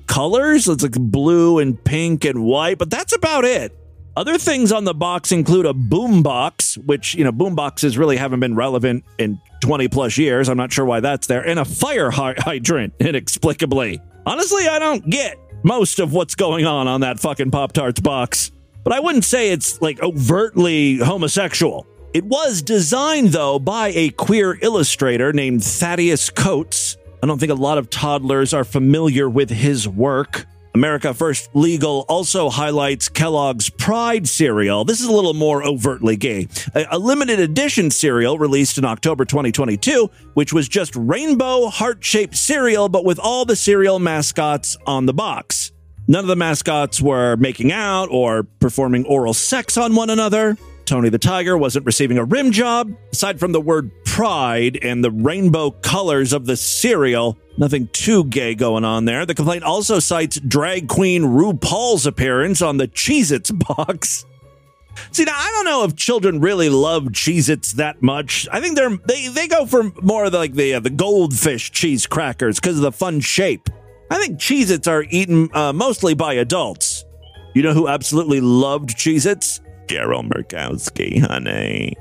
colors. 0.06 0.68
It's 0.68 0.84
like 0.84 0.92
blue 0.92 1.58
and 1.58 1.82
pink 1.82 2.24
and 2.24 2.44
white, 2.44 2.78
but 2.78 2.90
that's 2.90 3.12
about 3.12 3.44
it. 3.44 3.76
Other 4.16 4.38
things 4.38 4.70
on 4.70 4.84
the 4.84 4.94
box 4.94 5.32
include 5.32 5.66
a 5.66 5.72
boom 5.72 6.22
box, 6.22 6.76
which, 6.78 7.14
you 7.14 7.24
know, 7.24 7.32
boom 7.32 7.54
boxes 7.54 7.96
really 7.96 8.16
haven't 8.16 8.40
been 8.40 8.54
relevant 8.54 9.04
in 9.18 9.40
20 9.62 9.88
plus 9.88 10.18
years. 10.18 10.48
I'm 10.48 10.56
not 10.56 10.72
sure 10.72 10.84
why 10.84 11.00
that's 11.00 11.26
there, 11.26 11.46
and 11.46 11.58
a 11.58 11.64
fire 11.64 12.10
hydrant, 12.10 12.94
inexplicably. 13.00 14.00
Honestly, 14.26 14.68
I 14.68 14.78
don't 14.78 15.08
get 15.08 15.38
most 15.62 16.00
of 16.00 16.12
what's 16.12 16.34
going 16.34 16.66
on 16.66 16.86
on 16.86 17.00
that 17.00 17.18
fucking 17.18 17.50
Pop 17.50 17.72
Tarts 17.72 18.00
box. 18.00 18.50
But 18.82 18.92
I 18.92 19.00
wouldn't 19.00 19.24
say 19.24 19.50
it's 19.50 19.80
like 19.82 20.02
overtly 20.02 20.98
homosexual. 20.98 21.86
It 22.12 22.24
was 22.24 22.60
designed, 22.60 23.28
though, 23.28 23.60
by 23.60 23.92
a 23.94 24.10
queer 24.10 24.58
illustrator 24.62 25.32
named 25.32 25.62
Thaddeus 25.62 26.28
Coates. 26.28 26.96
I 27.22 27.26
don't 27.28 27.38
think 27.38 27.52
a 27.52 27.54
lot 27.54 27.78
of 27.78 27.88
toddlers 27.88 28.52
are 28.52 28.64
familiar 28.64 29.30
with 29.30 29.48
his 29.48 29.86
work. 29.86 30.44
America 30.74 31.14
First 31.14 31.50
Legal 31.54 32.04
also 32.08 32.50
highlights 32.50 33.08
Kellogg's 33.08 33.70
Pride 33.70 34.26
cereal. 34.26 34.84
This 34.84 35.00
is 35.00 35.06
a 35.06 35.12
little 35.12 35.34
more 35.34 35.62
overtly 35.62 36.16
gay. 36.16 36.48
A, 36.74 36.86
a, 36.92 36.98
limited 36.98 37.38
edition 37.38 37.92
cereal 37.92 38.38
released 38.38 38.76
in 38.76 38.84
October 38.84 39.24
2022, 39.24 40.10
which 40.34 40.52
was 40.52 40.68
just 40.68 40.96
rainbow 40.96 41.68
heart 41.68 42.02
shaped 42.04 42.36
cereal, 42.36 42.88
but 42.88 43.04
with 43.04 43.20
all 43.20 43.44
the 43.44 43.54
cereal 43.54 44.00
mascots 44.00 44.76
on 44.84 45.06
the 45.06 45.14
box. 45.14 45.70
None 46.08 46.24
of 46.24 46.28
the 46.28 46.34
mascots 46.34 47.00
were 47.00 47.36
making 47.36 47.70
out 47.70 48.08
or 48.10 48.42
performing 48.42 49.04
oral 49.06 49.34
sex 49.34 49.76
on 49.76 49.94
one 49.94 50.10
another. 50.10 50.56
Tony 50.90 51.08
the 51.08 51.18
Tiger 51.18 51.56
wasn't 51.56 51.86
receiving 51.86 52.18
a 52.18 52.24
rim 52.24 52.50
job. 52.50 52.92
Aside 53.12 53.38
from 53.38 53.52
the 53.52 53.60
word 53.60 53.92
pride 54.04 54.76
and 54.82 55.04
the 55.04 55.12
rainbow 55.12 55.70
colors 55.70 56.32
of 56.32 56.46
the 56.46 56.56
cereal, 56.56 57.38
nothing 57.56 57.88
too 57.92 58.24
gay 58.24 58.56
going 58.56 58.84
on 58.84 59.04
there. 59.04 59.24
The 59.24 59.36
complaint 59.36 59.62
also 59.62 60.00
cites 60.00 60.40
drag 60.40 60.88
queen 60.88 61.22
RuPaul's 61.22 62.06
appearance 62.06 62.60
on 62.60 62.78
the 62.78 62.88
Cheez 62.88 63.30
Its 63.30 63.52
box. 63.52 64.26
See, 65.12 65.22
now 65.22 65.36
I 65.36 65.48
don't 65.52 65.64
know 65.64 65.84
if 65.84 65.94
children 65.94 66.40
really 66.40 66.68
love 66.68 67.04
Cheez-Its 67.04 67.74
that 67.74 68.02
much. 68.02 68.48
I 68.50 68.60
think 68.60 68.74
they're 68.74 68.96
they, 69.06 69.28
they 69.28 69.46
go 69.46 69.66
for 69.66 69.92
more 70.02 70.28
like 70.28 70.54
the 70.54 70.74
uh, 70.74 70.80
the 70.80 70.90
goldfish 70.90 71.70
cheese 71.70 72.04
crackers 72.04 72.58
because 72.58 72.76
of 72.76 72.82
the 72.82 72.90
fun 72.90 73.20
shape. 73.20 73.70
I 74.10 74.18
think 74.18 74.40
Cheez-Its 74.40 74.88
are 74.88 75.04
eaten 75.08 75.50
uh, 75.54 75.72
mostly 75.72 76.14
by 76.14 76.34
adults. 76.34 77.04
You 77.54 77.62
know 77.62 77.74
who 77.74 77.86
absolutely 77.86 78.40
loved 78.40 78.90
Cheez-Its? 78.90 79.60
Daryl 79.90 80.22
Murkowski, 80.22 81.20
honey. 81.20 81.96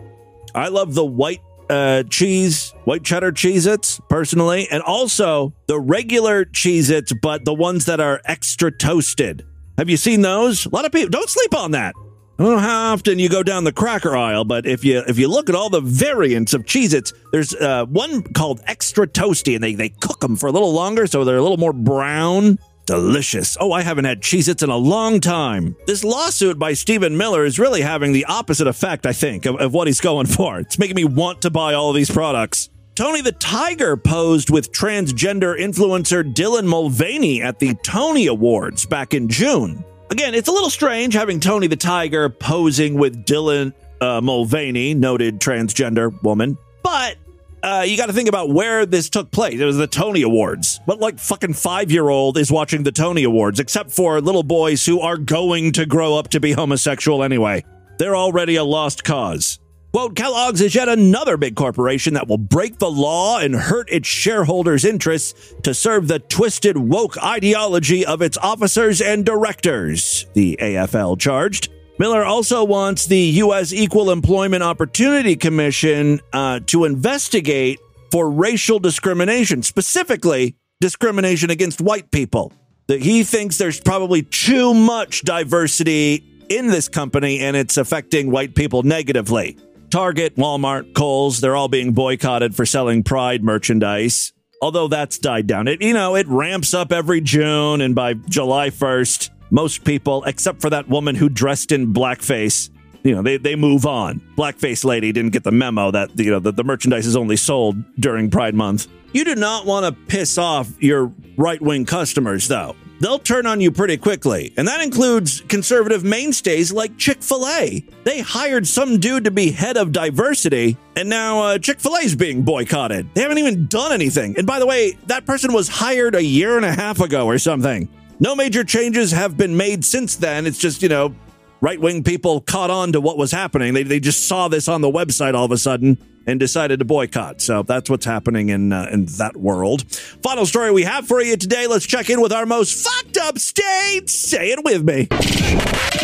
I 0.53 0.67
love 0.67 0.93
the 0.93 1.05
white 1.05 1.41
uh, 1.71 2.03
cheese, 2.03 2.71
white 2.83 3.03
cheddar 3.03 3.31
Cheez 3.31 3.65
Its, 3.65 3.99
personally, 4.09 4.67
and 4.69 4.83
also 4.83 5.55
the 5.67 5.79
regular 5.79 6.45
Cheez 6.45 6.91
Its, 6.91 7.11
but 7.13 7.45
the 7.45 7.53
ones 7.53 7.85
that 7.85 7.99
are 7.99 8.21
extra 8.25 8.71
toasted. 8.71 9.43
Have 9.79 9.89
you 9.89 9.97
seen 9.97 10.21
those? 10.21 10.67
A 10.67 10.69
lot 10.69 10.85
of 10.85 10.91
people 10.91 11.09
don't 11.09 11.29
sleep 11.29 11.55
on 11.55 11.71
that. 11.71 11.95
I 12.37 12.43
don't 12.43 12.53
know 12.53 12.59
how 12.59 12.93
often 12.93 13.17
you 13.17 13.27
go 13.27 13.41
down 13.41 13.63
the 13.63 13.73
cracker 13.73 14.15
aisle, 14.15 14.45
but 14.45 14.67
if 14.67 14.85
you 14.85 15.03
if 15.07 15.17
you 15.17 15.27
look 15.27 15.49
at 15.49 15.55
all 15.55 15.71
the 15.71 15.81
variants 15.81 16.53
of 16.53 16.65
Cheez 16.65 16.93
Its, 16.93 17.11
there's 17.31 17.55
uh, 17.55 17.85
one 17.87 18.21
called 18.33 18.61
extra 18.67 19.07
toasty, 19.07 19.55
and 19.55 19.63
they, 19.63 19.73
they 19.73 19.89
cook 19.89 20.19
them 20.19 20.35
for 20.35 20.47
a 20.47 20.51
little 20.51 20.73
longer, 20.73 21.07
so 21.07 21.23
they're 21.23 21.37
a 21.37 21.41
little 21.41 21.57
more 21.57 21.73
brown. 21.73 22.59
Delicious. 22.89 23.55
Oh, 23.59 23.71
I 23.71 23.83
haven't 23.83 24.05
had 24.05 24.19
Cheez 24.19 24.49
Its 24.49 24.63
in 24.63 24.71
a 24.71 24.75
long 24.75 25.19
time. 25.19 25.75
This 25.85 26.03
lawsuit 26.03 26.57
by 26.57 26.73
Stephen 26.73 27.15
Miller 27.15 27.45
is 27.45 27.59
really 27.59 27.81
having 27.81 28.13
the 28.13 28.25
opposite 28.25 28.65
effect, 28.65 29.05
I 29.05 29.13
think, 29.13 29.45
of, 29.45 29.57
of 29.57 29.75
what 29.75 29.85
he's 29.85 30.01
going 30.01 30.25
for. 30.37 30.59
It's 30.59 30.79
making 30.79 30.95
me 30.95 31.03
want 31.03 31.43
to 31.43 31.51
buy 31.51 31.75
all 31.75 31.91
of 31.91 31.95
these 31.95 32.09
products. 32.09 32.71
Tony 32.95 33.21
the 33.21 33.31
Tiger 33.31 33.95
posed 33.95 34.49
with 34.49 34.71
transgender 34.71 35.55
influencer 35.55 36.23
Dylan 36.33 36.65
Mulvaney 36.65 37.43
at 37.43 37.59
the 37.59 37.75
Tony 37.83 38.25
Awards 38.25 38.87
back 38.87 39.13
in 39.13 39.29
June. 39.29 39.85
Again, 40.09 40.33
it's 40.33 40.47
a 40.47 40.51
little 40.51 40.71
strange 40.71 41.13
having 41.13 41.39
Tony 41.39 41.67
the 41.67 41.75
Tiger 41.75 42.27
posing 42.27 42.95
with 42.95 43.23
Dylan 43.23 43.71
uh, 44.01 44.19
Mulvaney, 44.19 44.95
noted 44.95 45.39
transgender 45.39 46.11
woman, 46.23 46.57
but 46.81 47.17
uh, 47.63 47.83
you 47.85 47.97
got 47.97 48.07
to 48.07 48.13
think 48.13 48.29
about 48.29 48.49
where 48.49 48.85
this 48.85 49.09
took 49.09 49.31
place. 49.31 49.59
It 49.59 49.65
was 49.65 49.77
the 49.77 49.87
Tony 49.87 50.21
Awards. 50.21 50.79
What, 50.85 50.99
like, 50.99 51.19
fucking 51.19 51.53
five 51.53 51.91
year 51.91 52.09
old 52.09 52.37
is 52.37 52.51
watching 52.51 52.83
the 52.83 52.91
Tony 52.91 53.23
Awards, 53.23 53.59
except 53.59 53.91
for 53.91 54.21
little 54.21 54.43
boys 54.43 54.85
who 54.85 54.99
are 55.01 55.17
going 55.17 55.71
to 55.73 55.85
grow 55.85 56.15
up 56.15 56.29
to 56.29 56.39
be 56.39 56.53
homosexual 56.53 57.23
anyway? 57.23 57.63
They're 57.97 58.15
already 58.15 58.55
a 58.55 58.63
lost 58.63 59.03
cause. 59.03 59.59
Quote, 59.91 60.15
Kellogg's 60.15 60.61
is 60.61 60.75
yet 60.75 60.87
another 60.87 61.35
big 61.35 61.55
corporation 61.55 62.13
that 62.13 62.27
will 62.27 62.37
break 62.37 62.77
the 62.77 62.91
law 62.91 63.39
and 63.39 63.55
hurt 63.55 63.89
its 63.91 64.07
shareholders' 64.07 64.85
interests 64.85 65.55
to 65.63 65.73
serve 65.73 66.07
the 66.07 66.19
twisted 66.19 66.77
woke 66.77 67.17
ideology 67.23 68.05
of 68.05 68.21
its 68.21 68.37
officers 68.37 69.01
and 69.01 69.25
directors, 69.25 70.27
the 70.33 70.57
AFL 70.61 71.19
charged. 71.19 71.69
Miller 71.99 72.23
also 72.23 72.63
wants 72.63 73.07
the 73.07 73.19
U.S. 73.19 73.73
Equal 73.73 74.09
Employment 74.09 74.63
Opportunity 74.63 75.35
Commission 75.35 76.21
uh, 76.31 76.61
to 76.67 76.85
investigate 76.85 77.77
for 78.09 78.31
racial 78.31 78.79
discrimination, 78.79 79.63
specifically 79.63 80.55
discrimination 80.79 81.49
against 81.49 81.81
white 81.81 82.09
people. 82.09 82.53
That 82.87 83.01
he 83.01 83.23
thinks 83.23 83.57
there's 83.57 83.81
probably 83.81 84.23
too 84.23 84.73
much 84.73 85.23
diversity 85.23 86.23
in 86.47 86.67
this 86.67 86.87
company 86.87 87.41
and 87.41 87.57
it's 87.57 87.75
affecting 87.75 88.31
white 88.31 88.55
people 88.55 88.81
negatively. 88.83 89.57
Target, 89.89 90.37
Walmart, 90.37 90.93
Kohl's, 90.95 91.41
they're 91.41 91.57
all 91.57 91.67
being 91.67 91.91
boycotted 91.91 92.55
for 92.55 92.65
selling 92.65 93.03
Pride 93.03 93.43
merchandise. 93.43 94.31
Although 94.61 94.87
that's 94.87 95.17
died 95.17 95.47
down. 95.47 95.67
It 95.67 95.81
you 95.81 95.93
know, 95.93 96.15
it 96.15 96.27
ramps 96.27 96.73
up 96.73 96.93
every 96.93 97.19
June 97.19 97.81
and 97.81 97.93
by 97.93 98.13
July 98.13 98.69
1st, 98.69 99.29
most 99.49 99.83
people, 99.83 100.23
except 100.25 100.61
for 100.61 100.69
that 100.69 100.87
woman 100.87 101.15
who 101.15 101.29
dressed 101.29 101.71
in 101.71 101.93
blackface, 101.93 102.69
you 103.03 103.15
know, 103.15 103.21
they, 103.21 103.37
they 103.37 103.55
move 103.55 103.85
on. 103.85 104.21
Blackface 104.37 104.83
lady 104.83 105.11
didn't 105.11 105.31
get 105.31 105.43
the 105.43 105.51
memo 105.51 105.91
that 105.91 106.17
you 106.17 106.31
know 106.31 106.39
that 106.39 106.55
the 106.55 106.63
merchandise 106.63 107.05
is 107.05 107.15
only 107.15 107.37
sold 107.37 107.77
during 107.95 108.29
Pride 108.29 108.55
Month. 108.55 108.87
You 109.13 109.23
do 109.23 109.35
not 109.35 109.65
want 109.65 109.85
to 109.85 110.01
piss 110.07 110.37
off 110.37 110.71
your 110.81 111.11
right 111.37 111.61
wing 111.61 111.85
customers, 111.85 112.47
though. 112.47 112.75
They'll 112.99 113.17
turn 113.17 113.45
on 113.45 113.61
you 113.61 113.71
pretty 113.71 113.95
quickly, 113.95 114.53
and 114.57 114.67
that 114.67 114.81
includes 114.81 115.39
conservative 115.47 116.03
mainstays 116.03 116.73
like 116.73 116.97
Chick 116.97 117.23
fil 117.23 117.47
A. 117.47 117.83
They 118.03 118.19
hired 118.19 118.67
some 118.67 118.99
dude 118.99 119.23
to 119.23 119.31
be 119.31 119.51
head 119.51 119.77
of 119.77 119.93
diversity, 119.93 120.77
and 120.97 121.07
now 121.07 121.41
uh, 121.41 121.57
Chick 121.59 121.79
fil 121.79 121.95
A 121.95 121.99
is 122.01 122.15
being 122.15 122.43
boycotted. 122.43 123.09
They 123.15 123.21
haven't 123.21 123.37
even 123.37 123.67
done 123.67 123.93
anything. 123.93 124.37
And 124.37 124.45
by 124.45 124.59
the 124.59 124.65
way, 124.65 124.97
that 125.07 125.25
person 125.25 125.53
was 125.53 125.69
hired 125.69 126.13
a 126.13 126.23
year 126.23 126.57
and 126.57 126.65
a 126.65 126.73
half 126.73 126.99
ago 126.99 127.25
or 127.25 127.37
something. 127.37 127.87
No 128.21 128.35
major 128.35 128.65
changes 128.65 129.11
have 129.11 129.37
been 129.37 129.55
made 129.55 129.85
since 129.85 130.17
then. 130.17 130.45
It's 130.45 130.57
just, 130.57 130.83
you 130.83 130.89
know, 130.89 131.15
right 131.61 131.79
wing 131.79 132.03
people 132.03 132.41
caught 132.41 132.69
on 132.69 132.91
to 132.91 132.99
what 132.99 133.17
was 133.17 133.31
happening. 133.31 133.73
They, 133.73 133.83
they 133.83 134.01
just 134.01 134.27
saw 134.27 134.49
this 134.49 134.67
on 134.67 134.81
the 134.81 134.91
website 134.91 135.35
all 135.35 135.45
of 135.45 135.51
a 135.51 135.57
sudden 135.57 135.97
and 136.27 136.37
decided 136.37 136.79
to 136.79 136.85
boycott. 136.85 137.41
So 137.41 137.63
that's 137.63 137.89
what's 137.89 138.05
happening 138.05 138.49
in 138.49 138.73
uh, 138.73 138.89
in 138.91 139.05
that 139.17 139.37
world. 139.37 139.89
Final 140.21 140.45
story 140.45 140.69
we 140.71 140.83
have 140.83 141.07
for 141.07 141.21
you 141.21 141.37
today. 141.37 141.65
Let's 141.65 141.85
check 141.85 142.09
in 142.09 142.19
with 142.19 142.33
our 142.33 142.45
most 142.45 142.85
fucked 142.85 143.17
up 143.17 143.39
state. 143.39 144.09
Say 144.09 144.51
it 144.51 144.63
with 144.65 144.83
me. 144.83 145.07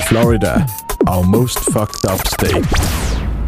Florida, 0.08 0.66
our 1.08 1.24
most 1.24 1.60
fucked 1.60 2.06
up 2.06 2.26
state. 2.28 2.66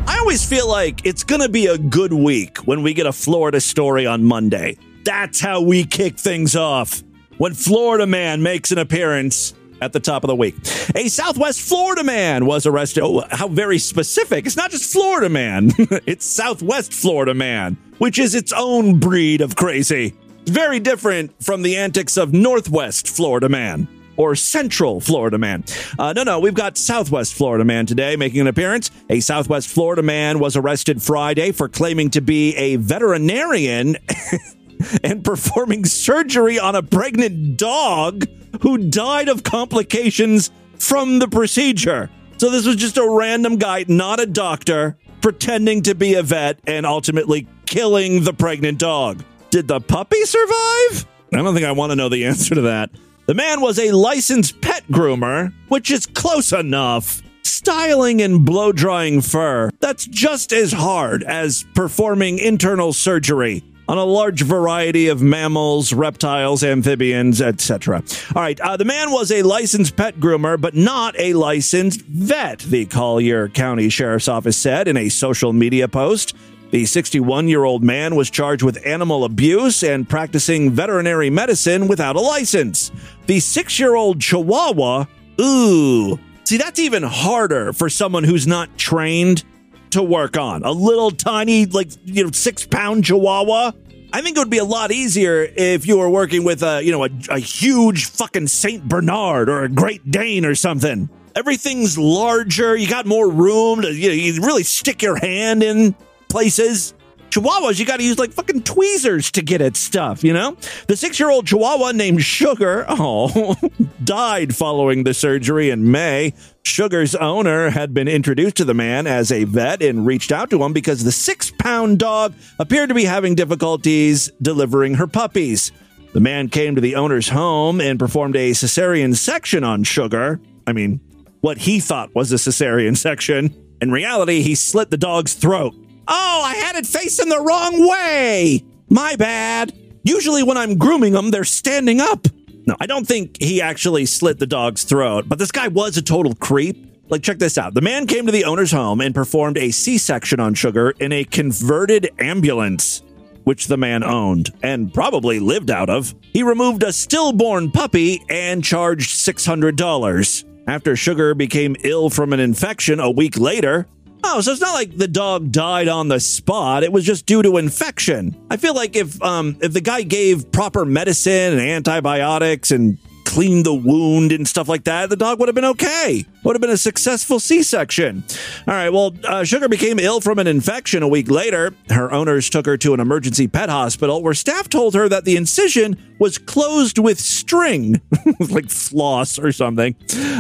I 0.10 0.18
always 0.20 0.44
feel 0.44 0.68
like 0.68 1.06
it's 1.06 1.24
going 1.24 1.42
to 1.42 1.50
be 1.50 1.68
a 1.68 1.78
good 1.78 2.12
week 2.12 2.58
when 2.60 2.84
we 2.84 2.94
get 2.94 3.06
a 3.06 3.14
Florida 3.14 3.62
story 3.62 4.06
on 4.06 4.26
Monday. 4.26 4.78
That's 5.06 5.40
how 5.40 5.62
we 5.62 5.86
kick 5.86 6.18
things 6.18 6.56
off. 6.56 7.02
When 7.38 7.54
Florida 7.54 8.08
man 8.08 8.42
makes 8.42 8.72
an 8.72 8.80
appearance 8.80 9.54
at 9.82 9.94
the 9.94 10.00
top 10.00 10.24
of 10.24 10.28
the 10.28 10.36
week. 10.36 10.56
A 10.96 11.08
Southwest 11.08 11.62
Florida 11.62 12.04
man 12.04 12.46
was 12.46 12.66
arrested. 12.66 13.04
Oh, 13.04 13.24
how 13.30 13.48
very 13.48 13.78
specific. 13.78 14.46
It's 14.46 14.58
not 14.58 14.72
just 14.72 14.92
Florida 14.92 15.30
man, 15.30 15.72
it's 15.78 16.26
Southwest 16.26 16.94
Florida 16.94 17.34
man, 17.34 17.78
which 18.00 18.18
is 18.18 18.34
its 18.36 18.52
own 18.54 19.00
breed 19.00 19.42
of 19.42 19.56
crazy. 19.56 20.16
It's 20.42 20.52
very 20.52 20.80
different 20.80 21.44
from 21.44 21.62
the 21.62 21.78
antics 21.78 22.18
of 22.18 22.34
Northwest 22.34 23.08
Florida 23.08 23.50
man 23.50 23.88
or 24.16 24.36
Central 24.36 25.00
Florida 25.00 25.38
man. 25.38 25.64
Uh, 26.00 26.12
no, 26.14 26.24
no, 26.24 26.40
we've 26.40 26.56
got 26.56 26.78
Southwest 26.78 27.36
Florida 27.36 27.64
man 27.64 27.86
today 27.86 28.16
making 28.16 28.42
an 28.42 28.48
appearance. 28.48 28.90
A 29.10 29.20
Southwest 29.20 29.68
Florida 29.68 30.02
man 30.02 30.40
was 30.40 30.56
arrested 30.56 31.04
Friday 31.04 31.52
for 31.52 31.70
claiming 31.70 32.10
to 32.12 32.22
be 32.22 32.56
a 32.56 32.78
veterinarian 32.78 33.98
and 35.04 35.24
performing 35.24 35.86
surgery 35.86 36.60
on 36.60 36.76
a 36.76 36.84
pregnant 36.84 37.58
dog 37.58 38.26
who 38.62 38.90
died 38.90 39.30
of 39.30 39.44
complications 39.44 40.52
from 40.78 41.20
the 41.20 41.28
procedure. 41.28 42.10
So 42.38 42.50
this 42.50 42.66
was 42.66 42.76
just 42.76 42.98
a 42.98 43.10
random 43.10 43.58
guy, 43.58 43.86
not 43.88 44.20
a 44.20 44.26
doctor, 44.26 44.98
pretending 45.22 45.82
to 45.84 45.96
be 45.96 46.14
a 46.14 46.24
vet 46.24 46.60
and 46.68 46.86
ultimately 46.86 47.48
killing 47.66 48.24
the 48.24 48.34
pregnant 48.34 48.80
dog. 48.80 49.24
Did 49.50 49.68
the 49.68 49.80
puppy 49.80 50.24
survive? 50.24 51.08
I 51.34 51.38
don't 51.38 51.54
think 51.54 51.66
I 51.66 51.72
want 51.72 51.92
to 51.92 51.96
know 51.96 52.10
the 52.10 52.26
answer 52.26 52.56
to 52.56 52.62
that. 52.62 52.92
The 53.26 53.34
man 53.34 53.60
was 53.60 53.80
a 53.80 53.92
licensed 53.92 54.62
pet 54.62 54.84
groomer, 54.88 55.54
which 55.68 55.92
is 55.92 56.06
close 56.06 56.54
enough. 56.54 57.22
Styling 57.44 58.22
and 58.22 58.46
blow 58.46 58.72
drying 58.72 59.22
fur, 59.22 59.72
that's 59.80 60.06
just 60.06 60.54
as 60.54 60.72
hard 60.72 61.24
as 61.24 61.66
performing 61.74 62.40
internal 62.40 62.94
surgery 62.94 63.64
on 63.88 63.98
a 63.98 64.04
large 64.04 64.42
variety 64.42 65.08
of 65.08 65.22
mammals, 65.22 65.94
reptiles, 65.94 66.64
amphibians, 66.64 67.42
etc. 67.42 68.04
All 68.36 68.42
right, 68.42 68.60
uh, 68.60 68.78
the 68.78 68.86
man 68.86 69.12
was 69.12 69.32
a 69.32 69.44
licensed 69.44 69.96
pet 69.96 70.20
groomer, 70.20 70.60
but 70.60 70.76
not 70.76 71.18
a 71.20 71.34
licensed 71.34 72.02
vet, 72.02 72.60
the 72.60 72.86
Collier 72.86 73.48
County 73.48 73.90
Sheriff's 73.90 74.28
Office 74.28 74.58
said 74.58 74.88
in 74.88 74.98
a 74.98 75.10
social 75.10 75.54
media 75.54 75.88
post. 75.88 76.36
The 76.72 76.86
61 76.86 77.48
year 77.48 77.64
old 77.64 77.82
man 77.82 78.16
was 78.16 78.30
charged 78.30 78.62
with 78.62 78.86
animal 78.86 79.24
abuse 79.24 79.84
and 79.84 80.08
practicing 80.08 80.72
veterinary 80.72 81.30
medicine 81.30 81.88
without 81.88 82.18
a 82.18 82.22
license. 82.22 82.92
The 83.26 83.40
six 83.40 83.80
year 83.80 83.96
old 83.96 84.20
Chihuahua, 84.20 85.06
ooh, 85.40 86.20
see, 86.44 86.58
that's 86.58 86.80
even 86.80 87.04
harder 87.04 87.72
for 87.72 87.90
someone 87.90 88.26
who's 88.26 88.46
not 88.46 88.78
trained 88.78 89.46
to 89.92 90.04
work 90.04 90.38
on. 90.38 90.64
A 90.64 90.72
little 90.72 91.12
tiny, 91.12 91.66
like, 91.66 91.90
you 92.06 92.24
know, 92.24 92.32
six 92.32 92.66
pound 92.66 93.06
Chihuahua. 93.06 93.72
I 94.14 94.22
think 94.22 94.38
it 94.38 94.40
would 94.40 94.50
be 94.50 94.58
a 94.58 94.66
lot 94.66 94.92
easier 94.92 95.44
if 95.56 95.86
you 95.86 95.98
were 95.98 96.10
working 96.10 96.44
with 96.44 96.64
a, 96.64 96.82
you 96.82 96.92
know, 96.92 97.04
a, 97.04 97.10
a 97.30 97.40
huge 97.40 98.06
fucking 98.06 98.48
Saint 98.48 98.88
Bernard 98.88 99.50
or 99.50 99.64
a 99.64 99.70
Great 99.70 100.10
Dane 100.10 100.46
or 100.46 100.56
something. 100.56 101.10
Everything's 101.36 101.98
larger. 101.98 102.76
You 102.76 102.88
got 102.88 103.06
more 103.06 103.30
room 103.30 103.82
to, 103.82 103.94
you, 103.94 104.10
know, 104.10 104.16
you 104.16 104.42
really 104.42 104.64
stick 104.64 105.02
your 105.02 105.18
hand 105.18 105.62
in 105.62 105.94
places. 106.30 106.94
Chihuahuas, 107.30 107.80
you 107.80 107.86
got 107.86 107.98
to 107.98 108.04
use 108.04 108.18
like 108.18 108.32
fucking 108.32 108.64
tweezers 108.64 109.32
to 109.32 109.42
get 109.42 109.62
at 109.62 109.76
stuff, 109.76 110.24
you 110.24 110.34
know? 110.34 110.58
The 110.88 110.96
six 110.96 111.20
year 111.20 111.30
old 111.30 111.46
Chihuahua 111.48 111.92
named 111.92 112.24
Sugar, 112.24 112.86
oh, 112.88 113.56
died 114.04 114.56
following 114.56 115.04
the 115.04 115.14
surgery 115.14 115.70
in 115.70 115.92
May. 115.92 116.34
Sugar's 116.64 117.16
owner 117.16 117.70
had 117.70 117.94
been 117.94 118.08
introduced 118.08 118.58
to 118.58 118.66
the 118.66 118.74
man 118.74 119.08
as 119.08 119.32
a 119.32 119.44
vet 119.44 119.82
and 119.82 120.06
reached 120.06 120.32
out 120.32 120.50
to 120.50 120.64
him 120.64 120.74
because 120.74 121.04
the 121.04 121.12
six 121.12 121.52
pound 121.52 122.00
dog 122.00 122.34
appeared 122.60 122.90
to 122.90 122.96
be 122.96 123.06
having 123.06 123.36
difficulties 123.36 124.32
delivering 124.42 124.96
her 124.96 125.08
puppies. 125.08 125.72
The 126.14 126.22
man 126.22 126.50
came 126.50 126.76
to 126.76 126.82
the 126.82 126.96
owner's 126.96 127.30
home 127.30 127.82
and 127.82 128.00
performed 128.00 128.36
a 128.36 128.52
cesarean 128.52 129.16
section 129.16 129.64
on 129.64 129.84
Sugar. 129.84 130.40
I 130.66 130.74
mean, 130.74 131.00
what 131.42 131.58
he 131.58 131.80
thought 131.80 132.16
was 132.16 132.32
a 132.32 132.36
cesarean 132.36 132.98
section. 132.98 133.54
In 133.82 133.92
reality, 133.92 134.42
he 134.42 134.56
slit 134.56 134.90
the 134.90 134.98
dog's 134.98 135.34
throat. 135.34 135.76
Oh, 136.08 136.42
I 136.44 136.56
had 136.56 136.76
it 136.76 136.86
facing 136.86 137.30
the 137.30 137.42
wrong 137.42 137.88
way. 137.88 138.64
My 138.90 139.16
bad. 139.16 139.74
Usually, 140.04 140.44
when 140.44 140.58
I'm 140.58 140.78
grooming 140.78 141.14
them, 141.14 141.32
they're 141.32 141.44
standing 141.44 142.00
up. 142.00 142.28
No, 142.66 142.76
I 142.80 142.86
don't 142.86 143.08
think 143.08 143.42
he 143.42 143.62
actually 143.62 144.06
slit 144.06 144.40
the 144.40 144.48
dog's 144.48 144.84
throat, 144.84 145.26
but 145.28 145.40
this 145.40 145.52
guy 145.52 145.68
was 145.68 145.98
a 145.98 146.02
total 146.02 146.34
creep. 146.36 146.86
Like, 147.10 147.24
check 147.24 147.40
this 147.40 147.58
out. 147.58 147.74
The 147.74 147.82
man 147.82 148.06
came 148.08 148.26
to 148.26 148.32
the 148.32 148.44
owner's 148.46 148.72
home 148.72 149.00
and 149.00 149.16
performed 149.16 149.58
a 149.58 149.72
C 149.72 149.98
section 149.98 150.40
on 150.40 150.54
Sugar 150.54 150.94
in 151.00 151.14
a 151.14 151.24
converted 151.24 152.10
ambulance, 152.20 153.02
which 153.46 153.68
the 153.68 153.78
man 153.78 154.04
owned 154.04 154.52
and 154.62 154.94
probably 154.94 155.40
lived 155.40 155.72
out 155.72 155.90
of. 155.90 156.14
He 156.22 156.44
removed 156.44 156.84
a 156.84 156.92
stillborn 156.92 157.72
puppy 157.72 158.22
and 158.30 158.64
charged 158.64 159.12
$600. 159.12 160.44
After 160.68 160.98
Sugar 160.98 161.34
became 161.34 161.78
ill 161.86 162.10
from 162.10 162.34
an 162.34 162.42
infection 162.42 163.00
a 163.00 163.10
week 163.10 163.38
later, 163.40 163.88
Oh, 164.24 164.42
so 164.42 164.52
it's 164.52 164.62
not 164.62 164.74
like 164.74 164.98
the 164.98 165.08
dog 165.08 165.52
died 165.52 165.88
on 165.88 166.08
the 166.08 166.20
spot. 166.20 166.84
It 166.84 166.92
was 166.92 167.06
just 167.06 167.26
due 167.26 167.42
to 167.44 167.58
infection. 167.58 168.36
I 168.50 168.58
feel 168.58 168.74
like 168.74 168.96
if 168.96 169.22
um 169.22 169.58
if 169.62 169.74
the 169.74 169.82
guy 169.82 170.04
gave 170.04 170.52
proper 170.52 170.86
medicine 170.86 171.54
and 171.54 171.62
antibiotics 171.62 172.72
and 172.72 172.98
cleaned 173.26 173.66
the 173.66 173.74
wound 173.74 174.32
and 174.32 174.48
stuff 174.48 174.68
like 174.70 174.86
that, 174.86 175.10
the 175.10 175.16
dog 175.16 175.38
would 175.40 175.48
have 175.48 175.56
been 175.56 175.66
okay. 175.66 176.26
Would 176.44 176.56
have 176.56 176.62
been 176.62 176.70
a 176.72 176.78
successful 176.78 177.40
C-section. 177.40 178.24
All 178.68 178.74
right. 178.74 178.90
Well, 178.90 179.14
uh, 179.26 179.44
Sugar 179.44 179.68
became 179.68 180.00
ill 180.00 180.22
from 180.22 180.40
an 180.40 180.48
infection 180.48 181.04
a 181.04 181.08
week 181.08 181.30
later. 181.30 181.74
Her 181.90 182.12
owners 182.12 182.50
took 182.50 182.66
her 182.66 182.78
to 182.78 182.94
an 182.94 183.00
emergency 183.02 183.48
pet 183.48 183.70
hospital 183.70 184.24
where 184.24 184.34
staff 184.34 184.70
told 184.70 184.96
her 184.96 185.10
that 185.10 185.26
the 185.26 185.36
incision 185.36 185.98
was 186.20 186.38
closed 186.38 186.98
with 186.98 187.20
string, 187.20 188.02
like 188.40 188.70
floss 188.70 189.38
or 189.38 189.52
something, 189.52 189.96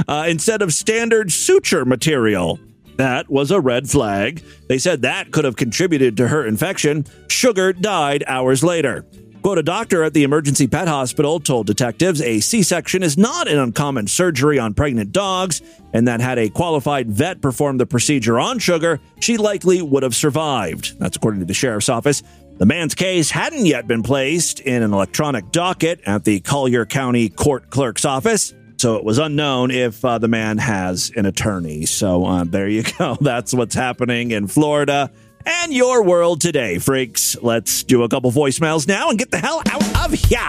uh, 0.08 0.26
instead 0.28 0.62
of 0.62 0.74
standard 0.74 1.32
suture 1.32 1.84
material. 1.84 2.58
That 2.98 3.30
was 3.30 3.52
a 3.52 3.62
red 3.62 3.90
flag. 3.90 4.44
They 4.68 4.78
said 4.78 5.04
that 5.04 5.32
could 5.32 5.46
have 5.46 5.56
contributed 5.56 6.18
to 6.18 6.28
her 6.28 6.46
infection. 6.46 7.06
Sugar 7.28 7.74
died 7.74 8.24
hours 8.28 8.64
later. 8.64 9.06
Quote, 9.44 9.60
a 9.60 9.64
doctor 9.64 10.04
at 10.04 10.14
the 10.14 10.24
emergency 10.24 10.68
pet 10.68 10.88
hospital 10.88 11.40
told 11.40 11.68
detectives 11.68 12.22
a 12.22 12.40
C 12.40 12.64
section 12.64 13.04
is 13.04 13.18
not 13.18 13.48
an 13.48 13.60
uncommon 13.60 14.08
surgery 14.08 14.60
on 14.60 14.74
pregnant 14.74 15.14
dogs, 15.14 15.62
and 15.94 16.08
that 16.08 16.20
had 16.20 16.38
a 16.38 16.50
qualified 16.50 17.10
vet 17.10 17.40
perform 17.40 17.78
the 17.78 17.86
procedure 17.86 18.40
on 18.40 18.60
Sugar, 18.60 19.00
she 19.22 19.38
likely 19.38 19.82
would 19.82 20.04
have 20.04 20.16
survived. 20.16 21.00
That's 21.00 21.16
according 21.16 21.40
to 21.42 21.46
the 21.46 21.54
sheriff's 21.54 21.88
office. 21.88 22.24
The 22.58 22.66
man's 22.66 22.96
case 22.96 23.30
hadn't 23.30 23.68
yet 23.68 23.88
been 23.88 24.02
placed 24.02 24.60
in 24.60 24.82
an 24.82 24.92
electronic 24.92 25.52
docket 25.52 26.02
at 26.06 26.26
the 26.26 26.40
Collier 26.40 26.86
County 26.86 27.30
Court 27.30 27.70
Clerk's 27.70 28.04
office. 28.04 28.54
So 28.78 28.96
it 28.96 29.04
was 29.04 29.18
unknown 29.18 29.72
if 29.72 30.04
uh, 30.06 30.18
the 30.20 30.28
man 30.28 30.58
has 30.60 31.12
an 31.16 31.26
attorney. 31.26 31.86
So 31.86 32.26
uh, 32.26 32.44
there 32.44 32.68
you 32.68 32.84
go. 32.98 33.18
That's 33.20 33.54
what's 33.54 33.76
happening 33.76 34.32
in 34.32 34.48
Florida 34.48 35.12
and 35.48 35.74
your 35.74 36.04
world 36.04 36.42
today, 36.42 36.78
freaks. 36.78 37.38
Let's 37.42 37.84
do 37.84 38.04
a 38.04 38.10
couple 38.10 38.32
voicemails 38.32 38.88
now 38.88 39.10
and 39.10 39.18
get 39.18 39.32
the 39.32 39.38
hell 39.38 39.62
out 39.66 40.06
of 40.06 40.14
here. 40.14 40.42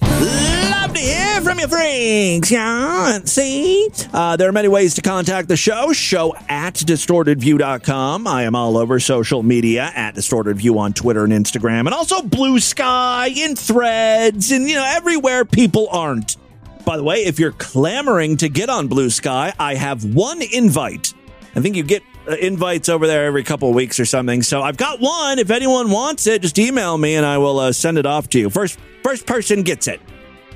Love 0.00 0.94
to 0.94 0.98
hear 0.98 1.42
from 1.42 1.58
you, 1.58 1.68
freaks. 1.68 2.50
Yeah, 2.50 3.18
see? 3.24 3.90
Uh, 4.14 4.36
there 4.36 4.48
are 4.48 4.52
many 4.52 4.68
ways 4.68 4.94
to 4.94 5.02
contact 5.02 5.48
the 5.48 5.56
show. 5.58 5.92
Show 5.92 6.34
at 6.48 6.74
distortedview.com. 6.74 8.26
I 8.26 8.44
am 8.44 8.54
all 8.54 8.78
over 8.78 8.98
social 8.98 9.42
media 9.42 9.92
at 9.94 10.14
distortedview 10.14 10.78
on 10.78 10.94
Twitter 10.94 11.24
and 11.24 11.32
Instagram, 11.34 11.80
and 11.80 11.90
also 11.90 12.22
Blue 12.22 12.58
Sky 12.58 13.28
and 13.36 13.58
threads 13.58 14.52
and, 14.52 14.68
you 14.68 14.76
know, 14.76 14.84
everywhere 14.86 15.44
people 15.44 15.88
aren't. 15.90 16.36
By 16.86 16.96
the 16.96 17.02
way, 17.02 17.24
if 17.24 17.40
you're 17.40 17.50
clamoring 17.50 18.36
to 18.36 18.48
get 18.48 18.70
on 18.70 18.86
Blue 18.86 19.10
Sky, 19.10 19.52
I 19.58 19.74
have 19.74 20.04
one 20.04 20.40
invite. 20.40 21.14
I 21.56 21.60
think 21.60 21.74
you 21.74 21.82
get 21.82 22.04
uh, 22.28 22.36
invites 22.36 22.88
over 22.88 23.08
there 23.08 23.26
every 23.26 23.42
couple 23.42 23.68
of 23.68 23.74
weeks 23.74 23.98
or 23.98 24.04
something. 24.04 24.40
So 24.40 24.62
I've 24.62 24.76
got 24.76 25.00
one. 25.00 25.40
If 25.40 25.50
anyone 25.50 25.90
wants 25.90 26.28
it, 26.28 26.42
just 26.42 26.60
email 26.60 26.96
me 26.96 27.16
and 27.16 27.26
I 27.26 27.38
will 27.38 27.58
uh, 27.58 27.72
send 27.72 27.98
it 27.98 28.06
off 28.06 28.28
to 28.30 28.38
you. 28.38 28.50
First, 28.50 28.78
first 29.02 29.26
person 29.26 29.64
gets 29.64 29.88
it. 29.88 30.00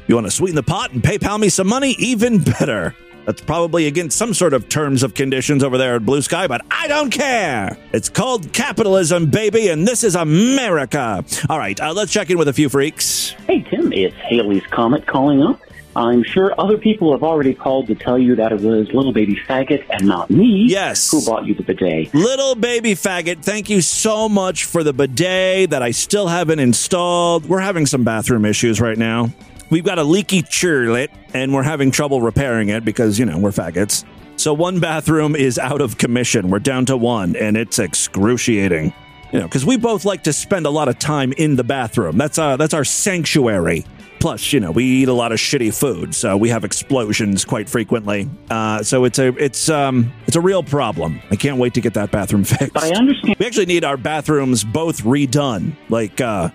You 0.06 0.14
want 0.14 0.28
to 0.28 0.30
sweeten 0.30 0.54
the 0.54 0.62
pot 0.62 0.92
and 0.92 1.02
PayPal 1.02 1.40
me 1.40 1.48
some 1.48 1.66
money? 1.66 1.96
Even 1.98 2.38
better. 2.38 2.94
That's 3.26 3.42
probably 3.42 3.88
against 3.88 4.16
some 4.16 4.32
sort 4.32 4.54
of 4.54 4.68
terms 4.68 5.02
of 5.02 5.14
conditions 5.14 5.64
over 5.64 5.78
there 5.78 5.96
at 5.96 6.06
Blue 6.06 6.22
Sky, 6.22 6.46
but 6.46 6.64
I 6.70 6.86
don't 6.86 7.10
care. 7.10 7.76
It's 7.92 8.08
called 8.08 8.52
capitalism, 8.52 9.30
baby, 9.30 9.68
and 9.68 9.86
this 9.86 10.04
is 10.04 10.14
America. 10.14 11.24
All 11.48 11.58
right, 11.58 11.78
uh, 11.80 11.92
let's 11.92 12.12
check 12.12 12.30
in 12.30 12.38
with 12.38 12.46
a 12.46 12.52
few 12.52 12.68
freaks. 12.68 13.30
Hey, 13.48 13.62
Tim, 13.62 13.92
it's 13.92 14.16
Haley's 14.16 14.66
Comet 14.68 15.06
calling 15.06 15.42
up. 15.42 15.60
I'm 15.96 16.22
sure 16.22 16.54
other 16.58 16.78
people 16.78 17.10
have 17.12 17.22
already 17.24 17.52
called 17.52 17.88
to 17.88 17.94
tell 17.94 18.18
you 18.18 18.36
that 18.36 18.52
it 18.52 18.60
was 18.60 18.92
little 18.92 19.12
baby 19.12 19.36
faggot 19.48 19.84
and 19.90 20.06
not 20.06 20.30
me. 20.30 20.66
Yes. 20.68 21.10
Who 21.10 21.24
bought 21.24 21.46
you 21.46 21.54
the 21.54 21.64
bidet. 21.64 22.14
Little 22.14 22.54
baby 22.54 22.94
faggot, 22.94 23.42
thank 23.42 23.68
you 23.68 23.80
so 23.80 24.28
much 24.28 24.64
for 24.64 24.84
the 24.84 24.92
bidet 24.92 25.70
that 25.70 25.82
I 25.82 25.90
still 25.90 26.28
haven't 26.28 26.60
installed. 26.60 27.46
We're 27.46 27.60
having 27.60 27.86
some 27.86 28.04
bathroom 28.04 28.44
issues 28.44 28.80
right 28.80 28.98
now. 28.98 29.30
We've 29.70 29.84
got 29.84 29.98
a 29.98 30.04
leaky 30.04 30.42
churlet 30.42 31.08
and 31.34 31.52
we're 31.52 31.62
having 31.62 31.90
trouble 31.90 32.20
repairing 32.20 32.68
it 32.68 32.84
because, 32.84 33.18
you 33.18 33.26
know, 33.26 33.38
we're 33.38 33.50
faggots. 33.50 34.04
So 34.36 34.54
one 34.54 34.80
bathroom 34.80 35.36
is 35.36 35.58
out 35.58 35.80
of 35.80 35.98
commission. 35.98 36.50
We're 36.50 36.60
down 36.60 36.86
to 36.86 36.96
one 36.96 37.36
and 37.36 37.56
it's 37.56 37.78
excruciating. 37.78 38.92
You 39.32 39.38
know, 39.38 39.44
because 39.46 39.64
we 39.64 39.76
both 39.76 40.04
like 40.04 40.24
to 40.24 40.32
spend 40.32 40.66
a 40.66 40.70
lot 40.70 40.88
of 40.88 40.98
time 40.98 41.32
in 41.32 41.54
the 41.54 41.62
bathroom. 41.62 42.18
That's 42.18 42.38
uh 42.38 42.56
that's 42.56 42.74
our 42.74 42.84
sanctuary. 42.84 43.84
Plus, 44.20 44.52
you 44.52 44.60
know, 44.60 44.70
we 44.70 44.84
eat 44.84 45.08
a 45.08 45.14
lot 45.14 45.32
of 45.32 45.38
shitty 45.38 45.72
food, 45.76 46.14
so 46.14 46.36
we 46.36 46.50
have 46.50 46.62
explosions 46.62 47.46
quite 47.46 47.70
frequently. 47.70 48.28
Uh, 48.50 48.82
so 48.82 49.04
it's 49.04 49.18
a 49.18 49.28
it's 49.42 49.70
um 49.70 50.12
it's 50.26 50.36
a 50.36 50.40
real 50.40 50.62
problem. 50.62 51.20
I 51.30 51.36
can't 51.36 51.56
wait 51.56 51.72
to 51.74 51.80
get 51.80 51.94
that 51.94 52.10
bathroom 52.10 52.44
fixed. 52.44 52.76
I 52.76 52.90
understand. 52.90 53.36
We 53.38 53.46
actually 53.46 53.66
need 53.66 53.82
our 53.82 53.96
bathrooms 53.96 54.62
both 54.62 55.02
redone, 55.04 55.72
like 55.88 56.20
uh, 56.20 56.50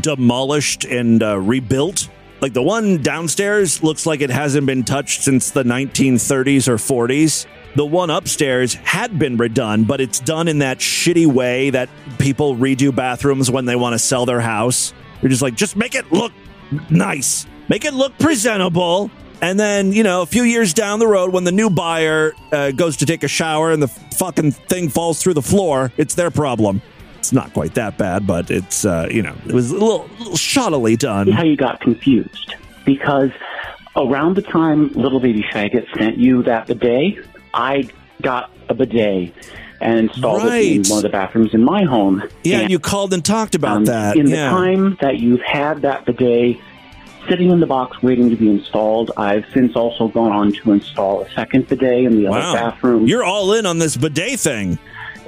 demolished 0.00 0.86
and 0.86 1.22
uh, 1.22 1.38
rebuilt. 1.38 2.08
Like 2.40 2.54
the 2.54 2.62
one 2.62 3.02
downstairs 3.02 3.82
looks 3.82 4.06
like 4.06 4.22
it 4.22 4.30
hasn't 4.30 4.66
been 4.66 4.82
touched 4.82 5.20
since 5.22 5.50
the 5.50 5.62
1930s 5.62 6.68
or 6.68 6.76
40s. 6.76 7.44
The 7.76 7.84
one 7.84 8.08
upstairs 8.08 8.72
had 8.74 9.18
been 9.18 9.36
redone, 9.36 9.86
but 9.86 10.00
it's 10.00 10.20
done 10.20 10.48
in 10.48 10.60
that 10.60 10.78
shitty 10.78 11.26
way 11.26 11.68
that 11.68 11.90
people 12.18 12.56
redo 12.56 12.94
bathrooms 12.94 13.50
when 13.50 13.66
they 13.66 13.76
want 13.76 13.92
to 13.92 13.98
sell 13.98 14.24
their 14.24 14.40
house. 14.40 14.94
They're 15.20 15.28
just 15.28 15.42
like, 15.42 15.54
just 15.54 15.76
make 15.76 15.94
it 15.94 16.10
look 16.10 16.32
nice, 16.90 17.46
make 17.68 17.84
it 17.84 17.94
look 17.94 18.18
presentable. 18.18 19.10
And 19.42 19.58
then, 19.58 19.92
you 19.92 20.02
know, 20.02 20.20
a 20.20 20.26
few 20.26 20.42
years 20.42 20.74
down 20.74 20.98
the 20.98 21.06
road, 21.06 21.32
when 21.32 21.44
the 21.44 21.52
new 21.52 21.70
buyer 21.70 22.34
uh, 22.52 22.72
goes 22.72 22.98
to 22.98 23.06
take 23.06 23.22
a 23.22 23.28
shower 23.28 23.72
and 23.72 23.82
the 23.82 23.88
fucking 23.88 24.52
thing 24.52 24.90
falls 24.90 25.22
through 25.22 25.34
the 25.34 25.42
floor, 25.42 25.92
it's 25.96 26.14
their 26.14 26.30
problem. 26.30 26.82
It's 27.18 27.32
not 27.32 27.52
quite 27.54 27.74
that 27.74 27.96
bad, 27.96 28.26
but 28.26 28.50
it's, 28.50 28.84
uh, 28.84 29.08
you 29.10 29.22
know, 29.22 29.34
it 29.46 29.52
was 29.52 29.70
a 29.70 29.74
little, 29.74 30.08
little 30.18 30.34
shoddily 30.34 30.98
done. 30.98 31.28
How 31.28 31.42
you 31.42 31.56
got 31.56 31.80
confused. 31.80 32.54
Because 32.84 33.30
around 33.96 34.36
the 34.36 34.42
time 34.42 34.92
Little 34.92 35.20
Baby 35.20 35.42
Faggot 35.42 35.86
sent 35.96 36.18
you 36.18 36.42
that 36.42 36.66
bidet, 36.66 37.24
I 37.54 37.88
got 38.20 38.50
a 38.68 38.74
bidet 38.74 39.32
and 39.80 40.10
installed 40.10 40.44
it 40.44 40.76
in 40.76 40.82
one 40.84 40.98
of 40.98 41.02
the 41.02 41.08
bathrooms 41.08 41.54
in 41.54 41.62
my 41.62 41.84
home. 41.84 42.22
Yeah, 42.44 42.60
And, 42.60 42.70
you 42.70 42.78
called 42.78 43.12
and 43.14 43.24
talked 43.24 43.54
about 43.54 43.78
um, 43.78 43.84
that. 43.86 44.16
In 44.16 44.28
yeah. 44.28 44.50
the 44.50 44.56
time 44.56 44.98
that 45.00 45.18
you've 45.18 45.42
had 45.42 45.82
that 45.82 46.04
bidet 46.04 46.58
sitting 47.28 47.50
in 47.50 47.60
the 47.60 47.66
box 47.66 48.02
waiting 48.02 48.30
to 48.30 48.36
be 48.36 48.48
installed, 48.48 49.10
I've 49.16 49.44
since 49.52 49.76
also 49.76 50.08
gone 50.08 50.32
on 50.32 50.52
to 50.52 50.72
install 50.72 51.22
a 51.22 51.30
second 51.32 51.68
bidet 51.68 52.04
in 52.04 52.22
the 52.22 52.28
wow. 52.28 52.38
other 52.38 52.58
bathroom. 52.58 53.06
You're 53.06 53.24
all 53.24 53.54
in 53.54 53.66
on 53.66 53.78
this 53.78 53.96
bidet 53.96 54.40
thing. 54.40 54.78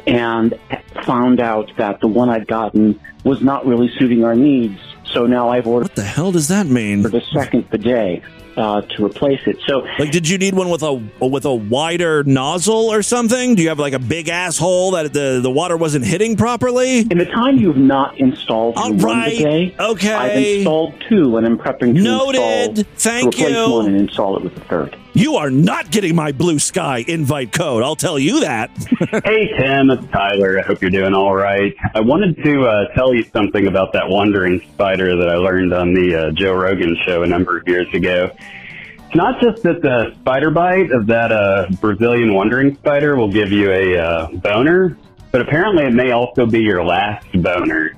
and 0.06 0.58
found 1.04 1.40
out 1.40 1.70
that 1.78 2.00
the 2.00 2.08
one 2.08 2.28
I'd 2.28 2.46
gotten 2.46 3.00
was 3.24 3.40
not 3.40 3.64
really 3.66 3.90
suiting 3.98 4.24
our 4.24 4.34
needs. 4.34 4.80
So 5.04 5.26
now 5.26 5.48
I've 5.50 5.66
ordered. 5.66 5.90
What 5.90 5.96
the 5.96 6.02
hell 6.02 6.32
does 6.32 6.48
that 6.48 6.66
mean? 6.66 7.02
For 7.02 7.08
the 7.08 7.22
second 7.32 7.70
bidet 7.70 8.22
uh, 8.56 8.82
to 8.82 9.04
replace 9.04 9.40
it. 9.46 9.56
So 9.66 9.86
Like, 9.98 10.10
did 10.10 10.28
you 10.28 10.38
need 10.38 10.54
one 10.54 10.68
with 10.68 10.82
a 10.82 10.92
with 11.20 11.44
a 11.44 11.54
wider 11.54 12.22
nozzle 12.24 12.92
or 12.92 13.02
something? 13.02 13.54
Do 13.54 13.62
you 13.62 13.68
have 13.70 13.78
like 13.78 13.92
a 13.94 13.98
big 13.98 14.28
asshole 14.28 14.92
that 14.92 15.12
the 15.12 15.40
the 15.42 15.50
water 15.50 15.76
wasn't 15.76 16.04
hitting 16.04 16.36
properly? 16.36 17.00
in 17.00 17.18
the 17.18 17.24
time 17.26 17.56
you've 17.58 17.76
not 17.76 18.18
installed 18.18 18.76
All 18.76 18.92
right. 18.94 19.38
bidet, 19.38 19.80
Okay. 19.80 20.12
I've 20.12 20.36
installed 20.56 20.94
two, 21.08 21.36
and 21.36 21.46
I'm 21.46 21.58
prepping 21.58 21.94
to 21.94 22.02
Noted. 22.02 22.78
install 22.78 22.84
Thank 22.96 23.34
to 23.36 23.42
replace 23.44 23.56
you. 23.56 23.72
one 23.72 23.86
and 23.86 23.96
install 23.96 24.36
it 24.36 24.42
with 24.44 24.54
the 24.54 24.60
third. 24.62 24.96
You 25.14 25.36
are 25.36 25.50
not 25.50 25.90
getting 25.90 26.14
my 26.14 26.32
blue 26.32 26.58
sky 26.58 27.04
invite 27.06 27.52
code. 27.52 27.82
I'll 27.82 27.96
tell 27.96 28.18
you 28.18 28.40
that. 28.40 28.70
hey 29.24 29.48
Tim, 29.58 29.90
it's 29.90 30.06
Tyler. 30.10 30.58
I 30.58 30.62
hope 30.62 30.80
you're 30.80 30.90
doing 30.90 31.12
all 31.12 31.34
right. 31.34 31.74
I 31.94 32.00
wanted 32.00 32.42
to 32.42 32.64
uh, 32.64 32.94
tell 32.94 33.14
you 33.14 33.22
something 33.24 33.66
about 33.66 33.92
that 33.92 34.08
wandering 34.08 34.60
spider 34.72 35.14
that 35.16 35.28
I 35.28 35.34
learned 35.34 35.74
on 35.74 35.92
the 35.92 36.14
uh, 36.14 36.30
Joe 36.30 36.54
Rogan 36.54 36.96
show 37.04 37.22
a 37.22 37.26
number 37.26 37.58
of 37.58 37.68
years 37.68 37.92
ago. 37.92 38.30
It's 39.06 39.14
not 39.14 39.38
just 39.42 39.62
that 39.64 39.82
the 39.82 40.14
spider 40.20 40.50
bite 40.50 40.90
of 40.90 41.06
that 41.08 41.30
uh, 41.30 41.66
Brazilian 41.78 42.32
wandering 42.32 42.74
spider 42.76 43.14
will 43.14 43.30
give 43.30 43.52
you 43.52 43.70
a 43.70 43.98
uh, 43.98 44.28
boner, 44.28 44.96
but 45.30 45.42
apparently 45.42 45.84
it 45.84 45.92
may 45.92 46.12
also 46.12 46.46
be 46.46 46.60
your 46.60 46.82
last 46.82 47.26
boner. 47.34 47.94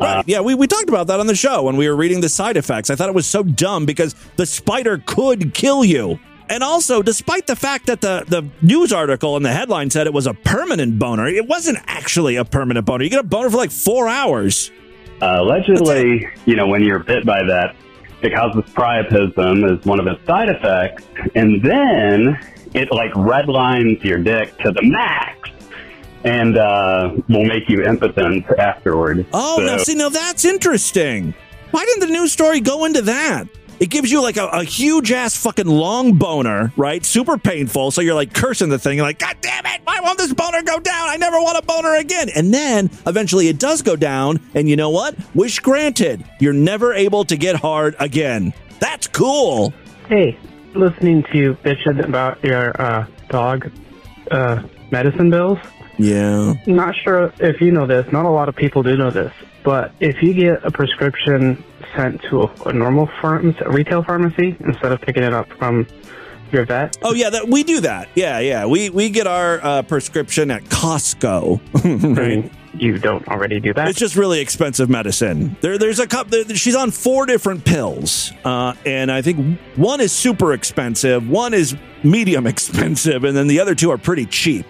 Right. 0.00 0.24
Yeah, 0.26 0.40
we, 0.40 0.54
we 0.54 0.66
talked 0.66 0.88
about 0.88 1.08
that 1.08 1.20
on 1.20 1.26
the 1.26 1.36
show 1.36 1.62
when 1.62 1.76
we 1.76 1.88
were 1.88 1.94
reading 1.94 2.22
the 2.22 2.28
side 2.28 2.56
effects. 2.56 2.90
I 2.90 2.96
thought 2.96 3.10
it 3.10 3.14
was 3.14 3.28
so 3.28 3.42
dumb 3.44 3.84
because 3.84 4.14
the 4.36 4.46
spider 4.46 5.00
could 5.06 5.52
kill 5.54 5.84
you. 5.84 6.18
And 6.50 6.64
also, 6.64 7.00
despite 7.00 7.46
the 7.46 7.54
fact 7.54 7.86
that 7.86 8.00
the, 8.00 8.24
the 8.26 8.46
news 8.60 8.92
article 8.92 9.36
and 9.36 9.44
the 9.44 9.52
headline 9.52 9.88
said 9.88 10.06
it 10.08 10.12
was 10.12 10.26
a 10.26 10.34
permanent 10.34 10.98
boner, 10.98 11.28
it 11.28 11.46
wasn't 11.46 11.78
actually 11.86 12.34
a 12.36 12.44
permanent 12.44 12.84
boner. 12.84 13.04
You 13.04 13.10
get 13.10 13.20
a 13.20 13.22
boner 13.22 13.48
for 13.50 13.56
like 13.56 13.70
four 13.70 14.08
hours. 14.08 14.72
Uh, 15.22 15.36
allegedly, 15.38 16.26
you 16.46 16.56
know, 16.56 16.66
when 16.66 16.82
you're 16.82 16.98
bit 16.98 17.24
by 17.24 17.42
that, 17.44 17.76
it 18.22 18.34
causes 18.34 18.64
priapism 18.72 19.78
as 19.78 19.84
one 19.86 20.00
of 20.00 20.06
its 20.08 20.24
side 20.26 20.48
effects, 20.48 21.04
and 21.36 21.62
then 21.62 22.38
it 22.74 22.90
like 22.90 23.12
redlines 23.12 24.02
your 24.02 24.18
dick 24.18 24.56
to 24.58 24.72
the 24.72 24.82
max, 24.82 25.50
and 26.24 26.58
uh, 26.58 27.14
will 27.28 27.44
make 27.44 27.68
you 27.68 27.82
impotent 27.84 28.44
afterward. 28.58 29.24
Oh, 29.32 29.58
So- 29.58 29.66
now 29.66 29.76
see, 29.78 29.94
now 29.94 30.08
that's 30.08 30.44
interesting. 30.44 31.32
Why 31.70 31.84
didn't 31.84 32.00
the 32.08 32.12
news 32.12 32.32
story 32.32 32.60
go 32.60 32.84
into 32.84 33.02
that? 33.02 33.46
It 33.80 33.88
gives 33.88 34.12
you 34.12 34.20
like 34.20 34.36
a, 34.36 34.46
a 34.46 34.62
huge 34.62 35.10
ass 35.10 35.34
fucking 35.38 35.66
long 35.66 36.12
boner, 36.12 36.70
right? 36.76 37.02
Super 37.02 37.38
painful. 37.38 37.90
So 37.90 38.02
you're 38.02 38.14
like 38.14 38.34
cursing 38.34 38.68
the 38.68 38.78
thing. 38.78 38.98
You're 38.98 39.06
like, 39.06 39.18
God 39.18 39.38
damn 39.40 39.64
it, 39.64 39.80
why 39.84 40.00
won't 40.00 40.18
this 40.18 40.34
boner 40.34 40.62
go 40.62 40.78
down? 40.78 41.08
I 41.08 41.16
never 41.16 41.38
want 41.40 41.56
a 41.56 41.62
boner 41.62 41.96
again. 41.96 42.28
And 42.36 42.52
then 42.52 42.90
eventually 43.06 43.48
it 43.48 43.58
does 43.58 43.80
go 43.80 43.96
down. 43.96 44.38
And 44.54 44.68
you 44.68 44.76
know 44.76 44.90
what? 44.90 45.16
Wish 45.34 45.60
granted. 45.60 46.24
You're 46.40 46.52
never 46.52 46.92
able 46.92 47.24
to 47.24 47.36
get 47.38 47.56
hard 47.56 47.96
again. 47.98 48.52
That's 48.80 49.06
cool. 49.06 49.72
Hey, 50.08 50.38
listening 50.74 51.22
to 51.32 51.38
you 51.38 51.54
bitching 51.64 52.04
about 52.04 52.44
your 52.44 52.78
uh, 52.80 53.06
dog 53.30 53.70
uh, 54.30 54.62
medicine 54.90 55.30
bills. 55.30 55.58
Yeah. 55.98 56.54
Not 56.66 56.96
sure 56.96 57.32
if 57.40 57.62
you 57.62 57.72
know 57.72 57.86
this. 57.86 58.10
Not 58.12 58.26
a 58.26 58.30
lot 58.30 58.50
of 58.50 58.56
people 58.56 58.82
do 58.82 58.96
know 58.96 59.10
this. 59.10 59.32
But 59.70 59.92
if 60.00 60.20
you 60.20 60.34
get 60.34 60.64
a 60.64 60.70
prescription 60.72 61.62
sent 61.94 62.20
to 62.22 62.42
a, 62.42 62.70
a 62.70 62.72
normal 62.72 63.08
pharmacy, 63.20 63.56
a 63.60 63.70
retail 63.70 64.02
pharmacy, 64.02 64.56
instead 64.58 64.90
of 64.90 65.00
picking 65.00 65.22
it 65.22 65.32
up 65.32 65.48
from 65.52 65.86
your 66.50 66.66
vet, 66.66 66.96
Oh 67.02 67.14
yeah, 67.14 67.30
that 67.30 67.46
we 67.46 67.62
do 67.62 67.78
that. 67.82 68.08
Yeah, 68.16 68.40
yeah. 68.40 68.66
We 68.66 68.90
we 68.90 69.10
get 69.10 69.28
our 69.28 69.64
uh, 69.64 69.82
prescription 69.82 70.50
at 70.50 70.64
Costco. 70.64 71.60
right. 72.16 72.50
you 72.74 72.98
don't 72.98 73.28
already 73.28 73.60
do 73.60 73.72
that. 73.74 73.86
It's 73.86 73.98
just 74.00 74.16
really 74.16 74.40
expensive 74.40 74.90
medicine. 74.90 75.56
There, 75.60 75.78
there's 75.78 76.00
a 76.00 76.06
cup. 76.08 76.30
There, 76.30 76.44
she's 76.56 76.74
on 76.74 76.90
four 76.90 77.24
different 77.26 77.64
pills, 77.64 78.32
uh, 78.44 78.74
and 78.84 79.12
I 79.12 79.22
think 79.22 79.60
one 79.76 80.00
is 80.00 80.10
super 80.10 80.52
expensive, 80.52 81.28
one 81.28 81.54
is 81.54 81.76
medium 82.02 82.44
expensive, 82.54 83.22
and 83.22 83.36
then 83.36 83.46
the 83.46 83.60
other 83.60 83.76
two 83.76 83.92
are 83.92 83.98
pretty 83.98 84.26
cheap. 84.26 84.66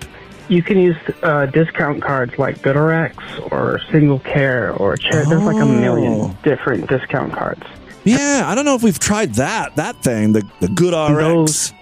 You 0.51 0.63
can 0.63 0.79
use 0.79 0.97
uh, 1.23 1.47
discount 1.47 2.03
cards 2.03 2.39
like 2.39 2.59
GoodRx 2.59 3.51
or 3.53 3.81
Single 3.91 4.19
Care 4.21 4.73
or 4.73 4.97
Chair. 4.97 5.25
There's 5.25 5.43
like 5.43 5.63
a 5.63 5.67
million 5.67 6.37
different 6.43 6.89
discount 6.89 7.33
cards. 7.33 7.63
Yeah, 8.05 8.45
I 8.47 8.55
don't 8.55 8.65
know 8.65 8.75
if 8.75 8.83
we've 8.83 8.99
tried 8.99 9.35
that 9.35 9.77
that 9.77 9.97
thing, 10.03 10.33
the 10.33 10.43
the 10.61 10.69
Good 10.69 10.93
RX. 10.95 11.23
Those 11.23 11.73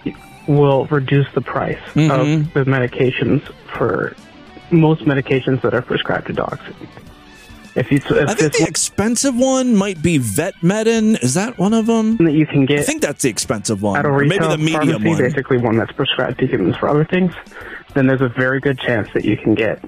will 0.47 0.85
reduce 0.87 1.27
the 1.33 1.41
price 1.41 1.79
Mhm. 1.95 2.09
of 2.47 2.53
the 2.53 2.63
medications 2.69 3.41
for 3.77 4.15
most 4.71 5.01
medications 5.05 5.61
that 5.61 5.73
are 5.73 5.81
prescribed 5.81 6.27
to 6.27 6.33
dogs. 6.33 6.61
If 7.75 7.91
you, 7.91 7.97
if 7.97 8.11
I 8.11 8.33
think 8.33 8.51
this 8.53 8.57
the 8.61 8.67
expensive 8.67 9.35
one 9.35 9.75
might 9.75 10.01
be 10.01 10.17
Vetmedin. 10.19 11.23
Is 11.23 11.35
that 11.35 11.57
one 11.57 11.73
of 11.73 11.85
them? 11.85 12.17
that 12.17 12.33
you 12.33 12.45
can 12.45 12.65
get 12.65 12.79
I 12.79 12.83
think 12.83 13.01
that's 13.01 13.21
the 13.21 13.29
expensive 13.29 13.81
one. 13.81 13.97
at 13.99 14.05
a 14.05 14.09
Or 14.09 14.19
maybe 14.25 14.39
the 14.45 14.57
medium 14.57 14.81
pharmacy, 15.01 15.07
one. 15.09 15.17
basically 15.19 15.57
one 15.59 15.77
that's 15.77 15.91
prescribed 15.91 16.39
to 16.39 16.47
humans 16.47 16.75
for 16.77 16.89
other 16.89 17.05
things, 17.05 17.33
then 17.93 18.07
there's 18.07 18.21
a 18.21 18.29
very 18.29 18.59
good 18.59 18.79
chance 18.79 19.09
that 19.13 19.25
you 19.25 19.37
can 19.37 19.55
get 19.55 19.83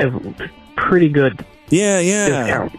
a 0.00 0.10
pretty 0.76 1.08
good 1.08 1.44
yeah, 1.70 2.00
yeah. 2.00 2.28
discount. 2.28 2.72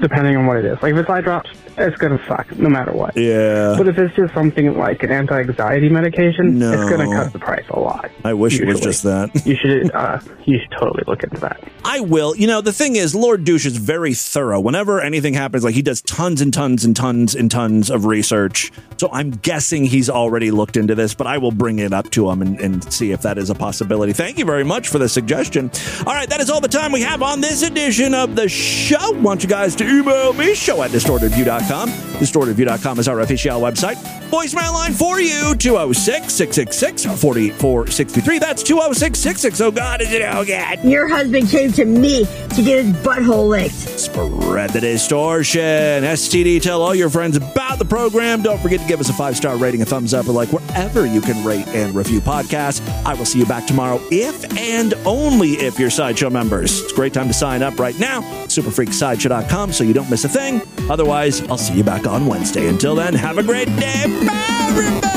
Depending 0.00 0.36
on 0.36 0.46
what 0.46 0.58
it 0.58 0.64
is. 0.64 0.80
Like 0.82 0.92
if 0.92 0.98
it's 0.98 1.10
eye 1.10 1.20
drops, 1.20 1.50
it's 1.76 1.96
gonna 1.96 2.20
suck 2.26 2.56
no 2.58 2.68
matter 2.68 2.92
what. 2.92 3.16
Yeah. 3.16 3.74
But 3.78 3.88
if 3.88 3.98
it's 3.98 4.14
just 4.16 4.34
something 4.34 4.76
like 4.76 5.02
an 5.02 5.10
anti-anxiety 5.12 5.88
medication, 5.88 6.58
No. 6.58 6.72
it's 6.72 6.90
gonna 6.90 7.06
cut 7.06 7.32
the 7.32 7.38
price 7.38 7.64
a 7.70 7.78
lot. 7.78 8.10
I 8.24 8.34
wish 8.34 8.58
it 8.60 8.66
was 8.66 8.80
just 8.80 9.02
that. 9.04 9.30
You 9.46 9.56
should 9.56 9.90
uh, 9.94 10.18
you 10.44 10.58
should 10.58 10.70
totally 10.78 11.04
look 11.06 11.22
into 11.22 11.38
that. 11.40 11.62
I 11.84 12.00
will. 12.00 12.34
You 12.36 12.46
know, 12.46 12.60
the 12.60 12.72
thing 12.72 12.96
is, 12.96 13.14
Lord 13.14 13.44
Douche 13.44 13.66
is 13.66 13.76
very 13.76 14.14
thorough. 14.14 14.60
Whenever 14.60 15.00
anything 15.00 15.34
happens, 15.34 15.64
like 15.64 15.74
he 15.74 15.82
does 15.82 16.02
tons 16.02 16.40
and 16.40 16.52
tons 16.52 16.84
and 16.84 16.94
tons 16.96 17.34
and 17.34 17.50
tons 17.50 17.90
of 17.90 18.04
research. 18.04 18.72
So 18.98 19.08
I'm 19.12 19.30
guessing 19.30 19.84
he's 19.84 20.10
already 20.10 20.50
looked 20.50 20.76
into 20.76 20.94
this, 20.94 21.14
but 21.14 21.26
I 21.26 21.38
will 21.38 21.52
bring 21.52 21.78
it 21.78 21.92
up 21.92 22.10
to 22.10 22.28
him 22.30 22.42
and, 22.42 22.60
and 22.60 22.92
see 22.92 23.12
if 23.12 23.22
that 23.22 23.38
is 23.38 23.48
a 23.50 23.54
possibility. 23.54 24.12
Thank 24.12 24.38
you 24.38 24.44
very 24.44 24.64
much 24.64 24.88
for 24.88 24.98
the 24.98 25.08
suggestion. 25.08 25.70
All 26.00 26.14
right, 26.14 26.28
that 26.28 26.40
is 26.40 26.50
all 26.50 26.60
the 26.60 26.68
time 26.68 26.90
we 26.92 27.02
have 27.02 27.22
on 27.22 27.40
this 27.40 27.62
edition 27.62 28.14
of 28.14 28.34
the 28.34 28.48
show. 28.48 29.12
Want 29.20 29.42
you 29.44 29.48
guys 29.48 29.76
to 29.76 29.84
email 29.88 30.32
me, 30.32 30.54
show 30.54 30.82
at 30.82 30.90
distortedview.com. 30.90 31.90
Distortedview.com 31.90 32.98
is 32.98 33.08
our 33.08 33.20
official 33.20 33.60
website. 33.60 33.96
Voicemail 34.30 34.72
line 34.74 34.92
for 34.92 35.20
you, 35.20 35.54
206 35.54 36.32
666 36.32 37.04
4463. 37.20 38.38
That's 38.38 38.62
206 38.62 39.18
660. 39.18 39.64
Oh, 39.64 39.70
God, 39.70 40.02
is 40.02 40.12
it? 40.12 40.22
Oh, 40.22 40.44
God. 40.44 40.84
Your 40.84 41.08
husband 41.08 41.48
came 41.48 41.72
to 41.72 41.84
me 41.84 42.24
to 42.24 42.62
get 42.62 42.84
his 42.84 42.94
butthole 42.96 43.48
licked. 43.48 43.72
Spread 43.74 44.70
the 44.70 44.80
distortion. 44.80 45.60
STD, 45.60 46.60
tell 46.60 46.82
all 46.82 46.94
your 46.94 47.08
friends 47.08 47.36
about 47.36 47.78
the 47.78 47.84
program. 47.84 48.42
Don't 48.42 48.60
forget 48.60 48.80
to 48.80 48.86
give 48.86 49.00
us 49.00 49.08
a 49.08 49.14
five 49.14 49.36
star 49.36 49.56
rating, 49.56 49.80
a 49.82 49.86
thumbs 49.86 50.12
up, 50.12 50.28
or 50.28 50.32
like 50.32 50.52
wherever 50.52 51.06
you 51.06 51.20
can 51.20 51.42
rate 51.44 51.66
and 51.68 51.94
review 51.94 52.20
podcasts. 52.20 52.86
I 53.04 53.14
will 53.14 53.24
see 53.24 53.38
you 53.38 53.46
back 53.46 53.66
tomorrow 53.66 54.00
if 54.10 54.44
and 54.58 54.94
only 55.06 55.52
if 55.52 55.78
you're 55.78 55.90
Sideshow 55.90 56.28
members. 56.30 56.80
It's 56.82 56.92
a 56.92 56.94
great 56.94 57.14
time 57.14 57.28
to 57.28 57.34
sign 57.34 57.62
up 57.62 57.78
right 57.78 57.98
now. 57.98 58.20
Superfreaksideshow.com 58.46 59.72
so 59.78 59.84
you 59.84 59.94
don't 59.94 60.10
miss 60.10 60.24
a 60.24 60.28
thing. 60.28 60.60
Otherwise, 60.90 61.40
I'll 61.48 61.56
see 61.56 61.74
you 61.74 61.84
back 61.84 62.04
on 62.04 62.26
Wednesday. 62.26 62.66
Until 62.66 62.96
then, 62.96 63.14
have 63.14 63.38
a 63.38 63.44
great 63.44 63.68
day. 63.76 64.04
Bye, 64.26 64.66
everybody. 64.68 65.08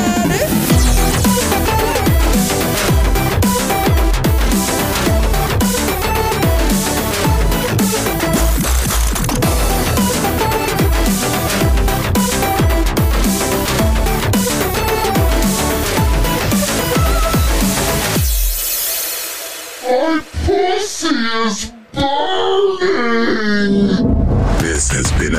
Is 21.03 21.71
burning! 21.93 22.30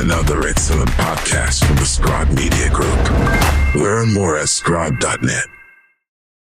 Another 0.03 0.45
excellent 0.45 0.89
podcast 0.91 1.65
from 1.65 1.77
the 1.77 1.85
Scribe 1.85 2.27
Media 2.31 2.69
Group. 2.69 3.81
Learn 3.81 4.13
more 4.13 4.37
at 4.37 4.49
scribe.net. 4.49 5.62